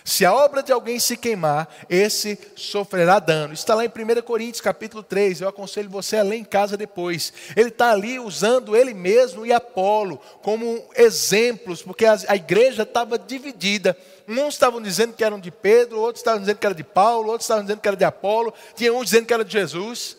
Se 0.08 0.24
a 0.24 0.32
obra 0.32 0.62
de 0.62 0.72
alguém 0.72 1.00
se 1.00 1.18
queimar, 1.18 1.68
esse 1.90 2.38
sofrerá 2.56 3.18
dano. 3.18 3.56
Está 3.56 3.74
lá 3.74 3.84
em 3.84 3.88
1 3.88 4.22
Coríntios 4.22 4.62
capítulo 4.62 5.02
3. 5.02 5.42
Eu 5.42 5.50
aconselho 5.50 5.90
você 5.90 6.18
a 6.18 6.22
ler 6.22 6.36
em 6.36 6.44
casa 6.44 6.78
depois. 6.78 7.34
Ele 7.56 7.70
está 7.70 7.90
ali 7.90 8.20
usando 8.20 8.76
ele 8.76 8.94
mesmo 8.94 9.48
e 9.48 9.52
Apolo 9.52 10.22
como 10.44 10.88
exemplos, 10.96 11.82
porque 11.82 12.06
a, 12.06 12.36
igreja 12.36 12.84
estava 12.84 13.18
dividida. 13.18 13.98
Uns 14.28 14.54
estavam 14.54 14.80
dizendo 14.80 15.14
que 15.14 15.24
eram 15.24 15.40
de 15.40 15.50
Pedro, 15.50 16.00
outros 16.00 16.20
estavam 16.20 16.42
dizendo 16.42 16.60
que 16.60 16.68
era 16.68 16.76
de 16.76 16.84
Paulo, 16.84 17.32
outros 17.32 17.46
estavam 17.46 17.64
dizendo 17.64 17.82
que 17.82 17.88
era 17.88 17.98
de 17.98 18.06
Apolo, 18.06 18.54
tinha 18.76 18.94
uns 18.94 19.06
dizendo 19.06 19.26
que 19.26 19.34
era 19.34 19.44
de 19.44 19.54
Jesus. 19.54 20.18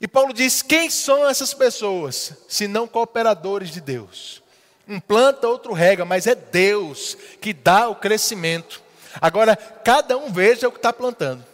E 0.00 0.06
Paulo 0.06 0.32
diz: 0.32 0.62
quem 0.62 0.88
são 0.90 1.28
essas 1.28 1.52
pessoas, 1.52 2.34
se 2.48 2.68
não 2.68 2.86
cooperadores 2.86 3.70
de 3.70 3.80
Deus? 3.80 4.45
Um 4.88 5.00
planta, 5.00 5.48
outro 5.48 5.72
rega, 5.72 6.04
mas 6.04 6.26
é 6.26 6.34
Deus 6.34 7.16
que 7.40 7.52
dá 7.52 7.88
o 7.88 7.96
crescimento. 7.96 8.82
Agora, 9.20 9.56
cada 9.56 10.16
um 10.16 10.32
veja 10.32 10.68
o 10.68 10.72
que 10.72 10.78
está 10.78 10.92
plantando. 10.92 11.44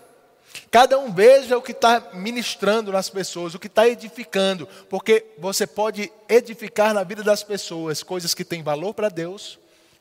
Cada 0.71 0.99
um 0.99 1.13
veja 1.13 1.57
o 1.57 1.63
que 1.63 1.73
está 1.73 2.11
ministrando 2.13 2.93
nas 2.93 3.09
pessoas, 3.09 3.55
o 3.55 3.59
que 3.59 3.67
está 3.67 3.89
edificando, 3.89 4.67
porque 4.89 5.27
você 5.39 5.67
pode 5.67 6.13
edificar 6.29 6.95
na 6.95 7.05
vida 7.05 7.23
das 7.23 7.43
pessoas 7.43 8.03
coisas 8.03 8.35
que 8.35 8.45
têm 8.45 8.63
valor 8.63 8.95
para 8.95 9.09
Deus 9.09 9.59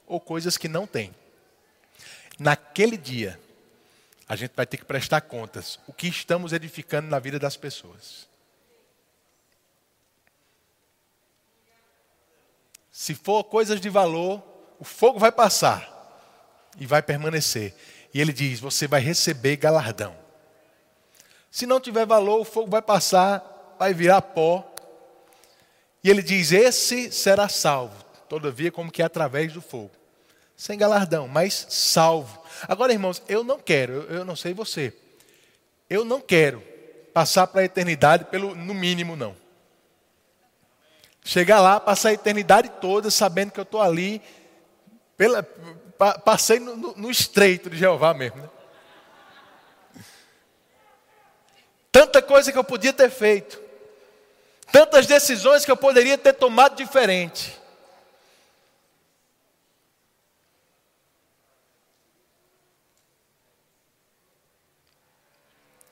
ou 0.07 0.19
coisas 0.19 0.57
que 0.57 0.67
não 0.67 0.87
têm. 0.87 1.13
Naquele 2.39 2.97
dia, 2.97 3.39
a 4.27 4.35
gente 4.35 4.51
vai 4.55 4.65
ter 4.65 4.77
que 4.77 4.85
prestar 4.85 5.21
contas 5.21 5.77
o 5.87 5.93
que 5.93 6.07
estamos 6.07 6.53
edificando 6.53 7.09
na 7.09 7.19
vida 7.19 7.37
das 7.37 7.57
pessoas. 7.57 8.30
Se 12.91 13.15
for 13.15 13.43
coisas 13.45 13.79
de 13.79 13.89
valor, 13.89 14.43
o 14.79 14.83
fogo 14.83 15.17
vai 15.17 15.31
passar 15.31 15.87
e 16.77 16.85
vai 16.85 17.01
permanecer. 17.01 17.73
E 18.13 18.19
ele 18.19 18.33
diz: 18.33 18.59
você 18.59 18.87
vai 18.87 18.99
receber 18.99 19.55
galardão. 19.55 20.15
Se 21.49 21.65
não 21.65 21.79
tiver 21.79 22.05
valor, 22.05 22.41
o 22.41 22.45
fogo 22.45 22.69
vai 22.69 22.81
passar, 22.81 23.75
vai 23.79 23.93
virar 23.93 24.21
pó. 24.21 24.67
E 26.03 26.09
ele 26.09 26.21
diz: 26.21 26.51
esse 26.51 27.11
será 27.11 27.47
salvo, 27.47 28.03
todavia, 28.27 28.71
como 28.71 28.91
que 28.91 29.01
é 29.01 29.05
através 29.05 29.53
do 29.53 29.61
fogo. 29.61 29.91
Sem 30.55 30.77
galardão, 30.77 31.27
mas 31.27 31.65
salvo. 31.69 32.41
Agora, 32.67 32.93
irmãos, 32.93 33.21
eu 33.27 33.43
não 33.43 33.57
quero, 33.57 34.03
eu, 34.09 34.23
não 34.25 34.35
sei 34.35 34.53
você, 34.53 34.93
eu 35.89 36.05
não 36.05 36.21
quero 36.21 36.61
passar 37.13 37.47
para 37.47 37.61
a 37.61 37.65
eternidade 37.65 38.25
pelo, 38.25 38.55
no 38.55 38.73
mínimo, 38.73 39.15
não. 39.15 39.40
Chegar 41.23 41.61
lá, 41.61 41.79
passar 41.79 42.09
a 42.09 42.13
eternidade 42.13 42.69
toda 42.81 43.11
sabendo 43.11 43.51
que 43.51 43.59
eu 43.59 43.63
estou 43.63 43.81
ali, 43.81 44.21
pela, 45.15 45.43
passei 46.25 46.59
no, 46.59 46.75
no, 46.75 46.95
no, 46.95 47.11
estreito 47.11 47.69
de 47.69 47.77
Jeová 47.77 48.13
mesmo. 48.13 48.41
Né? 48.41 48.49
Tanta 51.91 52.21
coisa 52.21 52.51
que 52.51 52.57
eu 52.57 52.63
podia 52.63 52.91
ter 52.91 53.09
feito, 53.11 53.61
tantas 54.71 55.05
decisões 55.05 55.63
que 55.63 55.71
eu 55.71 55.77
poderia 55.77 56.17
ter 56.17 56.33
tomado 56.33 56.75
diferente. 56.75 57.59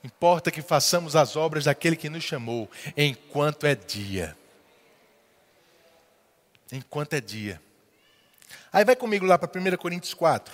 Importa 0.02 0.50
que 0.50 0.62
façamos 0.62 1.14
as 1.14 1.36
obras 1.36 1.64
daquele 1.64 1.94
que 1.94 2.08
nos 2.08 2.24
chamou, 2.24 2.68
enquanto 2.96 3.64
é 3.64 3.74
dia 3.76 4.39
enquanto 6.72 7.14
é 7.14 7.20
dia. 7.20 7.60
Aí 8.72 8.84
vai 8.84 8.96
comigo 8.96 9.26
lá 9.26 9.38
para 9.38 9.48
1 9.48 9.76
Coríntios 9.76 10.14
4. 10.14 10.52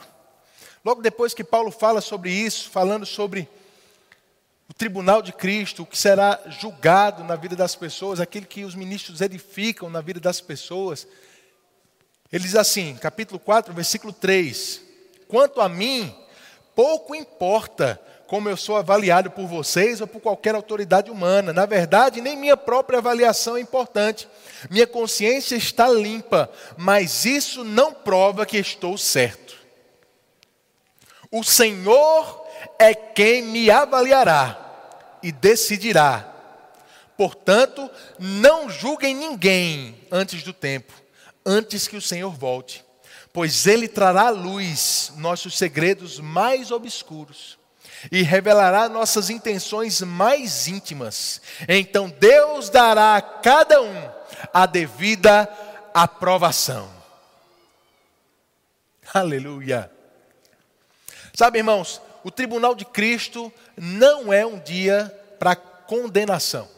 Logo 0.84 1.02
depois 1.02 1.34
que 1.34 1.44
Paulo 1.44 1.70
fala 1.70 2.00
sobre 2.00 2.30
isso, 2.30 2.70
falando 2.70 3.04
sobre 3.04 3.48
o 4.68 4.74
tribunal 4.74 5.22
de 5.22 5.32
Cristo, 5.32 5.82
o 5.82 5.86
que 5.86 5.98
será 5.98 6.40
julgado 6.48 7.22
na 7.24 7.36
vida 7.36 7.54
das 7.54 7.76
pessoas, 7.76 8.20
aquilo 8.20 8.46
que 8.46 8.64
os 8.64 8.74
ministros 8.74 9.20
edificam 9.20 9.88
na 9.90 10.00
vida 10.00 10.18
das 10.18 10.40
pessoas. 10.40 11.06
Ele 12.32 12.44
diz 12.44 12.56
assim, 12.56 12.96
capítulo 12.96 13.38
4, 13.38 13.72
versículo 13.72 14.12
3: 14.12 14.80
Quanto 15.28 15.60
a 15.60 15.68
mim, 15.68 16.14
pouco 16.74 17.14
importa 17.14 18.00
como 18.26 18.48
eu 18.48 18.56
sou 18.56 18.76
avaliado 18.76 19.30
por 19.30 19.46
vocês 19.46 20.00
ou 20.00 20.06
por 20.06 20.20
qualquer 20.20 20.54
autoridade 20.54 21.10
humana. 21.10 21.52
Na 21.52 21.64
verdade, 21.64 22.20
nem 22.20 22.36
minha 22.36 22.56
própria 22.56 22.98
avaliação 22.98 23.56
é 23.56 23.60
importante. 23.60 24.28
Minha 24.68 24.86
consciência 24.86 25.54
está 25.54 25.88
limpa, 25.88 26.50
mas 26.76 27.24
isso 27.24 27.62
não 27.62 27.92
prova 27.92 28.44
que 28.44 28.58
estou 28.58 28.98
certo. 28.98 29.56
O 31.30 31.44
Senhor 31.44 32.46
é 32.78 32.94
quem 32.94 33.42
me 33.42 33.70
avaliará 33.70 34.58
e 35.22 35.30
decidirá. 35.30 36.32
Portanto, 37.16 37.88
não 38.18 38.68
julguem 38.68 39.14
ninguém 39.14 39.96
antes 40.10 40.42
do 40.42 40.52
tempo, 40.52 40.92
antes 41.44 41.88
que 41.88 41.96
o 41.96 42.02
Senhor 42.02 42.30
volte, 42.30 42.84
pois 43.32 43.66
ele 43.66 43.88
trará 43.88 44.26
à 44.26 44.30
luz 44.30 45.12
nossos 45.16 45.56
segredos 45.56 46.18
mais 46.18 46.70
obscuros 46.70 47.55
e 48.10 48.22
revelará 48.22 48.88
nossas 48.88 49.30
intenções 49.30 50.00
mais 50.00 50.68
íntimas. 50.68 51.40
Então 51.68 52.08
Deus 52.08 52.70
dará 52.70 53.16
a 53.16 53.22
cada 53.22 53.82
um 53.82 54.10
a 54.52 54.66
devida 54.66 55.48
aprovação. 55.94 56.90
Aleluia. 59.12 59.90
Sabe, 61.32 61.58
irmãos, 61.58 62.00
o 62.24 62.30
tribunal 62.30 62.74
de 62.74 62.84
Cristo 62.84 63.52
não 63.76 64.32
é 64.32 64.44
um 64.44 64.58
dia 64.58 65.12
para 65.38 65.54
condenação. 65.54 66.68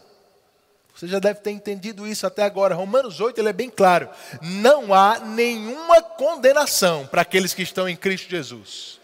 Você 0.94 1.06
já 1.06 1.20
deve 1.20 1.40
ter 1.40 1.52
entendido 1.52 2.06
isso 2.06 2.26
até 2.26 2.42
agora. 2.42 2.74
Romanos 2.74 3.20
8 3.20 3.40
ele 3.40 3.48
é 3.48 3.52
bem 3.52 3.70
claro. 3.70 4.08
Não 4.42 4.92
há 4.92 5.20
nenhuma 5.20 6.02
condenação 6.02 7.06
para 7.06 7.22
aqueles 7.22 7.54
que 7.54 7.62
estão 7.62 7.88
em 7.88 7.96
Cristo 7.96 8.28
Jesus. 8.28 8.97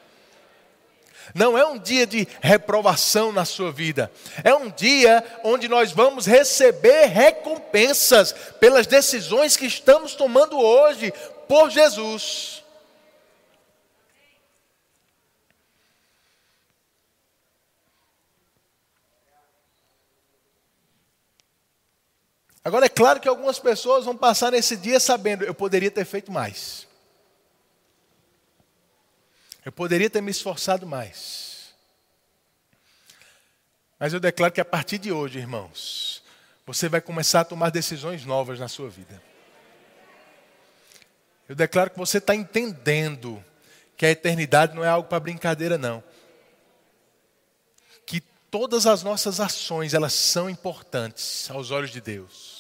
Não 1.33 1.57
é 1.57 1.65
um 1.65 1.79
dia 1.79 2.07
de 2.07 2.27
reprovação 2.41 3.31
na 3.33 3.45
sua 3.45 3.71
vida. 3.71 4.11
É 4.43 4.55
um 4.55 4.69
dia 4.71 5.25
onde 5.45 5.69
nós 5.69 5.93
vamos 5.93 6.27
receber 6.27 7.07
recompensas 7.07 8.33
pelas 8.59 8.87
decisões 8.87 9.57
que 9.57 9.67
estamos 9.67 10.15
tomando 10.15 10.59
hoje 10.59 11.13
por 11.49 11.71
Jesus. 11.71 12.65
Agora 22.65 22.87
é 22.87 22.89
claro 22.89 23.21
que 23.21 23.29
algumas 23.29 23.59
pessoas 23.59 24.07
vão 24.07 24.17
passar 24.17 24.51
nesse 24.51 24.75
dia 24.75 24.99
sabendo, 24.99 25.45
eu 25.45 25.55
poderia 25.55 25.91
ter 25.91 26.07
feito 26.07 26.33
mais. 26.33 26.87
Eu 29.65 29.73
poderia 29.73 30.11
ter 30.11 30.21
me 30.21 30.31
esforçado 30.31 30.87
mais. 30.87 31.73
Mas 33.99 34.13
eu 34.13 34.21
declaro 34.21 34.53
que 34.53 34.61
a 34.61 34.65
partir 34.65 34.99
de 34.99 35.11
hoje, 35.11 35.39
irmãos, 35.39 36.23
você 36.67 36.89
vai 36.89 37.01
começar 37.01 37.41
a 37.41 37.45
tomar 37.45 37.71
decisões 37.71 38.25
novas 38.25 38.59
na 38.59 38.69
sua 38.69 38.91
vida. 38.91 39.23
Eu 41.49 41.55
declaro 41.55 41.91
que 41.91 41.99
você 41.99 42.19
está 42.19 42.35
entendendo 42.35 43.43
que 43.97 44.05
a 44.05 44.11
eternidade 44.11 44.75
não 44.75 44.85
é 44.85 44.89
algo 44.89 45.09
para 45.09 45.21
brincadeira, 45.21 45.79
não. 45.79 46.03
Que 48.05 48.21
todas 48.51 48.87
as 48.87 49.03
nossas 49.03 49.41
ações, 49.41 49.95
elas 49.95 50.13
são 50.13 50.51
importantes 50.51 51.51
aos 51.51 51.71
olhos 51.71 51.91
de 51.91 52.01
Deus. 52.01 52.54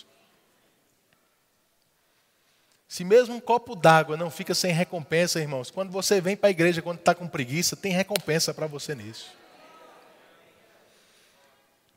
Se 2.95 3.03
mesmo 3.03 3.35
um 3.35 3.41
copo 3.41 3.75
d'água 3.75 4.17
não 4.17 4.31
fica 4.31 4.55
sem 4.55 4.73
recompensa, 4.73 5.41
irmãos, 5.41 5.69
quando 5.69 5.91
você 5.91 6.21
vem 6.21 6.37
para 6.37 6.47
a 6.47 6.51
igreja, 6.53 6.81
quando 6.81 7.01
está 7.01 7.13
com 7.13 7.27
preguiça, 7.27 7.75
tem 7.75 7.91
recompensa 7.91 8.55
para 8.55 8.69
você 8.69 8.95
nisso. 8.95 9.33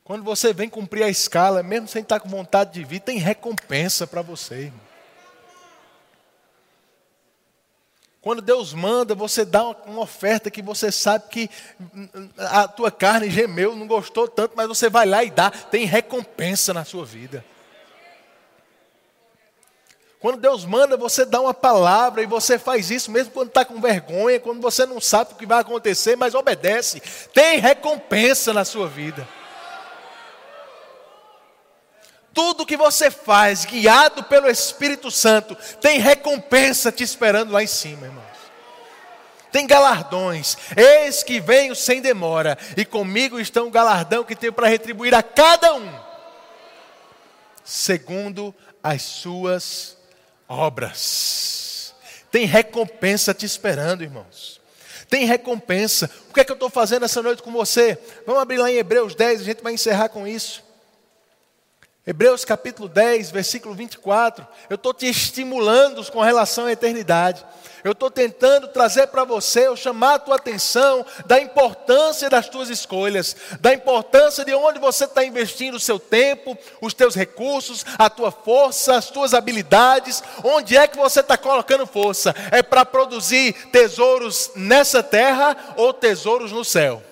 Quando 0.03 0.23
você 0.23 0.51
vem 0.51 0.67
cumprir 0.67 1.03
a 1.03 1.07
escala, 1.07 1.61
mesmo 1.61 1.87
sem 1.87 2.01
estar 2.01 2.19
com 2.19 2.27
vontade 2.27 2.73
de 2.73 2.83
vir, 2.83 2.99
tem 2.99 3.19
recompensa 3.19 4.07
para 4.07 4.23
você, 4.23 4.55
irmão. 4.55 4.81
Quando 8.19 8.41
Deus 8.41 8.73
manda, 8.73 9.13
você 9.13 9.45
dá 9.45 9.67
uma 9.85 10.01
oferta 10.01 10.49
que 10.49 10.63
você 10.63 10.91
sabe 10.91 11.29
que 11.29 11.47
a 12.39 12.67
tua 12.67 12.89
carne 12.89 13.29
gemeu, 13.29 13.75
não 13.75 13.85
gostou 13.85 14.27
tanto, 14.27 14.55
mas 14.57 14.67
você 14.67 14.89
vai 14.89 15.05
lá 15.05 15.23
e 15.23 15.29
dá, 15.29 15.51
tem 15.51 15.85
recompensa 15.85 16.73
na 16.73 16.83
sua 16.83 17.05
vida. 17.05 17.45
Quando 20.19 20.39
Deus 20.39 20.65
manda, 20.65 20.97
você 20.97 21.25
dá 21.25 21.39
uma 21.39 21.53
palavra 21.53 22.23
e 22.23 22.25
você 22.25 22.57
faz 22.57 22.89
isso 22.89 23.11
mesmo 23.11 23.31
quando 23.31 23.49
está 23.49 23.63
com 23.63 23.79
vergonha, 23.79 24.39
quando 24.39 24.59
você 24.59 24.85
não 24.85 24.99
sabe 24.99 25.33
o 25.33 25.35
que 25.35 25.45
vai 25.45 25.59
acontecer, 25.59 26.15
mas 26.15 26.33
obedece. 26.33 27.01
Tem 27.33 27.59
recompensa 27.59 28.51
na 28.51 28.65
sua 28.65 28.87
vida. 28.87 29.27
Tudo 32.33 32.65
que 32.65 32.77
você 32.77 33.11
faz, 33.11 33.65
guiado 33.65 34.23
pelo 34.23 34.49
Espírito 34.49 35.11
Santo, 35.11 35.55
tem 35.79 35.99
recompensa 35.99 36.91
te 36.91 37.03
esperando 37.03 37.51
lá 37.51 37.61
em 37.61 37.67
cima, 37.67 38.07
irmãos. 38.07 38.25
Tem 39.51 39.65
galardões. 39.65 40.57
Eis 40.75 41.23
que 41.23 41.39
venho 41.39 41.75
sem 41.75 42.01
demora, 42.01 42.57
e 42.75 42.85
comigo 42.85 43.39
estão 43.39 43.67
o 43.67 43.71
galardão 43.71 44.23
que 44.23 44.35
tenho 44.35 44.53
para 44.53 44.67
retribuir 44.67 45.15
a 45.15 45.23
cada 45.23 45.73
um, 45.73 45.91
segundo 47.63 48.53
as 48.83 49.01
suas 49.01 49.96
obras. 50.47 51.93
Tem 52.31 52.45
recompensa 52.45 53.33
te 53.33 53.45
esperando, 53.45 54.03
irmãos. 54.03 54.59
Tem 55.09 55.25
recompensa. 55.25 56.09
O 56.29 56.33
que 56.33 56.41
é 56.41 56.43
que 56.43 56.51
eu 56.51 56.55
estou 56.55 56.69
fazendo 56.69 57.05
essa 57.05 57.21
noite 57.21 57.41
com 57.41 57.51
você? 57.51 57.97
Vamos 58.25 58.41
abrir 58.41 58.57
lá 58.57 58.69
em 58.69 58.75
Hebreus 58.75 59.15
10, 59.15 59.41
a 59.41 59.43
gente 59.43 59.63
vai 59.63 59.73
encerrar 59.73 60.09
com 60.09 60.27
isso. 60.27 60.63
Hebreus 62.09 62.45
capítulo 62.45 62.87
10, 62.87 63.31
versículo 63.31 63.75
24. 63.75 64.47
Eu 64.69 64.75
estou 64.75 64.93
te 64.93 65.05
estimulando 65.05 66.09
com 66.09 66.21
relação 66.21 66.65
à 66.65 66.71
eternidade. 66.71 67.45
Eu 67.83 67.91
estou 67.91 68.09
tentando 68.09 68.69
trazer 68.69 69.07
para 69.07 69.25
você, 69.25 69.67
eu 69.67 69.75
chamar 69.75 70.15
a 70.15 70.19
tua 70.19 70.37
atenção 70.37 71.05
da 71.25 71.37
importância 71.37 72.29
das 72.29 72.47
tuas 72.47 72.69
escolhas, 72.69 73.35
da 73.59 73.73
importância 73.73 74.45
de 74.45 74.53
onde 74.53 74.79
você 74.79 75.03
está 75.03 75.21
investindo 75.25 75.75
o 75.75 75.81
seu 75.81 75.99
tempo, 75.99 76.57
os 76.79 76.93
teus 76.93 77.13
recursos, 77.13 77.85
a 77.97 78.09
tua 78.09 78.31
força, 78.31 78.95
as 78.95 79.09
tuas 79.09 79.33
habilidades, 79.33 80.23
onde 80.45 80.77
é 80.77 80.87
que 80.87 80.95
você 80.95 81.19
está 81.19 81.37
colocando 81.37 81.85
força? 81.85 82.33
É 82.51 82.63
para 82.63 82.85
produzir 82.85 83.51
tesouros 83.69 84.51
nessa 84.55 85.03
terra 85.03 85.57
ou 85.75 85.93
tesouros 85.93 86.53
no 86.53 86.63
céu? 86.63 87.03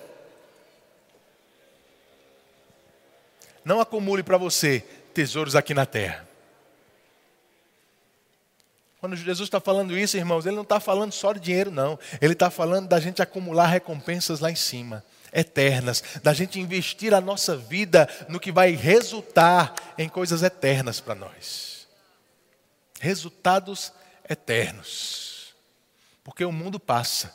Não 3.66 3.80
acumule 3.80 4.22
para 4.22 4.38
você 4.38 4.78
tesouros 5.12 5.56
aqui 5.56 5.74
na 5.74 5.84
terra. 5.84 6.24
Quando 9.00 9.16
Jesus 9.16 9.48
está 9.48 9.58
falando 9.58 9.98
isso, 9.98 10.16
irmãos, 10.16 10.46
ele 10.46 10.54
não 10.54 10.62
está 10.62 10.78
falando 10.78 11.10
só 11.10 11.32
de 11.32 11.40
dinheiro, 11.40 11.72
não. 11.72 11.98
Ele 12.20 12.34
está 12.34 12.48
falando 12.48 12.86
da 12.86 13.00
gente 13.00 13.20
acumular 13.20 13.66
recompensas 13.66 14.38
lá 14.38 14.52
em 14.52 14.54
cima, 14.54 15.04
eternas, 15.32 16.00
da 16.22 16.32
gente 16.32 16.60
investir 16.60 17.12
a 17.12 17.20
nossa 17.20 17.56
vida 17.56 18.08
no 18.28 18.38
que 18.38 18.52
vai 18.52 18.70
resultar 18.70 19.74
em 19.98 20.08
coisas 20.08 20.44
eternas 20.44 21.00
para 21.00 21.16
nós. 21.16 21.88
Resultados 23.00 23.92
eternos. 24.30 25.56
Porque 26.22 26.44
o 26.44 26.52
mundo 26.52 26.78
passa, 26.78 27.34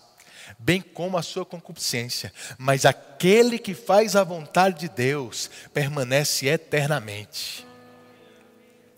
bem 0.57 0.81
como 0.81 1.17
a 1.17 1.21
sua 1.21 1.45
concupiscência, 1.45 2.33
mas 2.57 2.85
aquele 2.85 3.57
que 3.57 3.73
faz 3.73 4.15
a 4.15 4.23
vontade 4.23 4.81
de 4.81 4.89
Deus 4.89 5.49
permanece 5.73 6.47
eternamente. 6.47 7.65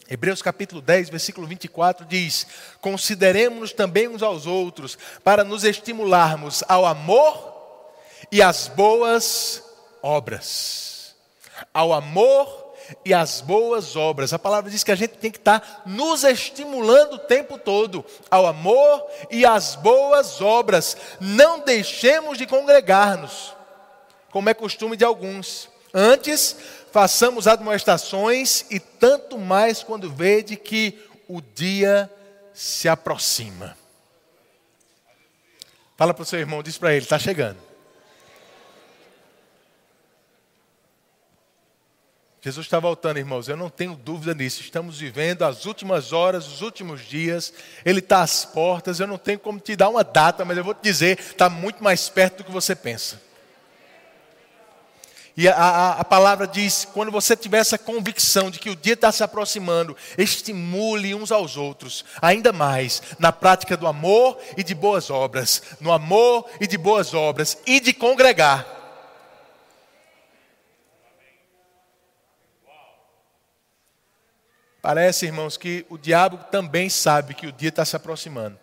Hebreus 0.10 0.42
capítulo 0.42 0.82
10, 0.82 1.10
versículo 1.10 1.48
24 1.48 2.06
diz: 2.06 2.46
Consideremos-nos 2.82 3.74
também 3.74 4.08
uns 4.08 4.22
aos 4.22 4.46
outros, 4.46 4.98
para 5.24 5.44
nos 5.44 5.64
estimularmos 5.64 6.64
ao 6.68 6.86
amor 6.86 7.54
e 8.32 8.42
às 8.42 8.68
boas 8.68 9.64
obras. 10.02 11.16
Ao 11.74 11.94
amor 11.94 12.63
e 13.04 13.14
às 13.14 13.42
boas 13.42 13.96
obras. 13.96 14.34
A 14.34 14.40
palavra 14.40 14.70
diz 14.70 14.84
que 14.84 14.92
a 14.92 14.96
gente 14.96 15.16
tem 15.18 15.32
que 15.32 15.38
estar 15.38 15.84
nos 15.86 16.24
estimulando 16.24 17.14
o 17.14 17.20
tempo 17.20 17.58
todo 17.58 18.06
ao 18.30 18.46
amor 18.46 19.06
e 19.30 19.46
às 19.46 19.76
boas 19.76 20.42
obras. 20.42 20.98
Não 21.20 21.60
deixemos 21.60 22.38
de 22.38 22.46
congregar-nos, 22.46 23.56
como 24.32 24.50
é 24.50 24.54
costume 24.54 24.98
de 24.98 25.06
alguns. 25.06 25.70
Antes, 25.94 26.56
façamos 26.92 27.48
admoestações 27.48 28.66
e 28.70 28.80
tanto 28.80 29.38
mais 29.38 29.84
quando 29.84 30.12
vede 30.12 30.56
que 30.56 31.00
o 31.28 31.42
dia 31.42 32.12
se 32.54 32.88
aproxima. 32.88 33.78
Fala 35.96 36.14
para 36.14 36.24
o 36.24 36.26
seu 36.26 36.40
irmão, 36.40 36.64
diz 36.64 36.78
para 36.78 36.94
ele, 36.94 37.06
está 37.06 37.20
chegando. 37.20 37.73
Jesus 42.44 42.66
está 42.66 42.78
voltando, 42.78 43.20
irmãos, 43.20 43.48
eu 43.48 43.56
não 43.56 43.70
tenho 43.70 43.96
dúvida 43.96 44.34
nisso. 44.34 44.60
Estamos 44.60 45.00
vivendo 45.00 45.44
as 45.44 45.66
últimas 45.66 46.12
horas, 46.12 46.46
os 46.46 46.62
últimos 46.62 47.00
dias. 47.00 47.54
Ele 47.86 48.00
está 48.00 48.22
às 48.22 48.44
portas. 48.44 49.00
Eu 49.00 49.08
não 49.08 49.18
tenho 49.18 49.40
como 49.40 49.62
te 49.62 49.78
dar 49.78 49.88
uma 49.88 50.04
data, 50.04 50.44
mas 50.44 50.58
eu 50.58 50.64
vou 50.64 50.74
te 50.74 50.82
dizer: 50.84 51.18
está 51.18 51.50
muito 51.50 51.82
mais 51.82 52.10
perto 52.10 52.40
do 52.40 52.44
que 52.44 52.52
você 52.52 52.76
pensa. 52.76 53.22
E 55.38 55.48
a, 55.48 55.56
a, 55.56 55.92
a, 56.02 56.04
palavra 56.04 56.46
diz: 56.46 56.86
quando 56.94 57.14
você 57.14 57.34
tiver 57.34 57.60
essa 57.60 57.78
convicção 57.78 58.52
de 58.52 58.60
que 58.60 58.70
o 58.70 58.76
dia 58.76 58.96
está 58.96 59.10
se 59.10 59.24
aproximando, 59.24 59.96
estimule 60.18 61.16
uns 61.16 61.32
aos 61.32 61.56
outros, 61.56 62.04
ainda 62.22 62.52
mais, 62.52 63.02
na 63.20 63.32
prática 63.32 63.78
do 63.78 63.88
amor 63.88 64.38
e 64.58 64.64
de 64.66 64.76
boas 64.76 65.10
obras. 65.10 65.64
No 65.80 65.94
amor 65.94 66.46
e 66.60 66.68
de 66.68 66.78
boas 66.78 67.14
obras, 67.14 67.58
e 67.66 67.80
de 67.80 67.94
congregar. 67.94 68.83
Parece, 74.84 75.26
irmãos, 75.28 75.56
que 75.56 75.86
o 75.90 75.98
diabo 75.98 76.38
também 76.52 76.90
sabe 76.90 77.34
que 77.34 77.48
o 77.48 77.54
dia 77.54 77.70
está 77.70 77.86
se 77.86 77.96
aproximando. 77.96 78.60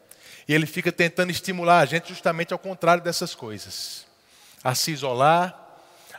E 0.46 0.52
ele 0.52 0.66
fica 0.66 0.92
tentando 0.92 1.30
estimular 1.30 1.78
a 1.78 1.86
gente 1.86 2.10
justamente 2.10 2.52
ao 2.52 2.58
contrário 2.58 3.02
dessas 3.02 3.34
coisas. 3.34 4.04
A 4.62 4.74
se 4.74 4.90
isolar, 4.90 5.58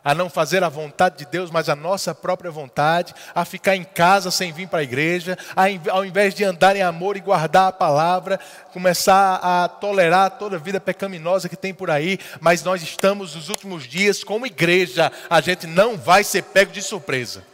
a 0.03 0.15
não 0.15 0.27
fazer 0.27 0.63
a 0.63 0.69
vontade 0.69 1.19
de 1.19 1.27
Deus, 1.27 1.51
mas 1.51 1.69
a 1.69 1.75
nossa 1.75 2.15
própria 2.15 2.49
vontade, 2.49 3.13
a 3.35 3.45
ficar 3.45 3.75
em 3.75 3.83
casa 3.83 4.31
sem 4.31 4.51
vir 4.51 4.67
para 4.67 4.79
a 4.79 4.83
igreja, 4.83 5.37
a, 5.55 5.65
ao 5.91 6.03
invés 6.03 6.33
de 6.33 6.43
andar 6.43 6.75
em 6.75 6.81
amor 6.81 7.15
e 7.15 7.19
guardar 7.21 7.67
a 7.67 7.71
palavra, 7.71 8.39
começar 8.73 9.35
a 9.35 9.67
tolerar 9.67 10.31
toda 10.31 10.55
a 10.55 10.59
vida 10.59 10.79
pecaminosa 10.79 11.47
que 11.47 11.55
tem 11.55 11.75
por 11.75 11.91
aí, 11.91 12.17
mas 12.39 12.63
nós 12.63 12.81
estamos 12.81 13.35
nos 13.35 13.49
últimos 13.49 13.83
dias, 13.83 14.23
como 14.23 14.47
igreja, 14.47 15.11
a 15.29 15.39
gente 15.41 15.67
não 15.67 15.95
vai 15.95 16.23
ser 16.23 16.41
pego 16.41 16.71
de 16.71 16.81
surpresa. 16.81 17.50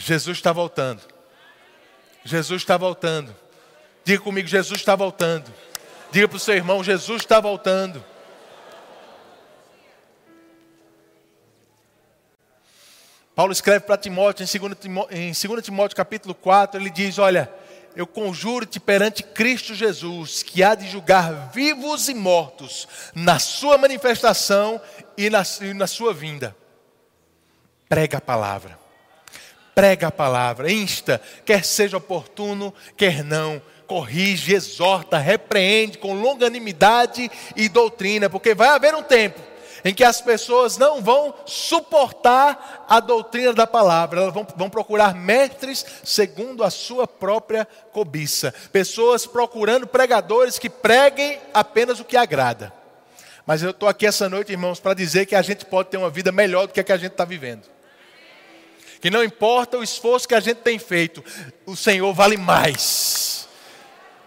Jesus 0.00 0.38
está 0.38 0.50
voltando. 0.50 1.02
Jesus 2.24 2.62
está 2.62 2.78
voltando. 2.78 3.36
Diga 4.02 4.22
comigo, 4.22 4.48
Jesus 4.48 4.80
está 4.80 4.96
voltando. 4.96 5.52
Diga 6.10 6.26
para 6.26 6.36
o 6.36 6.40
seu 6.40 6.54
irmão, 6.54 6.82
Jesus 6.82 7.20
está 7.20 7.38
voltando. 7.38 8.02
Paulo 13.34 13.52
escreve 13.52 13.80
para 13.80 13.96
Timóteo, 13.96 14.42
em 14.42 14.58
2 14.58 14.78
Timóteo, 14.78 15.16
em 15.16 15.32
2 15.32 15.64
Timóteo 15.64 15.96
capítulo 15.96 16.34
4, 16.34 16.80
ele 16.80 16.90
diz: 16.90 17.18
Olha, 17.18 17.52
eu 17.94 18.06
conjuro-te 18.06 18.80
perante 18.80 19.22
Cristo 19.22 19.74
Jesus, 19.74 20.42
que 20.42 20.62
há 20.62 20.74
de 20.74 20.88
julgar 20.88 21.50
vivos 21.52 22.08
e 22.08 22.14
mortos 22.14 22.88
na 23.14 23.38
sua 23.38 23.76
manifestação 23.76 24.80
e 25.16 25.28
na, 25.28 25.42
e 25.60 25.74
na 25.74 25.86
sua 25.86 26.12
vinda. 26.14 26.56
Prega 27.88 28.18
a 28.18 28.20
palavra, 28.20 28.78
prega 29.80 30.08
a 30.08 30.12
palavra, 30.12 30.70
insta, 30.70 31.22
quer 31.42 31.64
seja 31.64 31.96
oportuno, 31.96 32.74
quer 32.98 33.24
não, 33.24 33.62
corrige, 33.86 34.52
exorta, 34.52 35.16
repreende 35.16 35.96
com 35.96 36.20
longanimidade 36.20 37.30
e 37.56 37.66
doutrina, 37.66 38.28
porque 38.28 38.54
vai 38.54 38.68
haver 38.68 38.94
um 38.94 39.02
tempo 39.02 39.40
em 39.82 39.94
que 39.94 40.04
as 40.04 40.20
pessoas 40.20 40.76
não 40.76 41.00
vão 41.00 41.32
suportar 41.46 42.84
a 42.86 43.00
doutrina 43.00 43.54
da 43.54 43.66
palavra, 43.66 44.20
elas 44.20 44.34
vão, 44.34 44.46
vão 44.54 44.68
procurar 44.68 45.14
mestres 45.14 45.86
segundo 46.04 46.62
a 46.62 46.68
sua 46.68 47.08
própria 47.08 47.66
cobiça, 47.90 48.52
pessoas 48.70 49.24
procurando 49.24 49.86
pregadores 49.86 50.58
que 50.58 50.68
preguem 50.68 51.38
apenas 51.54 51.98
o 51.98 52.04
que 52.04 52.18
agrada. 52.18 52.70
Mas 53.46 53.62
eu 53.62 53.70
estou 53.70 53.88
aqui 53.88 54.06
essa 54.06 54.28
noite, 54.28 54.52
irmãos, 54.52 54.78
para 54.78 54.92
dizer 54.92 55.24
que 55.24 55.34
a 55.34 55.40
gente 55.40 55.64
pode 55.64 55.88
ter 55.88 55.96
uma 55.96 56.10
vida 56.10 56.30
melhor 56.30 56.66
do 56.66 56.74
que 56.74 56.80
a 56.80 56.84
que 56.84 56.92
a 56.92 56.98
gente 56.98 57.12
está 57.12 57.24
vivendo. 57.24 57.79
Que 59.00 59.10
não 59.10 59.24
importa 59.24 59.78
o 59.78 59.82
esforço 59.82 60.28
que 60.28 60.34
a 60.34 60.40
gente 60.40 60.58
tem 60.58 60.78
feito, 60.78 61.24
o 61.64 61.74
Senhor 61.74 62.12
vale 62.12 62.36
mais. 62.36 63.48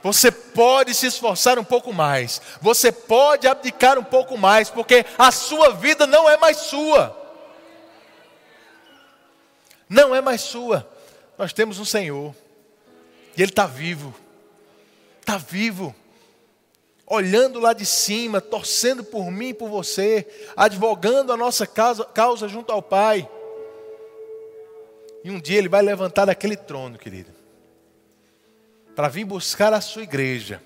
Você 0.02 0.30
pode 0.30 0.94
se 0.94 1.08
esforçar 1.08 1.58
um 1.58 1.64
pouco 1.64 1.94
mais. 1.94 2.42
Você 2.62 2.92
pode 2.92 3.48
abdicar 3.48 3.98
um 3.98 4.04
pouco 4.04 4.38
mais, 4.38 4.70
porque 4.70 5.06
a 5.18 5.32
sua 5.32 5.70
vida 5.70 6.06
não 6.06 6.30
é 6.30 6.36
mais 6.36 6.58
sua. 6.58 7.18
Não 9.88 10.14
é 10.14 10.20
mais 10.20 10.42
sua. 10.42 10.90
Nós 11.38 11.54
temos 11.54 11.80
um 11.80 11.86
Senhor. 11.86 12.36
E 13.38 13.42
Ele 13.42 13.52
está 13.52 13.66
vivo. 13.66 14.14
Está 15.22 15.38
vivo. 15.38 15.96
Olhando 17.06 17.60
lá 17.60 17.74
de 17.74 17.86
cima, 17.86 18.42
torcendo 18.42 19.04
por 19.04 19.32
mim 19.32 19.50
e 19.50 19.54
por 19.54 19.70
você, 19.70 20.28
advogando 20.58 21.32
a 21.32 21.38
nossa 21.38 21.66
causa, 21.68 22.04
causa 22.06 22.48
junto 22.48 22.72
ao 22.72 22.82
Pai. 22.82 23.30
E 25.24 25.32
um 25.32 25.40
dia 25.40 25.58
Ele 25.58 25.70
vai 25.70 25.82
levantar 25.82 26.26
daquele 26.26 26.58
trono, 26.58 26.98
querido 26.98 27.44
para 28.96 29.10
vir 29.10 29.26
buscar 29.26 29.74
a 29.74 29.82
sua 29.82 30.04
igreja 30.04 30.62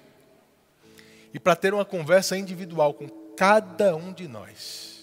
e 1.33 1.39
para 1.39 1.55
ter 1.55 1.73
uma 1.73 1.85
conversa 1.85 2.37
individual 2.37 2.93
com 2.93 3.07
cada 3.35 3.95
um 3.95 4.11
de 4.11 4.27
nós. 4.27 4.97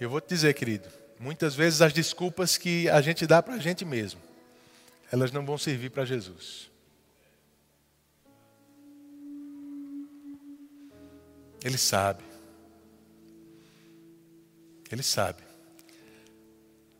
Eu 0.00 0.08
vou 0.08 0.20
te 0.20 0.28
dizer, 0.28 0.54
querido, 0.54 0.88
muitas 1.18 1.56
vezes 1.56 1.82
as 1.82 1.92
desculpas 1.92 2.56
que 2.56 2.88
a 2.88 3.00
gente 3.00 3.26
dá 3.26 3.42
para 3.42 3.54
a 3.54 3.58
gente 3.58 3.84
mesmo, 3.84 4.20
elas 5.10 5.32
não 5.32 5.44
vão 5.44 5.58
servir 5.58 5.90
para 5.90 6.04
Jesus. 6.04 6.67
Ele 11.62 11.78
sabe. 11.78 12.22
Ele 14.90 15.02
sabe. 15.02 15.42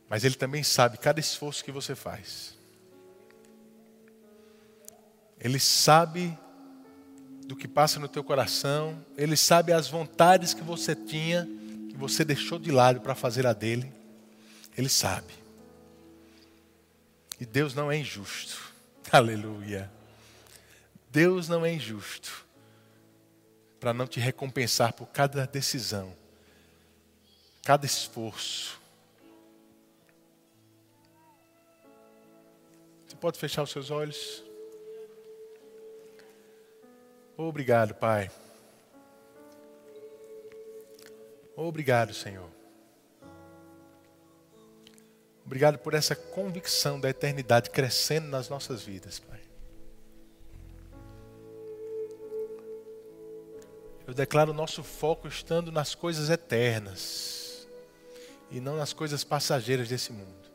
Mas 0.09 0.25
Ele 0.25 0.35
também 0.35 0.63
sabe 0.63 0.99
cada 0.99 1.21
esforço 1.21 1.65
que 1.65 1.73
você 1.73 1.95
faz. 1.95 2.57
Ele 5.41 5.61
sabe 5.61 6.37
do 7.47 7.55
que 7.55 7.69
passa 7.69 8.01
no 8.01 8.09
teu 8.09 8.25
coração. 8.25 9.05
Ele 9.17 9.37
sabe 9.37 9.73
as 9.73 9.89
vontades 9.89 10.53
que 10.53 10.63
você 10.63 10.95
tinha, 10.95 11.47
que 11.89 11.97
você 11.97 12.25
deixou 12.25 12.59
de 12.59 12.73
lado 12.73 13.01
para 13.01 13.15
fazer 13.15 13.47
a 13.47 13.53
dele. 13.53 13.93
Ele 14.77 14.89
sabe. 14.89 15.33
E 17.41 17.47
Deus 17.47 17.75
não 17.75 17.91
é 17.91 17.97
injusto. 17.97 18.73
Aleluia. 19.13 19.91
Deus 21.11 21.49
não 21.49 21.65
é 21.65 21.73
injusto 21.73 22.48
para 23.79 23.95
não 23.95 24.07
te 24.07 24.19
recompensar 24.19 24.93
por 24.93 25.07
cada 25.07 25.47
decisão, 25.47 26.15
cada 27.65 27.87
esforço. 27.87 28.81
Você 33.07 33.17
pode 33.17 33.39
fechar 33.39 33.63
os 33.63 33.71
seus 33.71 33.91
olhos? 33.91 34.43
Obrigado, 37.37 37.95
Pai. 37.95 38.31
Obrigado, 41.57 42.13
Senhor. 42.13 42.49
Obrigado 45.45 45.79
por 45.79 45.95
essa 45.95 46.15
convicção 46.15 47.01
da 47.01 47.09
eternidade 47.09 47.71
crescendo 47.71 48.29
nas 48.29 48.49
nossas 48.49 48.83
vidas, 48.83 49.19
Pai. 49.19 49.38
Eu 54.09 54.15
declaro 54.15 54.55
nosso 54.55 54.83
foco 54.83 55.29
estando 55.29 55.71
nas 55.71 55.95
coisas 55.95 56.31
eternas 56.31 57.69
e 58.51 58.59
não 58.59 58.79
nas 58.79 58.95
coisas 58.95 59.23
passageiras 59.23 59.87
desse 59.87 60.15
mundo. 60.15 60.49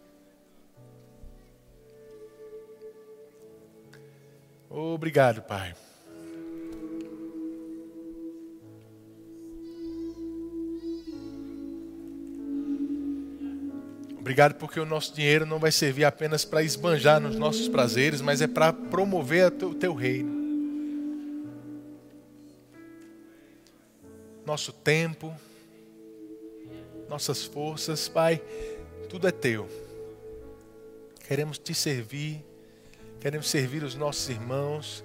Obrigado, 4.67 5.43
Pai. 5.43 5.75
Obrigado 14.17 14.55
porque 14.55 14.79
o 14.79 14.85
nosso 14.85 15.13
dinheiro 15.13 15.45
não 15.45 15.59
vai 15.59 15.71
servir 15.71 16.05
apenas 16.05 16.43
para 16.43 16.63
esbanjar 16.63 17.19
nos 17.19 17.35
nossos 17.35 17.67
prazeres, 17.67 18.19
mas 18.19 18.41
é 18.41 18.47
para 18.47 18.73
promover 18.73 19.53
o 19.63 19.75
teu 19.75 19.93
reino. 19.93 20.32
Nosso 24.53 24.71
tempo, 24.71 25.35
nossas 27.09 27.43
forças, 27.43 28.07
Pai, 28.07 28.39
tudo 29.09 29.27
é 29.27 29.31
teu. 29.31 29.67
Queremos 31.27 31.57
te 31.57 31.73
servir, 31.73 32.45
queremos 33.19 33.49
servir 33.49 33.83
os 33.83 33.95
nossos 33.95 34.29
irmãos, 34.29 35.03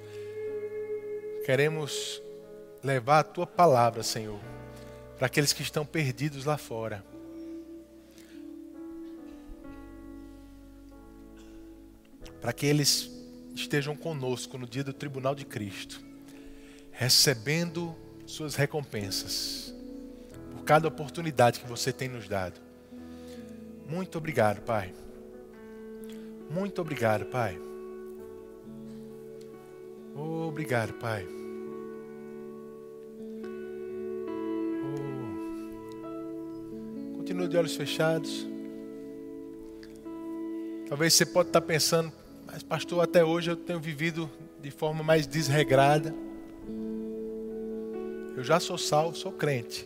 queremos 1.47 2.21
levar 2.85 3.21
a 3.21 3.25
tua 3.25 3.47
palavra, 3.47 4.03
Senhor, 4.03 4.39
para 5.17 5.29
aqueles 5.29 5.55
que 5.55 5.63
estão 5.63 5.87
perdidos 5.87 6.45
lá 6.45 6.59
fora. 6.59 7.03
Para 12.43 12.53
que 12.53 12.67
eles 12.67 13.11
estejam 13.55 13.97
conosco 13.97 14.59
no 14.59 14.67
dia 14.67 14.85
do 14.85 14.93
tribunal 14.93 15.35
de 15.35 15.47
Cristo, 15.47 16.03
recebendo 16.93 17.97
suas 18.29 18.55
recompensas 18.55 19.75
por 20.53 20.63
cada 20.63 20.87
oportunidade 20.87 21.59
que 21.61 21.67
você 21.67 21.91
tem 21.91 22.11
nos 22.11 22.29
dado. 22.29 22.61
Muito 23.89 24.19
obrigado, 24.19 24.61
Pai. 24.61 24.93
Muito 26.51 26.83
obrigado, 26.83 27.25
Pai. 27.25 27.59
Obrigado, 30.15 30.93
Pai. 30.95 31.27
Oh. 34.85 37.17
Continua 37.17 37.49
de 37.49 37.57
olhos 37.57 37.77
fechados. 37.77 38.47
Talvez 40.87 41.15
você 41.15 41.25
pode 41.25 41.49
estar 41.49 41.63
pensando, 41.63 42.13
mas 42.47 42.63
pastor, 42.63 43.03
até 43.03 43.25
hoje 43.25 43.51
eu 43.51 43.57
tenho 43.57 43.81
vivido 43.81 44.31
de 44.61 44.71
forma 44.71 45.03
mais 45.03 45.27
desregrada. 45.27 46.28
Eu 48.39 48.45
já 48.45 48.61
sou 48.61 48.79
salvo, 48.79 49.17
sou 49.17 49.33
crente. 49.33 49.85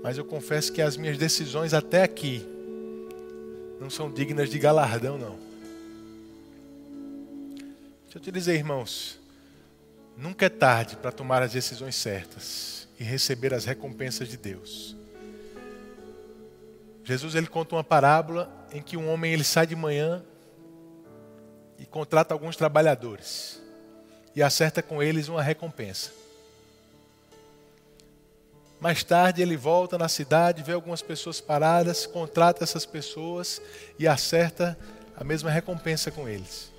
Mas 0.00 0.16
eu 0.16 0.24
confesso 0.24 0.72
que 0.72 0.80
as 0.80 0.96
minhas 0.96 1.18
decisões 1.18 1.74
até 1.74 2.04
aqui 2.04 2.46
não 3.80 3.90
são 3.90 4.08
dignas 4.08 4.48
de 4.48 4.60
galardão, 4.60 5.18
não. 5.18 5.36
Deixa 8.04 8.18
eu 8.18 8.20
te 8.20 8.30
dizer, 8.30 8.54
irmãos, 8.54 9.18
nunca 10.16 10.46
é 10.46 10.48
tarde 10.48 10.94
para 10.94 11.10
tomar 11.10 11.42
as 11.42 11.50
decisões 11.50 11.96
certas 11.96 12.86
e 12.96 13.02
receber 13.02 13.52
as 13.52 13.64
recompensas 13.64 14.28
de 14.28 14.36
Deus. 14.36 14.94
Jesus 17.02 17.34
ele 17.34 17.48
conta 17.48 17.74
uma 17.74 17.82
parábola 17.82 18.68
em 18.72 18.80
que 18.80 18.96
um 18.96 19.10
homem 19.10 19.32
ele 19.32 19.42
sai 19.42 19.66
de 19.66 19.74
manhã 19.74 20.24
e 21.76 21.84
contrata 21.84 22.32
alguns 22.32 22.54
trabalhadores 22.54 23.60
e 24.32 24.40
acerta 24.40 24.80
com 24.80 25.02
eles 25.02 25.26
uma 25.26 25.42
recompensa. 25.42 26.19
Mais 28.80 29.04
tarde 29.04 29.42
ele 29.42 29.56
volta 29.56 29.98
na 29.98 30.08
cidade, 30.08 30.62
vê 30.62 30.72
algumas 30.72 31.02
pessoas 31.02 31.38
paradas, 31.38 32.06
contrata 32.06 32.64
essas 32.64 32.86
pessoas 32.86 33.60
e 33.98 34.08
acerta 34.08 34.78
a 35.14 35.22
mesma 35.22 35.50
recompensa 35.50 36.10
com 36.10 36.26
eles. 36.26 36.72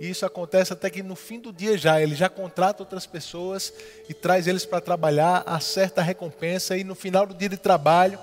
E 0.00 0.08
isso 0.08 0.24
acontece 0.24 0.72
até 0.72 0.88
que 0.88 1.02
no 1.02 1.14
fim 1.14 1.38
do 1.38 1.52
dia 1.52 1.76
já, 1.76 2.00
ele 2.00 2.14
já 2.14 2.30
contrata 2.30 2.82
outras 2.82 3.06
pessoas 3.06 3.70
e 4.08 4.14
traz 4.14 4.46
eles 4.46 4.64
para 4.64 4.80
trabalhar, 4.80 5.42
acerta 5.44 6.00
a 6.00 6.04
recompensa 6.04 6.74
e 6.74 6.82
no 6.82 6.94
final 6.94 7.26
do 7.26 7.34
dia 7.34 7.50
de 7.50 7.58
trabalho, 7.58 8.18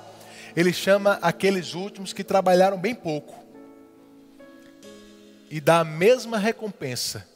ele 0.55 0.73
chama 0.73 1.19
aqueles 1.21 1.75
últimos 1.75 2.13
que 2.13 2.23
trabalharam 2.23 2.79
bem 2.79 2.95
pouco 2.95 3.45
e 5.51 5.61
dá 5.61 5.81
a 5.81 5.85
mesma 5.85 6.39
recompensa 6.39 7.27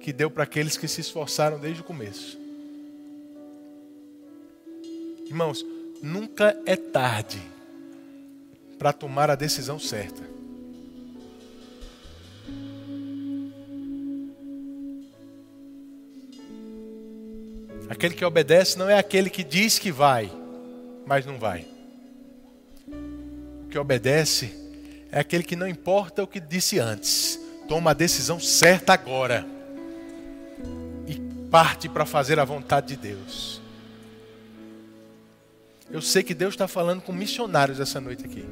que 0.00 0.12
deu 0.12 0.30
para 0.30 0.44
aqueles 0.44 0.76
que 0.76 0.86
se 0.86 1.00
esforçaram 1.00 1.58
desde 1.58 1.80
o 1.80 1.84
começo. 1.84 2.41
Irmãos, 5.26 5.64
nunca 6.02 6.56
é 6.66 6.76
tarde 6.76 7.40
para 8.78 8.92
tomar 8.92 9.30
a 9.30 9.34
decisão 9.34 9.78
certa. 9.78 10.22
Aquele 17.88 18.14
que 18.14 18.24
obedece 18.24 18.76
não 18.78 18.88
é 18.88 18.98
aquele 18.98 19.30
que 19.30 19.44
diz 19.44 19.78
que 19.78 19.92
vai, 19.92 20.32
mas 21.06 21.24
não 21.24 21.38
vai. 21.38 21.66
O 22.88 23.68
que 23.68 23.78
obedece 23.78 24.52
é 25.12 25.20
aquele 25.20 25.44
que 25.44 25.54
não 25.54 25.68
importa 25.68 26.22
o 26.22 26.26
que 26.26 26.40
disse 26.40 26.80
antes, 26.80 27.38
toma 27.68 27.92
a 27.92 27.94
decisão 27.94 28.40
certa 28.40 28.92
agora 28.94 29.46
e 31.06 31.14
parte 31.48 31.88
para 31.88 32.04
fazer 32.04 32.40
a 32.40 32.44
vontade 32.44 32.88
de 32.88 32.96
Deus. 32.96 33.61
Eu 35.92 36.00
sei 36.00 36.22
que 36.22 36.32
Deus 36.32 36.54
está 36.54 36.66
falando 36.66 37.02
com 37.02 37.12
missionários 37.12 37.78
essa 37.78 38.00
noite 38.00 38.24
aqui. 38.24 38.42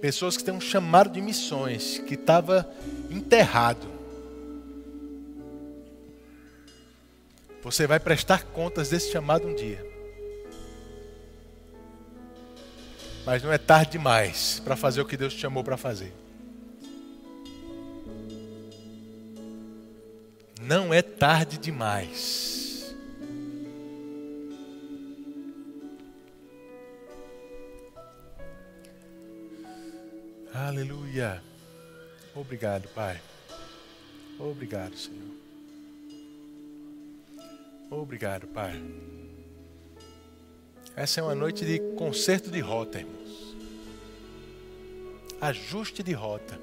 Pessoas 0.00 0.36
que 0.36 0.42
têm 0.42 0.52
um 0.52 0.60
chamado 0.60 1.10
de 1.10 1.20
missões, 1.20 1.98
que 1.98 2.14
estava 2.14 2.68
enterrado. 3.08 3.86
Você 7.62 7.86
vai 7.86 8.00
prestar 8.00 8.42
contas 8.46 8.88
desse 8.88 9.12
chamado 9.12 9.46
um 9.46 9.54
dia. 9.54 9.86
Mas 13.24 13.44
não 13.44 13.52
é 13.52 13.58
tarde 13.58 13.92
demais 13.92 14.60
para 14.64 14.74
fazer 14.74 15.00
o 15.00 15.06
que 15.06 15.16
Deus 15.16 15.32
te 15.32 15.38
chamou 15.38 15.62
para 15.62 15.76
fazer. 15.76 16.12
Não 20.60 20.92
é 20.92 21.00
tarde 21.00 21.58
demais. 21.58 22.61
Aleluia. 30.54 31.42
Obrigado, 32.34 32.86
Pai. 32.88 33.18
Obrigado, 34.38 34.94
Senhor. 34.98 35.32
Obrigado, 37.90 38.46
Pai. 38.48 38.82
Essa 40.94 41.20
é 41.20 41.22
uma 41.22 41.34
noite 41.34 41.64
de 41.64 41.78
conserto 41.96 42.50
de 42.50 42.60
rota, 42.60 42.98
irmãos. 42.98 43.56
Ajuste 45.40 46.02
de 46.02 46.12
rota. 46.12 46.60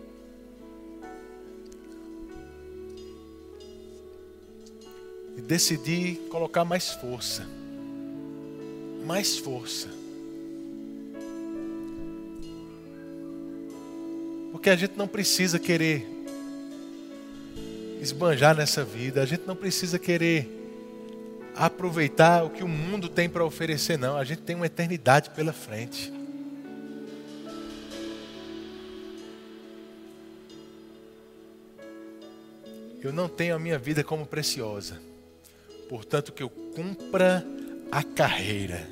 E 5.36 5.42
decidi 5.42 6.16
colocar 6.30 6.64
mais 6.64 6.92
força. 6.92 7.44
Mais 9.04 9.36
força 9.40 9.99
Porque 14.60 14.70
a 14.70 14.76
gente 14.76 14.98
não 14.98 15.08
precisa 15.08 15.58
querer 15.58 16.06
esbanjar 18.02 18.54
nessa 18.54 18.84
vida, 18.84 19.22
a 19.22 19.26
gente 19.26 19.44
não 19.48 19.56
precisa 19.56 19.98
querer 19.98 20.50
aproveitar 21.56 22.44
o 22.44 22.50
que 22.50 22.62
o 22.62 22.68
mundo 22.68 23.08
tem 23.08 23.30
para 23.30 23.46
oferecer, 23.46 23.98
não. 23.98 24.18
A 24.18 24.24
gente 24.26 24.42
tem 24.42 24.58
uma 24.58 24.66
eternidade 24.66 25.30
pela 25.30 25.54
frente. 25.54 26.12
Eu 33.02 33.14
não 33.14 33.30
tenho 33.30 33.56
a 33.56 33.60
minha 33.60 33.80
vida 33.80 34.04
como 34.04 34.26
preciosa, 34.26 35.02
portanto, 35.88 36.34
que 36.34 36.44
eu 36.44 36.50
cumpra 36.50 37.46
a 37.90 38.04
carreira. 38.04 38.86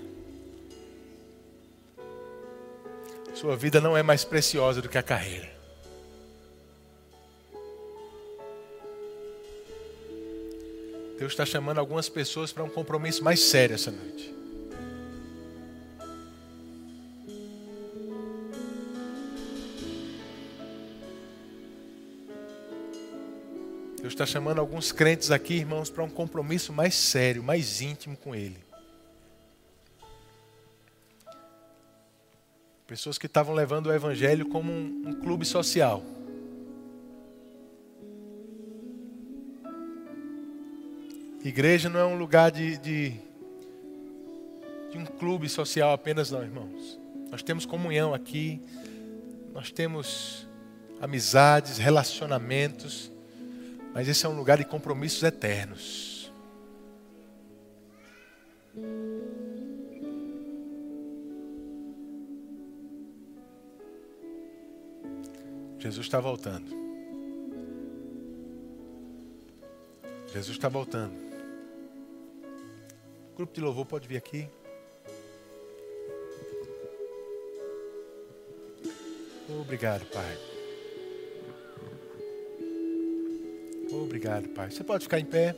Sua 3.33 3.57
vida 3.57 3.81
não 3.81 3.97
é 3.97 4.01
mais 4.01 4.23
preciosa 4.23 4.81
do 4.81 4.87
que 4.87 4.97
a 4.97 5.03
carreira. 5.03 5.56
Deus 11.17 11.31
está 11.33 11.45
chamando 11.45 11.79
algumas 11.79 12.07
pessoas 12.07 12.51
para 12.53 12.63
um 12.63 12.69
compromisso 12.69 13.23
mais 13.23 13.39
sério 13.39 13.73
essa 13.73 13.89
noite. 13.89 14.35
Deus 23.99 24.13
está 24.13 24.27
chamando 24.27 24.59
alguns 24.59 24.91
crentes 24.91 25.31
aqui, 25.31 25.55
irmãos, 25.55 25.89
para 25.89 26.03
um 26.03 26.09
compromisso 26.09 26.71
mais 26.71 26.93
sério, 26.93 27.43
mais 27.43 27.81
íntimo 27.81 28.15
com 28.15 28.35
Ele. 28.35 28.63
Pessoas 32.85 33.17
que 33.17 33.25
estavam 33.25 33.55
levando 33.55 33.87
o 33.87 33.93
Evangelho 33.93 34.47
como 34.47 34.71
um, 34.71 35.03
um 35.07 35.13
clube 35.19 35.45
social. 35.45 36.01
Igreja 41.43 41.89
não 41.89 41.99
é 41.99 42.05
um 42.05 42.17
lugar 42.17 42.51
de, 42.51 42.77
de, 42.77 43.13
de 44.91 44.97
um 44.97 45.05
clube 45.05 45.47
social 45.47 45.93
apenas, 45.93 46.31
não, 46.31 46.43
irmãos. 46.43 46.99
Nós 47.29 47.43
temos 47.43 47.65
comunhão 47.65 48.13
aqui, 48.13 48.61
nós 49.53 49.71
temos 49.71 50.47
amizades, 50.99 51.77
relacionamentos, 51.77 53.11
mas 53.93 54.07
esse 54.07 54.25
é 54.25 54.29
um 54.29 54.35
lugar 54.35 54.57
de 54.57 54.65
compromissos 54.65 55.23
eternos. 55.23 56.31
Jesus 65.79 66.05
está 66.05 66.19
voltando. 66.19 66.75
Jesus 70.33 70.57
está 70.57 70.67
voltando. 70.67 71.26
Grupo 73.37 73.53
de 73.53 73.61
louvor 73.61 73.85
pode 73.85 74.07
vir 74.07 74.17
aqui. 74.17 74.49
Obrigado, 79.47 80.07
Pai. 80.07 80.37
Obrigado, 83.91 84.49
Pai. 84.49 84.71
Você 84.71 84.83
pode 84.83 85.03
ficar 85.03 85.19
em 85.19 85.25
pé. 85.25 85.55